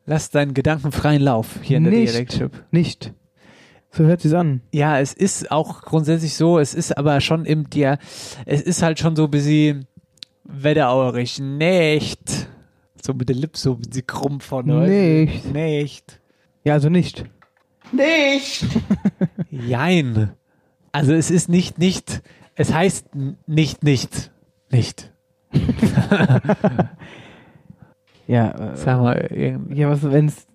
Lass 0.05 0.29
deinen 0.29 0.53
Gedanken 0.53 0.91
freien 0.91 1.21
Lauf 1.21 1.59
hier 1.61 1.77
in 1.77 1.85
der. 1.85 1.93
Dialektstub. 1.93 2.51
Nicht. 2.71 3.13
So 3.95 4.05
hört 4.05 4.21
sich's 4.21 4.33
an. 4.33 4.61
Ja, 4.71 4.99
es 4.99 5.13
ist 5.13 5.51
auch 5.51 5.81
grundsätzlich 5.83 6.33
so, 6.33 6.57
es 6.57 6.73
ist 6.73 6.97
aber 6.97 7.21
schon 7.21 7.45
im 7.45 7.69
Dia, 7.69 7.99
es 8.45 8.61
ist 8.61 8.81
halt 8.81 8.97
schon 8.99 9.15
so 9.15 9.25
ein 9.25 9.31
bisschen 9.31 9.85
wetterauerig. 10.43 11.39
Nicht. 11.39 12.47
So 13.01 13.13
mit 13.13 13.29
der 13.29 13.35
Lippe 13.35 13.57
so 13.57 13.73
ein 13.73 13.81
bisschen 13.81 14.07
krumm 14.07 14.39
von 14.39 14.65
Nicht. 14.65 15.45
Nicht. 15.53 16.19
Ja, 16.63 16.73
also 16.73 16.89
nicht. 16.89 17.25
nicht, 17.91 18.65
Jein. 19.51 20.31
Also 20.91 21.13
es 21.13 21.29
ist 21.29 21.49
nicht 21.49 21.77
nicht. 21.77 22.23
Es 22.55 22.73
heißt 22.73 23.09
nicht 23.45 23.83
nicht. 23.83 24.31
Nicht. 24.71 25.11
Ja, 28.27 28.51
äh, 28.51 28.77
Sag 28.77 29.01
mal, 29.01 29.65
ja, 29.73 29.89
was 29.89 30.03
wenn's. 30.03 30.47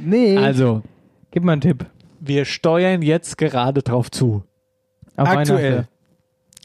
Nee. 0.00 0.36
also, 0.36 0.82
Gib 1.30 1.42
mal 1.42 1.52
einen 1.52 1.60
Tipp. 1.60 1.86
Wir 2.26 2.44
steuern 2.44 3.02
jetzt 3.02 3.38
gerade 3.38 3.82
drauf 3.82 4.10
zu. 4.10 4.42
Auf 5.16 5.28
Aktuell. 5.28 5.86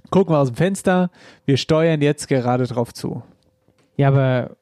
Gucken 0.10 0.34
wir 0.34 0.40
aus 0.40 0.48
dem 0.50 0.56
Fenster. 0.56 1.12
Wir 1.46 1.58
steuern 1.58 2.02
jetzt 2.02 2.28
gerade 2.28 2.66
drauf 2.66 2.94
zu. 2.94 3.22
Ja, 3.96 4.08
aber 4.08 4.56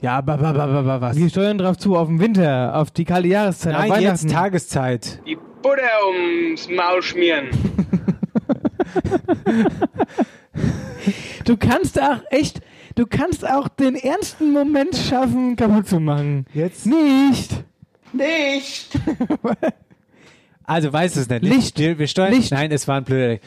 Ja, 0.00 0.18
aber, 0.18 0.34
aber, 0.34 0.48
aber, 0.62 0.74
aber 0.74 1.00
was? 1.00 1.16
wir 1.16 1.28
steuern 1.30 1.58
drauf 1.58 1.76
zu 1.78 1.96
auf 1.96 2.06
den 2.08 2.20
Winter, 2.20 2.76
auf 2.76 2.90
die 2.90 3.04
kalte 3.04 3.28
Jahreszeit, 3.28 3.74
auf 3.74 3.80
Nein, 3.80 3.90
Weihnachten. 3.90 4.26
jetzt 4.26 4.30
Tageszeit. 4.30 5.20
Die 5.26 5.36
Butter 5.62 5.82
ums 6.08 6.68
Maul 6.68 7.02
schmieren. 7.02 7.48
Du 11.44 11.56
kannst 11.56 12.00
auch 12.00 12.20
echt, 12.30 12.60
du 12.96 13.06
kannst 13.06 13.48
auch 13.48 13.68
den 13.68 13.94
ernsten 13.94 14.52
Moment 14.52 14.96
schaffen, 14.96 15.56
kaputt 15.56 15.86
zu 15.88 16.00
machen. 16.00 16.46
Jetzt? 16.52 16.86
Nicht. 16.86 17.64
nicht, 18.12 18.98
Also 20.66 20.92
weiß 20.92 21.16
es 21.16 21.28
nicht. 21.28 21.42
Licht. 21.42 21.78
Wir, 21.78 21.98
wir 21.98 22.06
steuern. 22.08 22.32
Licht. 22.32 22.50
Nein, 22.52 22.70
es 22.72 22.86
war 22.88 22.96
ein 22.96 23.04
blöder. 23.04 23.38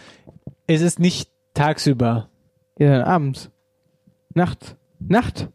Es 0.67 0.81
ist 0.81 0.99
nicht 0.99 1.29
tagsüber. 1.53 2.29
Ja, 2.77 2.91
dann 2.99 3.01
abends. 3.03 3.49
Nacht. 4.33 4.77
Nacht. 4.99 5.49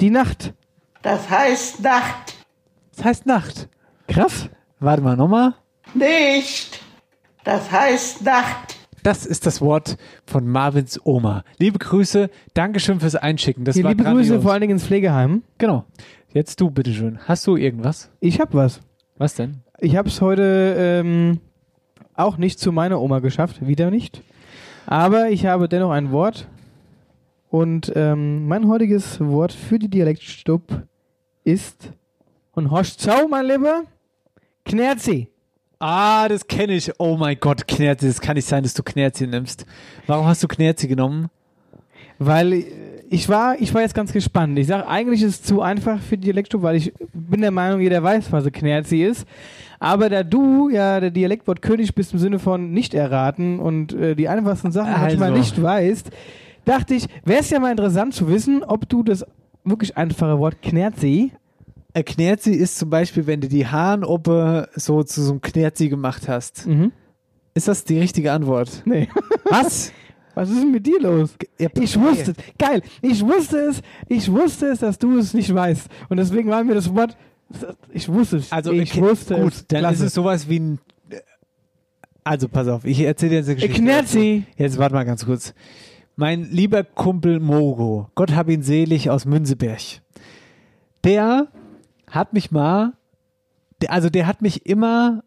Die 0.00 0.10
Nacht. 0.10 0.54
das 1.02 1.28
heißt 1.30 1.80
Nacht, 1.82 2.34
Es 2.96 3.04
heißt 3.04 3.26
Nacht. 3.26 3.68
Krass. 4.08 4.48
Warte 4.80 5.02
mal, 5.02 5.16
nochmal. 5.16 5.54
Nicht. 5.94 6.80
Das 7.44 7.70
heißt 7.70 8.22
Nacht. 8.22 8.76
Das 9.02 9.26
ist 9.26 9.46
das 9.46 9.60
Wort 9.60 9.96
von 10.26 10.46
Marvins 10.46 10.98
Oma. 11.04 11.44
Liebe 11.58 11.78
Grüße, 11.78 12.30
Dankeschön 12.54 13.00
fürs 13.00 13.14
Einschicken. 13.16 13.64
Das 13.64 13.74
Hier, 13.76 13.84
war 13.84 13.90
liebe 13.90 14.04
grandios. 14.04 14.28
Grüße 14.28 14.42
vor 14.42 14.52
allen 14.52 14.62
Dingen 14.62 14.72
ins 14.74 14.84
Pflegeheim. 14.86 15.42
Genau. 15.58 15.84
Jetzt 16.32 16.60
du, 16.60 16.70
bitteschön. 16.70 17.18
Hast 17.26 17.46
du 17.46 17.56
irgendwas? 17.56 18.10
Ich 18.20 18.40
hab 18.40 18.54
was. 18.54 18.80
Was 19.16 19.34
denn? 19.34 19.62
Ich 19.80 19.96
hab's 19.96 20.20
heute 20.20 20.76
ähm, 20.78 21.40
auch 22.14 22.36
nicht 22.36 22.60
zu 22.60 22.70
meiner 22.70 23.00
Oma 23.00 23.18
geschafft, 23.18 23.66
wieder 23.66 23.90
nicht. 23.90 24.22
Aber 24.86 25.30
ich 25.30 25.46
habe 25.46 25.68
dennoch 25.68 25.90
ein 25.90 26.12
Wort. 26.12 26.46
Und 27.50 27.92
ähm, 27.94 28.46
mein 28.46 28.68
heutiges 28.68 29.20
Wort 29.20 29.52
für 29.52 29.78
die 29.78 29.88
Dialektstub 29.88 30.62
ist, 31.44 31.92
und 32.52 32.70
horcht 32.70 33.02
schau, 33.02 33.26
mein 33.28 33.46
Lieber, 33.46 33.82
Knerzi. 34.64 35.28
Ah, 35.78 36.28
das 36.28 36.46
kenne 36.46 36.74
ich. 36.74 36.92
Oh 36.98 37.16
mein 37.16 37.38
Gott, 37.38 37.66
Knerzi. 37.66 38.06
Das 38.06 38.20
kann 38.20 38.36
nicht 38.36 38.48
sein, 38.48 38.62
dass 38.62 38.74
du 38.74 38.82
Knerzi 38.82 39.26
nimmst. 39.26 39.66
Warum 40.06 40.26
hast 40.26 40.42
du 40.42 40.48
Knerzi 40.48 40.86
genommen? 40.86 41.30
Weil 42.18 42.64
ich 43.10 43.28
war, 43.28 43.60
ich 43.60 43.72
war 43.74 43.82
jetzt 43.82 43.94
ganz 43.94 44.12
gespannt. 44.12 44.58
Ich 44.58 44.66
sage, 44.66 44.86
eigentlich 44.88 45.22
ist 45.22 45.28
es 45.30 45.42
zu 45.42 45.60
einfach 45.60 46.00
für 46.00 46.16
die 46.16 46.26
Dialektstub, 46.26 46.62
weil 46.62 46.76
ich 46.76 46.92
bin 47.12 47.40
der 47.40 47.50
Meinung, 47.50 47.80
jeder 47.80 48.02
weiß, 48.02 48.32
was 48.32 48.46
ein 48.46 48.52
Knerzi 48.52 49.02
ist. 49.02 49.26
Aber 49.78 50.08
da 50.08 50.22
du 50.22 50.68
ja 50.70 51.00
der 51.00 51.10
Dialektwortkönig 51.10 51.94
bist 51.94 52.12
im 52.12 52.18
Sinne 52.18 52.38
von 52.38 52.72
nicht 52.72 52.94
erraten 52.94 53.58
und 53.58 53.92
äh, 53.92 54.14
die 54.14 54.28
einfachsten 54.28 54.72
Sachen 54.72 54.92
manchmal 54.92 55.30
Also. 55.30 55.38
nicht 55.38 55.62
weißt, 55.62 56.10
dachte 56.64 56.94
ich, 56.94 57.06
wäre 57.24 57.40
es 57.40 57.50
ja 57.50 57.60
mal 57.60 57.70
interessant 57.70 58.14
zu 58.14 58.28
wissen, 58.28 58.64
ob 58.64 58.88
du 58.88 59.02
das 59.02 59.26
wirklich 59.64 59.96
einfache 59.96 60.38
Wort 60.38 60.62
Knerzi 60.62 61.32
Ein 61.92 62.04
Knerzi 62.04 62.52
ist 62.52 62.78
zum 62.78 62.90
Beispiel, 62.90 63.26
wenn 63.26 63.40
du 63.40 63.48
die 63.48 63.66
Haarenoppe 63.66 64.68
so 64.74 65.02
zu 65.02 65.22
so 65.22 65.32
einem 65.32 65.40
Knerzi 65.40 65.88
gemacht 65.88 66.28
hast. 66.28 66.66
Ist 67.54 67.68
das 67.68 67.84
die 67.84 67.98
richtige 67.98 68.32
Antwort? 68.32 68.82
Nee. 68.84 69.08
Was? 69.44 69.92
Was 70.34 70.50
ist 70.50 70.60
denn 70.60 70.70
mit 70.72 70.86
dir 70.86 71.00
los? 71.00 71.34
Ich 71.58 71.98
wusste 72.00 72.32
es. 72.32 72.36
Geil. 72.58 72.82
Ich 73.02 73.22
wusste 73.24 73.58
es. 73.58 73.82
Ich 74.08 74.30
wusste 74.30 74.66
es, 74.66 74.80
dass 74.80 74.98
du 74.98 75.18
es 75.18 75.32
nicht 75.34 75.54
weißt. 75.54 75.88
Und 76.08 76.16
deswegen 76.16 76.50
war 76.50 76.62
mir 76.64 76.74
das 76.74 76.92
Wort. 76.94 77.16
Ich 77.92 78.08
wusste 78.08 78.38
es. 78.38 78.50
Also 78.50 78.72
ich 78.72 78.94
ich- 78.94 79.00
wusste 79.00 79.36
gut, 79.36 79.52
es. 79.52 79.66
dann 79.68 79.80
Klasse. 79.80 79.94
ist 79.96 80.00
es 80.08 80.14
sowas 80.14 80.48
wie 80.48 80.58
ein. 80.60 80.78
Also 82.24 82.48
pass 82.48 82.68
auf, 82.68 82.84
ich 82.86 83.00
erzähle 83.00 83.30
dir 83.30 83.36
jetzt 83.36 83.46
eine 83.48 83.54
Geschichte. 83.56 83.80
Knerzi. 83.82 84.44
Jetzt 84.56 84.78
warte 84.78 84.94
mal 84.94 85.04
ganz 85.04 85.26
kurz. 85.26 85.52
Mein 86.16 86.44
lieber 86.50 86.82
Kumpel 86.84 87.38
Mogo, 87.38 88.08
Gott 88.14 88.34
hab 88.34 88.48
ihn 88.48 88.62
selig 88.62 89.10
aus 89.10 89.24
Münzeberg, 89.26 89.80
der 91.02 91.48
hat 92.10 92.32
mich 92.32 92.50
mal, 92.50 92.92
also 93.88 94.08
der 94.08 94.26
hat 94.26 94.40
mich 94.40 94.64
immer 94.64 95.22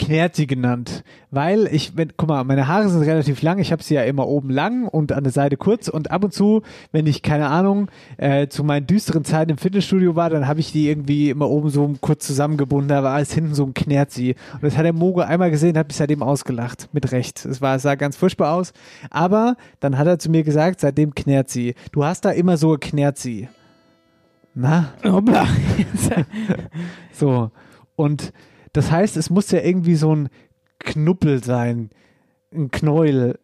Knerzi 0.00 0.46
genannt, 0.46 1.04
weil 1.30 1.68
ich, 1.70 1.94
wenn, 1.94 2.12
guck 2.16 2.30
mal, 2.30 2.42
meine 2.44 2.66
Haare 2.66 2.88
sind 2.88 3.02
relativ 3.02 3.42
lang, 3.42 3.58
ich 3.58 3.70
habe 3.70 3.82
sie 3.82 3.94
ja 3.94 4.02
immer 4.02 4.26
oben 4.26 4.48
lang 4.48 4.88
und 4.88 5.12
an 5.12 5.24
der 5.24 5.32
Seite 5.32 5.58
kurz 5.58 5.88
und 5.88 6.10
ab 6.10 6.24
und 6.24 6.32
zu, 6.32 6.62
wenn 6.90 7.06
ich, 7.06 7.20
keine 7.20 7.48
Ahnung, 7.48 7.90
äh, 8.16 8.48
zu 8.48 8.64
meinen 8.64 8.86
düsteren 8.86 9.24
Zeiten 9.24 9.50
im 9.50 9.58
Fitnessstudio 9.58 10.16
war, 10.16 10.30
dann 10.30 10.48
habe 10.48 10.58
ich 10.58 10.72
die 10.72 10.88
irgendwie 10.88 11.28
immer 11.28 11.50
oben 11.50 11.68
so 11.68 11.94
kurz 12.00 12.26
zusammengebunden, 12.26 12.88
da 12.88 13.02
war 13.02 13.14
alles 13.14 13.34
hinten 13.34 13.54
so 13.54 13.64
ein 13.64 13.74
Knerzi. 13.74 14.36
Und 14.54 14.62
das 14.62 14.78
hat 14.78 14.86
der 14.86 14.94
Mogo 14.94 15.20
einmal 15.20 15.50
gesehen, 15.50 15.76
hat 15.76 15.88
mich 15.88 15.98
seitdem 15.98 16.22
ausgelacht, 16.22 16.88
mit 16.92 17.12
Recht. 17.12 17.44
Es 17.44 17.60
war, 17.60 17.76
es 17.76 17.82
sah 17.82 17.94
ganz 17.94 18.16
furchtbar 18.16 18.54
aus, 18.54 18.72
aber 19.10 19.56
dann 19.80 19.98
hat 19.98 20.06
er 20.06 20.18
zu 20.18 20.30
mir 20.30 20.44
gesagt, 20.44 20.80
seitdem 20.80 21.14
Knerzi, 21.14 21.74
du 21.92 22.04
hast 22.04 22.24
da 22.24 22.30
immer 22.30 22.56
so 22.56 22.72
ein 22.72 22.80
Knerzi. 22.80 23.48
Na? 24.54 24.94
Hoppla. 25.04 25.46
so. 27.12 27.50
Und 27.96 28.32
das 28.72 28.90
heißt, 28.90 29.16
es 29.16 29.30
muss 29.30 29.50
ja 29.50 29.60
irgendwie 29.60 29.94
so 29.94 30.14
ein 30.14 30.28
Knuppel 30.78 31.42
sein. 31.42 31.90
Ein 32.54 32.70
Knäuel. 32.70 33.38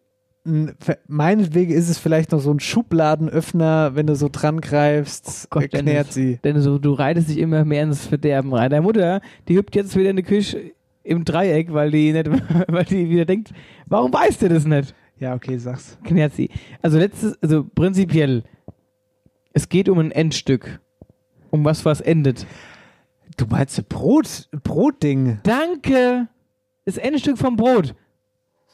Ein, 0.45 0.75
meinetwegen 1.07 1.73
ist 1.73 1.89
es 1.89 1.97
vielleicht 1.97 2.31
noch 2.31 2.39
so 2.39 2.51
ein 2.51 2.59
Schubladenöffner, 2.59 3.95
wenn 3.95 4.07
du 4.07 4.15
so 4.15 4.29
dran 4.31 4.61
greifst. 4.61 5.49
Gott, 5.49 5.63
äh, 5.63 5.67
knärt 5.67 5.85
Dennis, 5.87 6.13
sie. 6.13 6.39
Denn 6.43 6.61
so, 6.61 6.77
du 6.77 6.93
reitest 6.93 7.29
dich 7.29 7.37
immer 7.37 7.65
mehr 7.65 7.83
ins 7.83 8.07
Verderben 8.07 8.53
rein. 8.53 8.69
Deine 8.69 8.81
Mutter, 8.81 9.21
die 9.47 9.57
hüpft 9.57 9.75
jetzt 9.75 9.95
wieder 9.95 10.09
in 10.09 10.15
die 10.15 10.23
Küche 10.23 10.71
im 11.03 11.25
Dreieck, 11.25 11.73
weil 11.73 11.91
die 11.91 12.11
nicht, 12.11 12.29
weil 12.67 12.85
die 12.85 13.09
wieder 13.09 13.25
denkt, 13.25 13.51
warum 13.85 14.13
weißt 14.13 14.41
du 14.41 14.49
das 14.49 14.65
nicht? 14.65 14.93
Ja, 15.19 15.33
okay, 15.33 15.57
sag's. 15.57 15.97
Knärt 16.03 16.33
sie. 16.33 16.49
Also 16.81 16.97
letztes, 16.97 17.41
also 17.41 17.63
prinzipiell, 17.63 18.43
es 19.53 19.69
geht 19.69 19.89
um 19.89 19.99
ein 19.99 20.11
Endstück. 20.11 20.79
Um 21.49 21.63
was 21.63 21.85
was 21.85 22.01
endet. 22.01 22.45
Du 23.37 23.45
meinst 23.45 23.77
ein 23.77 23.85
Brot, 23.87 24.49
Brotding? 24.63 25.39
Danke! 25.43 26.27
Das 26.85 26.97
Endstück 26.97 27.37
vom 27.37 27.55
Brot. 27.55 27.93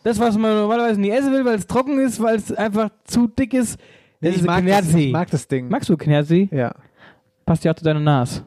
Das, 0.03 0.19
was 0.19 0.37
man 0.37 0.55
normalerweise 0.55 0.99
nie 0.99 1.09
essen 1.09 1.31
will, 1.31 1.45
weil 1.45 1.55
es 1.55 1.67
trocken 1.67 1.99
ist, 1.99 2.21
weil 2.21 2.35
es 2.37 2.51
einfach 2.51 2.89
zu 3.05 3.27
dick 3.27 3.53
ist. 3.53 3.77
Das 4.21 4.31
ich 4.31 4.37
ist 4.41 4.45
mag 4.45 4.65
das- 4.65 4.93
ich 4.93 5.11
mag 5.11 5.29
das 5.31 5.47
Ding. 5.47 5.69
Magst 5.69 5.89
du 5.89 5.97
Knerzi? 5.97 6.49
Ja. 6.51 6.73
Passt 7.45 7.63
ja 7.63 7.71
auch 7.71 7.75
zu 7.75 7.83
deiner 7.83 7.99
Nase. 7.99 8.43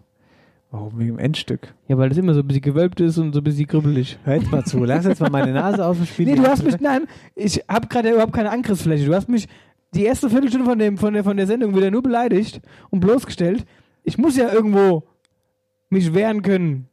Warum 0.70 0.98
wegen 0.98 1.16
dem 1.16 1.18
Endstück? 1.18 1.74
Ja, 1.88 1.96
weil 1.96 2.08
das 2.08 2.18
immer 2.18 2.34
so 2.34 2.40
ein 2.40 2.46
bisschen 2.46 2.62
gewölbt 2.62 3.00
ist 3.00 3.18
und 3.18 3.32
so 3.32 3.40
ein 3.40 3.44
bisschen 3.44 3.66
kribbelig. 3.66 4.18
Hör 4.24 4.34
jetzt 4.36 4.50
mal 4.50 4.64
zu. 4.64 4.84
Lass 4.84 5.04
jetzt 5.04 5.20
mal 5.20 5.30
meine 5.30 5.52
Nase 5.52 5.84
aus 5.84 5.96
dem 5.96 6.06
Spiel. 6.06 6.26
Nee, 6.26 6.34
du 6.36 6.46
hast 6.46 6.62
mich, 6.64 6.80
nein, 6.80 7.06
ich 7.34 7.62
habe 7.68 7.86
gerade 7.88 8.10
überhaupt 8.10 8.32
keine 8.32 8.50
Angriffsfläche. 8.50 9.04
Du 9.06 9.14
hast 9.14 9.28
mich 9.28 9.46
die 9.94 10.04
erste 10.04 10.28
Viertelstunde 10.28 10.66
von, 10.66 10.78
dem, 10.78 10.98
von, 10.98 11.14
der, 11.14 11.24
von 11.24 11.36
der 11.36 11.46
Sendung 11.46 11.74
wieder 11.74 11.90
nur 11.90 12.02
beleidigt 12.02 12.60
und 12.90 13.00
bloßgestellt. 13.00 13.64
Ich 14.02 14.18
muss 14.18 14.36
ja 14.36 14.52
irgendwo 14.52 15.04
mich 15.89 16.14
wehren 16.14 16.43
können. 16.43 16.89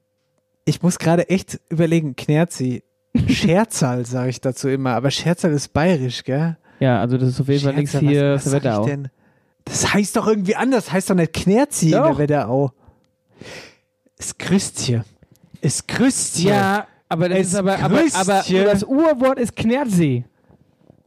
Ich 0.66 0.82
muss 0.82 1.00
gerade 1.00 1.30
echt 1.30 1.60
überlegen, 1.70 2.16
Knerzi. 2.16 2.84
Scherzal, 3.28 4.06
sage 4.06 4.30
ich 4.30 4.42
dazu 4.42 4.70
immer. 4.70 4.92
Aber 4.92 5.12
Scherzal 5.12 5.52
ist 5.52 5.74
bayerisch, 5.74 6.24
gell? 6.24 6.58
Ja, 6.80 7.00
also 7.00 7.18
das 7.18 7.30
ist 7.30 7.42
auf 7.42 7.48
jeden 7.48 7.64
Fall 7.64 7.76
nichts 7.76 7.98
hier 7.98 8.34
was, 8.36 8.46
was 8.46 8.54
Wetterau. 8.54 8.86
denn? 8.86 9.10
Das 9.66 9.94
heißt 9.94 10.16
doch 10.18 10.28
irgendwie 10.28 10.56
anders. 10.56 10.92
Heißt 10.92 11.10
doch 11.10 11.16
nicht 11.16 11.34
Knerzi 11.34 11.88
in 11.88 11.92
Doch. 11.94 12.08
der 12.08 12.18
Wetterau. 12.18 12.72
Es 14.18 14.38
grüßt 14.38 14.80
hier. 14.80 15.06
Es 15.62 15.88
grüßt 15.88 16.38
hier. 16.38 16.52
Ja, 16.52 16.88
aber 17.08 17.30
das 17.30 17.40
Es 17.40 17.48
ist 17.48 17.56
aber, 17.56 17.80
aber, 17.80 18.02
aber 18.14 18.44
das 18.50 18.84
Urwort 18.84 19.40
ist 19.40 19.56
Knerzi. 19.56 20.26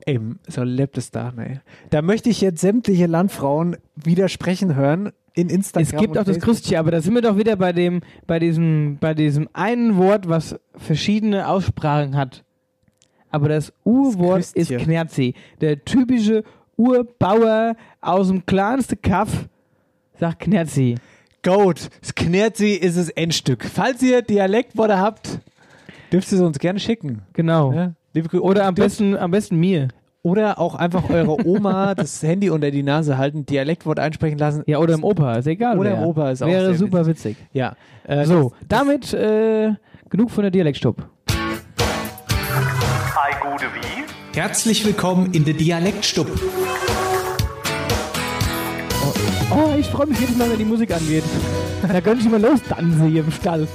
Eben, 0.07 0.39
so 0.47 0.63
lebt 0.63 0.97
es 0.99 1.11
da, 1.11 1.33
ey. 1.37 1.61
Da 1.91 2.01
möchte 2.01 2.31
ich 2.31 2.41
jetzt 2.41 2.61
sämtliche 2.61 3.07
Landfrauen 3.07 3.77
widersprechen 3.97 4.77
hören 4.77 5.13
in 5.37 5.51
Instagram. 5.51 5.83
Es 5.83 6.01
gibt 6.01 6.19
auch 6.19 6.25
das. 6.25 6.41
Krüstchen, 6.41 6.79
aber 6.79 6.91
da 6.91 7.01
sind 7.01 7.15
wir 7.15 7.23
doch 7.23 7.37
wieder 7.37 7.57
bei 7.57 7.73
dem, 7.73 8.01
bei 8.27 8.39
diesem, 8.39 8.97
bei 8.99 9.15
diesem 9.15 9.49
einen 9.53 9.97
Wort, 9.97 10.29
was 10.29 10.59
verschiedene 10.75 11.47
Aussprachen 11.47 12.17
hat. 12.17 12.43
Aber 13.31 13.49
das 13.49 13.73
Urwort 13.85 14.41
ist 14.41 14.55
Krüstchen. 14.55 14.79
Knerzi. 14.79 15.35
Der 15.61 15.85
typische 15.85 16.43
Urbauer 16.77 17.77
aus 18.01 18.29
dem 18.29 18.45
kleinsten 18.47 19.01
Kaff 19.01 19.49
sagt 20.19 20.41
Knerzi. 20.41 20.97
Goat. 21.43 21.91
Das 22.01 22.15
Knerzi 22.15 22.71
ist 22.71 22.97
das 22.97 23.11
Endstück. 23.11 23.65
Falls 23.65 24.03
ihr 24.03 24.23
Dialektworte 24.23 24.99
habt, 24.99 25.39
dürft 26.11 26.33
ihr 26.33 26.39
sie 26.39 26.45
uns 26.45 26.59
gerne 26.59 26.81
schicken. 26.81 27.23
Genau. 27.35 27.73
Ja? 27.73 27.93
Oder 28.41 28.65
am 28.65 28.75
besten, 28.75 29.15
am 29.17 29.31
besten 29.31 29.57
mir. 29.57 29.89
Oder 30.27 30.59
auch 30.59 30.75
einfach 30.75 31.09
eure 31.09 31.47
Oma 31.47 31.95
das 31.95 32.21
Handy 32.21 32.51
unter 32.51 32.73
die 32.73 32.83
Nase 32.83 33.17
halten, 33.17 33.47
Dialektwort 33.47 34.01
einsprechen 34.01 34.39
lassen. 34.39 34.65
Ja, 34.67 34.79
oder 34.79 34.95
im 34.95 35.05
Opa, 35.05 35.35
ist 35.37 35.47
egal. 35.47 35.79
Oder 35.79 35.91
wer. 35.91 35.99
im 35.99 36.03
Opa 36.03 36.33
ist 36.33 36.43
auch 36.43 36.49
Wäre 36.49 36.67
sehr 36.71 36.75
super 36.75 37.07
witzig. 37.07 37.37
Ja. 37.53 37.77
Äh, 38.03 38.25
So, 38.25 38.53
damit 38.67 39.15
äh, 39.15 39.75
genug 40.11 40.33
von 40.33 40.43
der 40.43 40.51
Dialektstub. 40.51 40.97
Ei 41.29 41.37
gute 43.41 43.67
wie? 43.67 44.37
Herzlich 44.37 44.85
willkommen 44.85 45.31
in 45.33 45.45
der 45.45 45.55
Dialektstub. 45.55 46.27
Oh, 49.53 49.79
ich 49.79 49.87
freue 49.87 50.09
mich 50.09 50.19
jedes 50.19 50.37
Mal, 50.37 50.51
wenn 50.51 50.59
die 50.59 50.65
Musik 50.65 50.93
angeht. 50.93 51.23
Da 51.83 52.01
könnte 52.01 52.25
ich 52.25 52.29
mal 52.29 52.41
lostanzen 52.41 53.11
hier 53.11 53.23
im 53.23 53.31
Stall. 53.31 53.69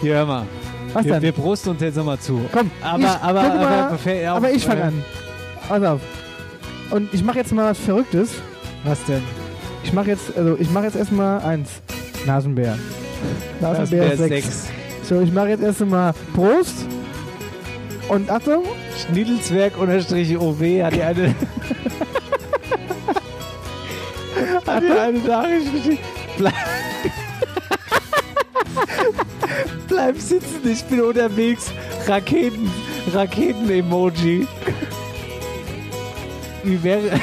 Hier, 0.00 0.14
hör 0.14 0.26
mal. 0.26 0.46
Was 0.92 1.04
wir, 1.04 1.14
denn? 1.14 1.22
wir 1.22 1.32
prosten 1.32 1.70
uns 1.70 1.82
jetzt 1.82 1.96
nochmal 1.96 2.20
zu. 2.20 2.40
Komm, 2.52 2.70
aber, 2.80 3.00
ich, 3.00 3.08
aber, 3.08 3.40
aber, 3.40 3.98
aber, 3.98 4.28
aber 4.28 4.50
ich 4.52 4.64
fange 4.64 4.80
äh, 4.80 4.84
an. 4.84 5.04
Pass 5.68 5.82
auf. 5.82 6.00
Und 6.90 7.12
ich 7.12 7.22
mache 7.22 7.38
jetzt 7.38 7.52
mal 7.52 7.70
was 7.70 7.78
Verrücktes. 7.78 8.30
Was 8.84 9.04
denn? 9.04 9.22
Ich 9.84 9.92
mache 9.92 10.08
jetzt, 10.08 10.36
also 10.36 10.56
ich 10.58 10.70
mache 10.70 10.86
jetzt 10.86 10.96
erstmal 10.96 11.40
eins. 11.42 11.68
Nasenbär. 12.26 12.78
Nasenbär 13.60 14.08
Nasenbär 14.08 14.16
6. 14.16 14.28
sechs. 14.28 14.66
So, 15.02 15.20
ich 15.20 15.32
mache 15.32 15.48
jetzt 15.48 15.62
erst 15.62 15.82
einmal 15.82 16.14
Prost. 16.34 16.86
Und 18.08 18.30
Achtung. 18.30 18.64
Schniedelzwerg 18.96 19.76
unterstrich 19.78 20.36
OW 20.38 20.60
hat 20.82 20.94
dir 20.94 21.06
eine, 21.06 21.28
hat 24.66 24.82
dir 24.82 25.02
eine 25.02 25.18
Nachricht 25.18 25.74
geschickt. 25.74 26.02
Bleib, 26.38 26.54
Bleib 29.88 30.18
sitzen, 30.18 30.60
ich 30.64 30.82
bin 30.84 31.02
unterwegs. 31.02 31.70
Raketen, 32.06 32.70
Raketen-Emoji. 33.12 34.46
Wie 36.64 36.82
wäre. 36.82 37.10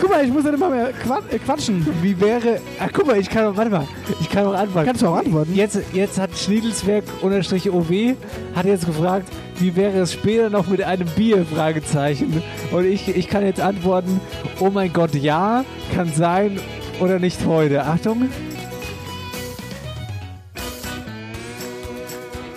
guck 0.00 0.10
mal, 0.10 0.24
ich 0.24 0.32
muss 0.32 0.44
nicht 0.44 0.58
mal 0.58 0.70
mehr 0.70 0.88
äh, 0.88 1.38
quatschen. 1.38 1.86
Wie 2.02 2.20
wäre. 2.20 2.60
Ach, 2.80 2.88
guck 2.92 3.06
mal, 3.06 3.18
ich 3.18 3.30
kann 3.30 3.44
doch. 3.44 3.56
Warte 3.56 3.70
mal. 3.70 3.86
Ich 4.20 4.28
kann 4.28 4.46
auch 4.46 4.54
antworten. 4.54 4.86
Kannst 4.86 5.02
du 5.02 5.06
auch 5.06 5.16
antworten? 5.16 5.54
Jetzt, 5.54 5.78
jetzt 5.92 6.18
hat 6.18 6.36
Schniedelswerk 6.36 7.04
unterstrich 7.20 7.70
OW 7.70 8.16
hat 8.54 8.66
jetzt 8.66 8.86
gefragt, 8.86 9.28
wie 9.58 9.74
wäre 9.76 10.00
es 10.00 10.12
später 10.12 10.50
noch 10.50 10.66
mit 10.66 10.82
einem 10.82 11.08
Bier? 11.08 11.46
Fragezeichen. 11.46 12.42
Und 12.72 12.84
ich, 12.84 13.08
ich 13.08 13.28
kann 13.28 13.44
jetzt 13.44 13.60
antworten: 13.60 14.20
Oh 14.58 14.70
mein 14.70 14.92
Gott, 14.92 15.14
ja, 15.14 15.64
kann 15.94 16.12
sein 16.12 16.58
oder 17.00 17.18
nicht 17.18 17.46
heute. 17.46 17.84
Achtung. 17.84 18.28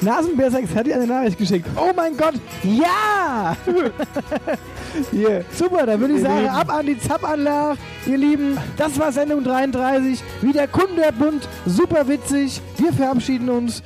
Nasenbär 0.06 0.52
6 0.52 0.76
hat 0.76 0.86
dir 0.86 0.96
eine 0.96 1.08
Nachricht 1.08 1.38
geschickt. 1.38 1.68
Oh 1.76 1.92
mein 1.96 2.16
Gott, 2.16 2.36
ja! 2.64 3.58
Hier. 5.12 5.44
Super, 5.52 5.86
dann 5.86 6.00
würde 6.00 6.14
ich 6.14 6.22
sagen, 6.22 6.48
ab 6.48 6.72
an 6.72 6.86
die 6.86 6.98
Zappanlage, 6.98 7.80
ihr 8.06 8.18
Lieben. 8.18 8.58
Das 8.78 8.98
war 9.00 9.12
Sendung 9.12 9.44
33. 9.44 10.24
Wieder 10.42 10.68
Kundenbund, 10.68 11.50
super 11.66 12.08
witzig. 12.08 12.62
Wir 12.78 12.94
verabschieden 12.94 13.50
uns 13.50 13.82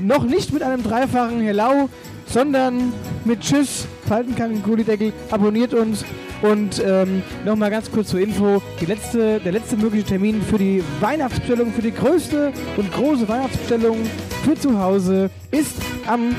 noch 0.00 0.24
nicht 0.24 0.52
mit 0.52 0.62
einem 0.62 0.82
dreifachen 0.82 1.40
Hello, 1.40 1.88
sondern 2.26 2.92
mit 3.24 3.40
Tschüss, 3.40 3.86
Faltenkranken 4.06 4.62
Gullideckel, 4.62 5.12
abonniert 5.30 5.74
uns. 5.74 6.04
Und 6.42 6.82
ähm, 6.84 7.22
nochmal 7.44 7.70
ganz 7.70 7.90
kurz 7.90 8.08
zur 8.08 8.20
Info, 8.20 8.62
die 8.80 8.86
letzte, 8.86 9.40
der 9.40 9.52
letzte 9.52 9.76
mögliche 9.76 10.06
Termin 10.06 10.42
für 10.42 10.58
die 10.58 10.82
Weihnachtsbestellung, 11.00 11.72
für 11.72 11.82
die 11.82 11.92
größte 11.92 12.52
und 12.76 12.92
große 12.92 13.26
Weihnachtsbestellung 13.28 13.96
für 14.44 14.54
zu 14.54 14.78
Hause 14.78 15.30
ist 15.50 15.76
am 16.06 16.34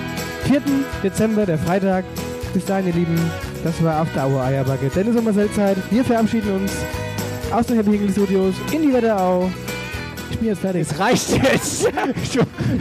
4. 0.48 0.62
Dezember, 1.04 1.46
der 1.46 1.58
Freitag. 1.58 2.06
Bis 2.54 2.64
dahin, 2.66 2.88
ihr 2.88 2.94
Lieben, 2.94 3.20
das 3.64 3.84
war 3.84 3.96
After 3.96 4.28
Hour 4.28 4.42
Eierbacke. 4.42 4.90
Dennis 4.96 5.16
und 5.16 5.26
Marcel 5.26 5.52
Zeit. 5.52 5.78
Wir 5.92 6.06
verabschieden 6.06 6.52
uns 6.52 6.72
aus 7.52 7.66
den 7.68 7.76
Happy 7.78 7.92
Hingle 7.92 8.12
Studios 8.12 8.56
in 8.72 8.84
die 8.84 8.94
Wetterau. 8.94 9.52
Ich 10.32 10.38
bin 10.38 10.48
jetzt 10.50 10.62
fertig. 10.62 10.88
Es 10.90 11.00
reicht 11.00 11.30
jetzt. 11.32 11.88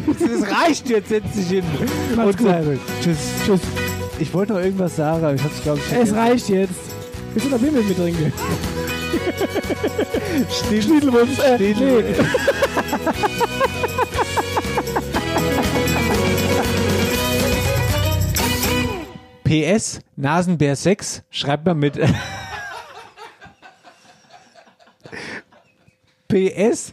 Es 0.08 0.50
reicht 0.50 0.88
jetzt, 0.88 1.08
setz 1.08 1.32
dich 1.32 1.48
hin. 1.48 1.64
Macht's 2.14 2.40
Und 2.40 2.46
gut. 2.46 2.78
Tschüss. 3.00 3.18
Tschüss. 3.44 3.60
Ich 4.18 4.32
wollte 4.32 4.54
noch 4.54 4.60
irgendwas 4.60 4.96
sagen, 4.96 5.24
aber 5.24 5.34
ich 5.34 5.42
hab's, 5.42 5.62
glaube 5.62 5.78
ich, 5.78 5.92
Es 5.92 6.14
reicht 6.14 6.48
jetzt. 6.48 6.72
Willst 7.34 7.46
du 7.46 7.50
noch 7.50 7.58
Bier 7.58 7.72
mit 7.72 7.86
mir 7.88 7.94
trinken? 7.96 8.32
Schniedelwurst. 10.50 11.38
Äh, 11.40 11.58
nee. 11.58 12.04
PS, 19.44 20.00
Nasenbär 20.16 20.74
6, 20.74 21.22
schreibt 21.30 21.64
mal 21.66 21.74
mit. 21.74 21.98
PS, 26.28 26.92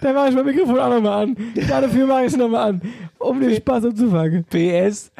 Da 0.00 0.12
mache 0.12 0.28
ich 0.28 0.34
mein 0.34 0.44
Mikrofon 0.44 0.78
auch 0.78 0.90
nochmal 0.90 1.24
an. 1.24 1.36
Dafür 1.68 2.06
mache 2.06 2.22
ich 2.22 2.32
es 2.32 2.36
nochmal 2.36 2.70
an. 2.70 2.82
Um 3.18 3.40
den 3.40 3.54
Spaß 3.56 3.84
umzufangen. 3.86 4.44
PS, 4.44 5.10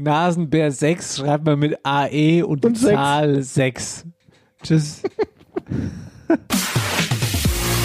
Nasenbär 0.00 0.70
6, 0.70 1.16
schreibt 1.18 1.44
mal 1.44 1.56
mit 1.56 1.76
AE 1.82 2.44
und, 2.44 2.64
Und 2.64 2.76
die 2.76 2.80
sechs. 2.80 2.94
Zahl 2.94 3.42
6. 3.42 4.04
Tschüss. 4.62 5.02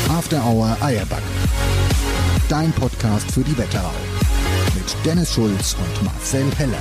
After 0.10 0.46
Hour 0.46 0.78
Eierbacken. 0.80 1.24
Dein 2.48 2.72
Podcast 2.74 3.32
für 3.32 3.42
die 3.42 3.58
Wetterau. 3.58 3.90
Mit 4.76 4.96
Dennis 5.04 5.34
Schulz 5.34 5.76
und 5.76 6.06
Marcel 6.06 6.46
Heller. 6.56 6.78